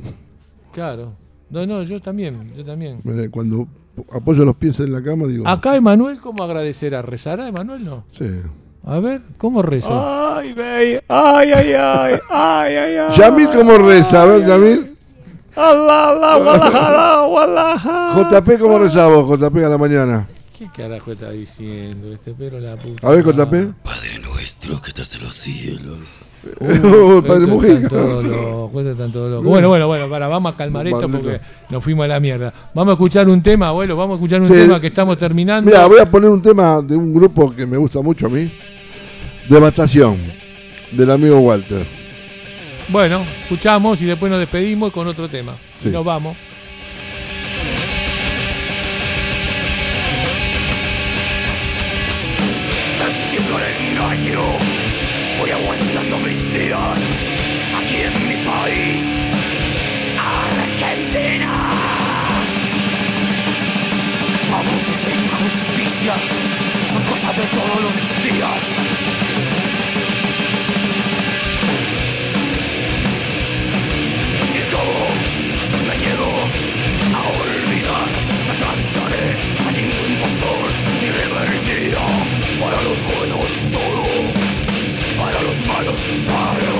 Claro. 0.72 1.14
No, 1.50 1.66
no, 1.66 1.82
yo 1.82 2.00
también, 2.00 2.52
yo 2.56 2.62
también. 2.64 3.00
Cuando 3.30 3.66
apoyo 4.12 4.44
los 4.44 4.56
pies 4.56 4.78
en 4.80 4.92
la 4.92 5.02
cama 5.02 5.26
digo, 5.26 5.46
Acá 5.48 5.74
Emanuel, 5.76 6.20
¿cómo 6.20 6.44
agradecerá? 6.44 7.02
¿Rezará 7.02 7.48
Emanuel? 7.48 7.84
No. 7.84 8.04
sí. 8.08 8.24
A 8.82 8.98
ver, 8.98 9.20
¿cómo 9.36 9.60
reza? 9.60 10.38
Ay, 10.38 10.54
bey. 10.54 10.98
Ay, 11.06 11.52
ay, 11.52 11.72
ay. 11.74 12.14
Ay, 12.30 12.76
ay, 12.76 12.96
ay. 12.96 13.14
Yamil, 13.14 13.48
¿cómo 13.50 13.76
reza? 13.76 14.22
A 14.22 14.24
ver, 14.24 14.46
Yamil. 14.46 14.96
Allah, 15.56 16.10
Allah. 17.42 18.30
JP, 18.30 18.58
¿cómo 18.60 18.78
reza 18.78 19.08
vos, 19.08 19.38
JP, 19.40 19.56
a 19.64 19.68
la 19.68 19.78
mañana? 19.78 20.26
¿Qué 20.56 20.68
carajo 20.76 21.12
está 21.12 21.30
diciendo 21.30 22.12
este 22.12 22.34
pero 22.38 22.60
la 22.60 22.76
puta? 22.76 23.06
A 23.06 23.10
ver, 23.12 23.24
JP. 23.24 23.82
Padre 23.82 24.18
nuestro 24.22 24.80
que 24.82 24.88
estás 24.88 25.14
en 25.14 25.22
los 25.24 25.34
cielos. 25.34 26.26
Uh, 26.60 27.20
padre 27.22 27.46
Mujica. 27.46 27.88
Bueno, 29.42 29.68
bueno, 29.68 29.86
bueno, 29.88 30.08
para, 30.08 30.26
vamos 30.28 30.54
a 30.54 30.56
calmar 30.56 30.86
esto 30.86 31.06
porque 31.08 31.38
nos 31.68 31.84
fuimos 31.84 32.04
a 32.04 32.08
la 32.08 32.20
mierda. 32.20 32.52
Vamos 32.74 32.92
a 32.92 32.94
escuchar 32.94 33.28
un 33.28 33.42
tema, 33.42 33.68
abuelo, 33.68 33.94
vamos 33.96 34.14
a 34.14 34.16
escuchar 34.16 34.40
un 34.40 34.46
Sí. 34.46 34.54
tema 34.54 34.80
que 34.80 34.86
estamos 34.86 35.18
terminando. 35.18 35.70
Mira, 35.70 35.86
voy 35.86 35.98
a 35.98 36.06
poner 36.10 36.30
un 36.30 36.40
tema 36.40 36.80
de 36.80 36.96
un 36.96 37.12
grupo 37.12 37.54
que 37.54 37.66
me 37.66 37.76
gusta 37.76 38.00
mucho 38.00 38.24
a 38.26 38.28
mí. 38.30 38.50
Devastación, 39.50 40.18
del 40.92 41.10
amigo 41.10 41.38
Walter. 41.40 41.86
Bueno, 42.90 43.24
escuchamos 43.42 44.02
y 44.02 44.04
después 44.04 44.30
nos 44.30 44.40
despedimos 44.40 44.92
con 44.92 45.06
otro 45.06 45.28
tema. 45.28 45.54
Sí. 45.80 45.88
Y 45.88 45.92
nos 45.92 46.04
vamos. 46.04 46.36
Resistiendo 52.98 53.56
al 53.56 53.62
engaño, 53.62 54.42
voy 55.38 55.50
aguantando 55.50 56.18
mis 56.18 56.52
días 56.52 56.98
aquí 57.78 57.96
en 58.02 58.28
mi 58.28 58.44
país, 58.44 59.04
Argentina. 60.18 61.70
Abusos 64.52 65.00
e 65.06 65.14
injusticias 65.14 66.22
son 66.92 67.02
cosas 67.04 67.36
de 67.36 67.44
todos 67.54 67.82
los 67.84 68.24
días. 68.24 69.29
me 75.88 75.96
niego 76.02 76.30
a 77.18 77.22
olvidar 77.40 78.08
Me 78.48 78.54
cansaré 78.64 79.26
a 79.66 79.70
ningún 79.76 80.06
impostor 80.12 80.68
ni 81.00 81.08
rebeldía 81.20 82.04
Para 82.60 82.78
los 82.86 82.98
buenos 83.08 83.50
todo, 83.74 84.04
para 85.20 85.40
los 85.46 85.58
malos 85.66 86.00
paro. 86.28 86.78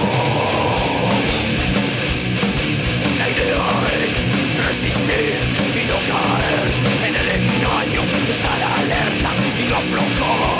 La 3.18 3.27
idea 3.35 3.66
es 4.05 4.14
resistir 4.68 5.35
y 5.81 5.82
no 5.90 5.98
caer 6.10 6.66
en 7.06 7.14
el 7.20 7.28
engaño 7.40 8.02
Estar 8.31 8.62
alerta 8.62 9.31
y 9.60 9.64
no 9.68 9.77
aflojar. 9.77 10.60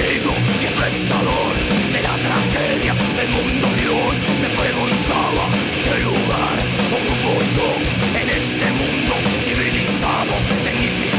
Espectador 0.00 1.54
de 1.92 2.00
la 2.00 2.14
tragedia 2.26 2.94
del 3.16 3.28
mundo 3.30 3.66
de 3.76 3.88
hoy. 3.88 4.16
Me 4.42 4.48
preguntaba 4.50 5.50
qué 5.82 5.98
lugar 6.04 6.56
ocupo 6.98 7.42
yo 7.56 8.20
en 8.20 8.30
este 8.30 8.66
mundo 8.70 9.14
civilizado, 9.42 10.34
tecnificado. 10.64 11.17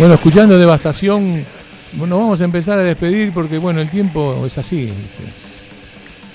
Bueno, 0.00 0.14
escuchando 0.14 0.58
Devastación, 0.58 1.44
bueno, 1.92 2.18
vamos 2.18 2.40
a 2.40 2.44
empezar 2.44 2.78
a 2.78 2.82
despedir 2.82 3.32
porque, 3.32 3.58
bueno, 3.58 3.80
el 3.82 3.90
tiempo 3.90 4.44
es 4.46 4.56
así. 4.56 4.90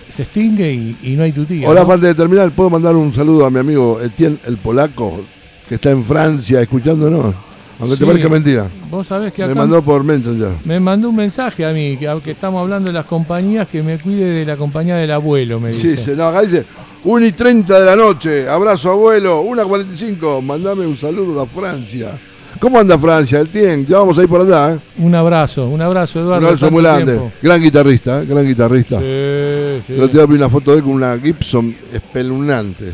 Se 0.08 0.22
extingue 0.22 0.72
y, 0.72 0.96
y 1.02 1.16
no 1.16 1.24
hay 1.24 1.32
tu 1.32 1.46
tía. 1.46 1.68
Hola, 1.68 1.84
¿no? 1.84 1.92
antes 1.94 2.10
de 2.10 2.16
terminar, 2.16 2.52
¿puedo 2.52 2.70
mandar 2.70 2.96
un 2.96 3.12
saludo 3.14 3.44
a 3.46 3.50
mi 3.50 3.58
amigo 3.60 4.00
Etienne 4.02 4.38
el 4.46 4.58
Polaco, 4.58 5.20
que 5.68 5.76
está 5.76 5.90
en 5.90 6.04
Francia 6.04 6.62
escuchándonos? 6.62 7.34
Aunque 7.80 7.96
te 7.98 8.02
Sí. 8.02 8.06
parezca 8.06 8.30
mentira. 8.30 8.68
Vos 8.90 9.08
sabés 9.08 9.34
que 9.34 9.46
Me 9.48 9.56
mandó 9.56 9.82
por 9.82 10.04
Messenger. 10.04 10.52
me 10.64 10.80
mandó 10.80 11.10
un 11.10 11.16
mensaje 11.16 11.66
a 11.66 11.72
mí, 11.72 11.98
que, 11.98 12.20
que 12.24 12.32
estamos 12.32 12.62
hablando 12.62 12.88
de 12.90 12.94
las 12.94 13.06
compañías, 13.06 13.68
que 13.68 13.82
me 13.84 13.98
cuide 13.98 14.26
de 14.26 14.46
la 14.46 14.56
compañía 14.58 14.96
del 14.96 15.12
abuelo, 15.12 15.60
me 15.60 15.74
Sí, 15.74 15.90
dice. 15.90 16.04
se, 16.04 16.16
no, 16.16 16.28
acá 16.28 16.44
dice 16.44 16.66
1 17.04 17.26
y 17.26 17.32
30 17.34 17.80
de 17.80 17.86
la 17.86 17.96
noche. 17.96 18.48
Abrazo, 18.48 18.92
abuelo. 18.92 19.42
1 19.42 19.64
y 19.64 19.66
45. 19.66 20.42
Mandame 20.44 20.86
un 20.86 20.96
saludo 20.96 21.42
a 21.42 21.46
Francia. 21.48 22.18
¿Cómo 22.60 22.80
anda 22.80 22.98
Francia? 22.98 23.40
El 23.40 23.50
Tien, 23.50 23.86
ya 23.86 24.00
vamos 24.00 24.18
a 24.18 24.24
ir 24.24 24.30
por 24.30 24.42
allá, 24.42 24.74
¿eh? 24.76 24.80
Un 24.98 25.14
abrazo, 25.14 25.68
un 25.68 25.82
abrazo, 25.82 26.20
Un 26.20 26.26
Eduardo. 26.26 26.48
abrazo 26.48 26.72
muy 26.72 26.82
grande. 26.84 27.14
tiempo. 27.14 27.32
Gran 27.42 27.62
guitarrista, 27.62 28.22
¿eh? 28.22 28.26
Gran 28.26 28.48
guitarrista. 28.48 29.00
Sí, 29.00 29.84
sí. 29.88 29.96
Yo 29.98 30.10
te 30.10 30.26
voy 30.26 30.36
a 30.36 30.40
una 30.40 30.50
foto 30.50 30.72
de 30.72 30.78
él 30.78 30.84
con 30.84 30.94
una 30.94 31.18
Gibson 31.20 31.76
espeluznante. 31.94 32.92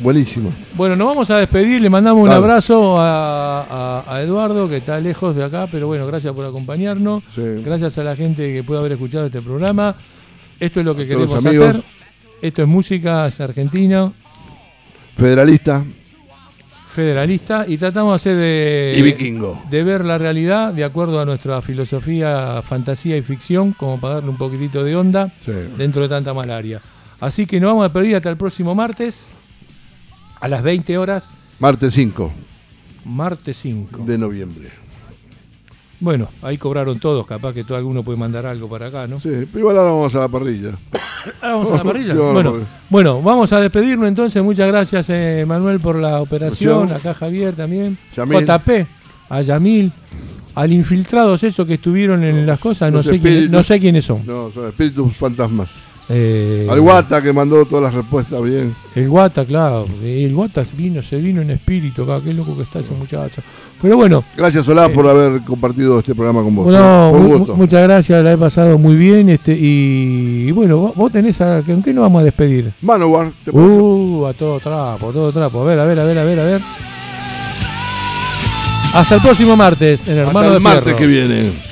Buenísima. 0.00 0.50
Bueno, 0.74 0.96
nos 0.96 1.06
vamos 1.06 1.30
a 1.30 1.36
despedir, 1.38 1.80
le 1.80 1.88
mandamos 1.88 2.24
un 2.26 2.32
abrazo 2.32 2.98
a, 2.98 3.60
a- 3.62 4.04
a 4.16 4.22
Eduardo, 4.22 4.68
que 4.68 4.78
está 4.78 4.98
lejos 4.98 5.36
de 5.36 5.44
acá, 5.44 5.68
pero 5.70 5.86
bueno, 5.86 6.06
gracias 6.06 6.34
por 6.34 6.44
acompañarnos. 6.44 7.22
Sí. 7.28 7.42
Gracias 7.64 7.98
a 7.98 8.02
la 8.02 8.16
gente 8.16 8.52
que 8.52 8.64
puede 8.64 8.80
haber 8.80 8.92
escuchado 8.92 9.26
este 9.26 9.40
programa. 9.40 9.94
Esto 10.58 10.80
es 10.80 10.86
lo 10.86 10.96
que 10.96 11.02
A 11.02 11.06
queremos 11.06 11.32
hacer. 11.44 11.82
Esto 12.40 12.62
es 12.62 12.68
música, 12.68 13.28
es 13.28 13.40
argentino, 13.40 14.12
Federalista 15.16 15.84
federalista, 16.92 17.64
y 17.66 17.76
tratamos 17.78 18.12
de 18.12 18.16
hacer 18.30 18.36
de, 18.40 18.94
y 18.98 19.02
vikingo. 19.02 19.62
de 19.70 19.82
ver 19.84 20.04
la 20.04 20.18
realidad 20.18 20.72
de 20.72 20.84
acuerdo 20.84 21.20
a 21.20 21.24
nuestra 21.24 21.60
filosofía, 21.62 22.62
fantasía 22.62 23.16
y 23.16 23.22
ficción, 23.22 23.72
como 23.72 24.00
para 24.00 24.14
darle 24.16 24.30
un 24.30 24.36
poquitito 24.36 24.84
de 24.84 24.94
onda 24.96 25.32
Sí. 25.40 25.52
dentro 25.76 26.02
de 26.02 26.08
tanta 26.08 26.32
malaria. 26.34 26.80
Así 27.20 27.46
que 27.46 27.58
nos 27.60 27.68
vamos 27.70 27.84
a 27.84 27.88
despedir 27.88 28.16
hasta 28.16 28.30
el 28.30 28.36
próximo 28.36 28.74
martes, 28.74 29.32
a 30.40 30.48
las 30.48 30.62
20 30.62 30.98
horas, 30.98 31.30
Martes 31.58 31.94
5 31.94 32.32
martes 33.04 33.56
5. 33.56 34.04
de 34.04 34.18
noviembre. 34.18 34.70
Bueno, 36.02 36.28
ahí 36.42 36.58
cobraron 36.58 36.98
todos, 36.98 37.24
capaz 37.26 37.52
que 37.54 37.62
todo 37.62 37.78
alguno 37.78 38.02
puede 38.02 38.18
mandar 38.18 38.44
algo 38.44 38.68
para 38.68 38.88
acá, 38.88 39.06
¿no? 39.06 39.20
Sí, 39.20 39.28
pero 39.46 39.60
igual 39.60 39.78
ahora 39.78 39.92
vamos 39.92 40.14
a 40.16 40.18
la 40.18 40.28
parrilla. 40.28 40.70
Ahora 41.40 41.54
vamos 41.54 41.70
a 41.70 41.76
la 41.76 41.84
parrilla. 41.84 42.10
Sí, 42.12 42.18
vamos 42.18 42.24
a 42.24 42.26
la 42.26 42.32
bueno, 42.34 42.50
parrilla. 42.52 42.68
bueno, 42.90 43.22
vamos 43.22 43.52
a 43.52 43.60
despedirnos 43.60 44.08
entonces. 44.08 44.42
Muchas 44.42 44.66
gracias, 44.66 45.06
eh, 45.10 45.44
Manuel, 45.46 45.78
por 45.78 45.94
la 45.96 46.20
operación. 46.20 46.90
Acá 46.92 47.14
Javier 47.14 47.54
también. 47.54 47.96
Yamil. 48.16 48.44
JP, 48.44 48.86
a 49.30 49.42
Yamil, 49.42 49.92
al 50.56 50.72
infiltrados 50.72 51.44
esos 51.44 51.64
que 51.68 51.74
estuvieron 51.74 52.24
en 52.24 52.46
las 52.46 52.58
cosas, 52.58 52.92
no 52.92 53.00
sé, 53.00 53.14
espíritus- 53.20 53.48
no 53.50 53.62
sé 53.62 53.78
quiénes 53.78 54.04
son. 54.04 54.26
No, 54.26 54.50
son 54.52 54.66
espíritus 54.68 55.16
fantasmas. 55.16 55.70
Eh, 56.14 56.66
Al 56.68 56.80
Guata 56.80 57.22
que 57.22 57.32
mandó 57.32 57.64
todas 57.64 57.84
las 57.84 57.94
respuestas 57.94 58.42
bien. 58.42 58.74
El 58.94 59.08
Guata, 59.08 59.44
claro. 59.46 59.86
El 60.04 60.34
Guata 60.34 60.62
vino, 60.76 61.02
se 61.02 61.16
vino 61.16 61.40
en 61.40 61.50
espíritu 61.50 62.02
acá. 62.02 62.20
Qué 62.22 62.34
loco 62.34 62.54
que 62.56 62.64
está 62.64 62.80
ese 62.80 62.92
muchacho. 62.92 63.40
Pero 63.80 63.96
bueno. 63.96 64.22
Gracias, 64.36 64.66
Solá, 64.66 64.88
por 64.90 65.06
haber 65.08 65.40
compartido 65.42 65.98
este 65.98 66.14
programa 66.14 66.42
con 66.42 66.54
vos. 66.54 66.66
¿eh? 66.74 67.18
Gusto. 67.38 67.56
muchas 67.56 67.82
gracias, 67.84 68.22
la 68.22 68.32
he 68.32 68.36
pasado 68.36 68.76
muy 68.78 68.94
bien. 68.96 69.30
Este, 69.30 69.52
y, 69.58 70.48
y 70.48 70.50
bueno, 70.52 70.76
vos- 70.76 70.94
vos 70.94 71.10
tenés 71.10 71.40
a. 71.40 71.62
¿Con 71.62 71.82
qué 71.82 71.94
nos 71.94 72.02
vamos 72.02 72.20
a 72.20 72.24
despedir? 72.24 72.72
Manowar, 72.82 73.32
¿te 73.44 73.50
parece? 73.52 73.72
Uh, 73.72 74.26
a 74.26 74.32
todo 74.34 74.60
trapo, 74.60 75.08
a 75.08 75.12
todo 75.12 75.32
trapo. 75.32 75.62
A 75.62 75.64
ver, 75.64 75.78
a 75.78 75.84
ver, 75.86 75.98
a 75.98 76.04
ver, 76.04 76.18
a 76.18 76.24
ver, 76.24 76.38
a 76.40 76.44
ver. 76.44 76.60
Hasta 78.94 79.14
el 79.14 79.22
próximo 79.22 79.56
martes, 79.56 80.06
en 80.06 80.18
Hermano 80.18 80.40
Hasta 80.40 80.48
el 80.48 80.54
de 80.54 80.60
martes 80.60 80.82
Fierro. 80.84 80.98
que 80.98 81.06
viene. 81.06 81.71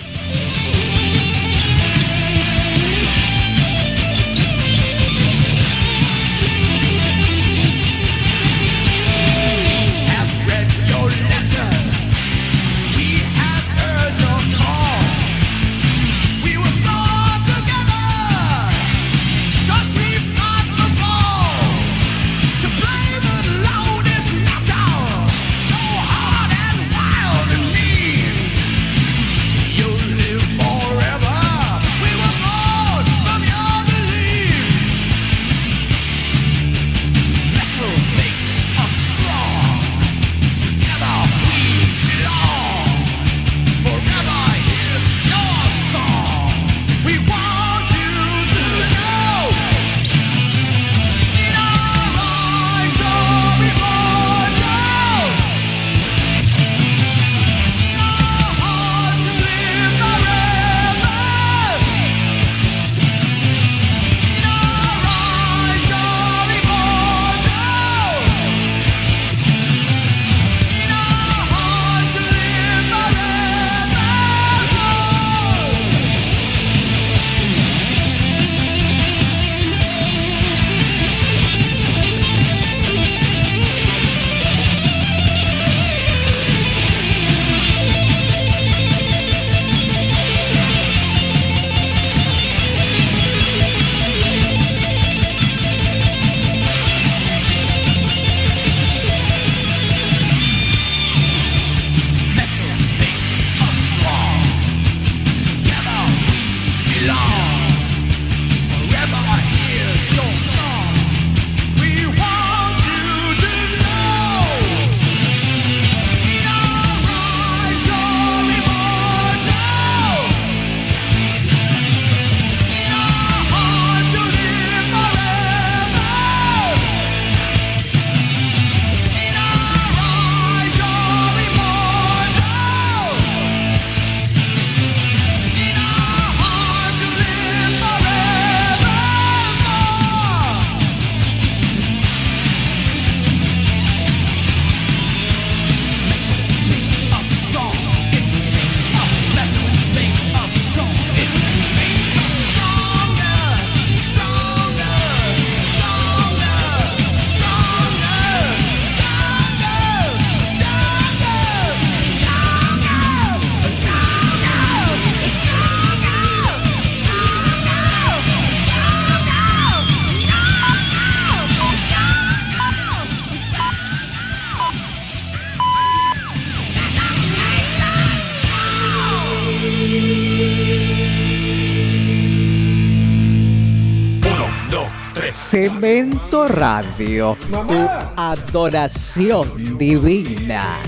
Tu 187.01 187.89
adoración 188.17 189.79
divina. 189.79 190.83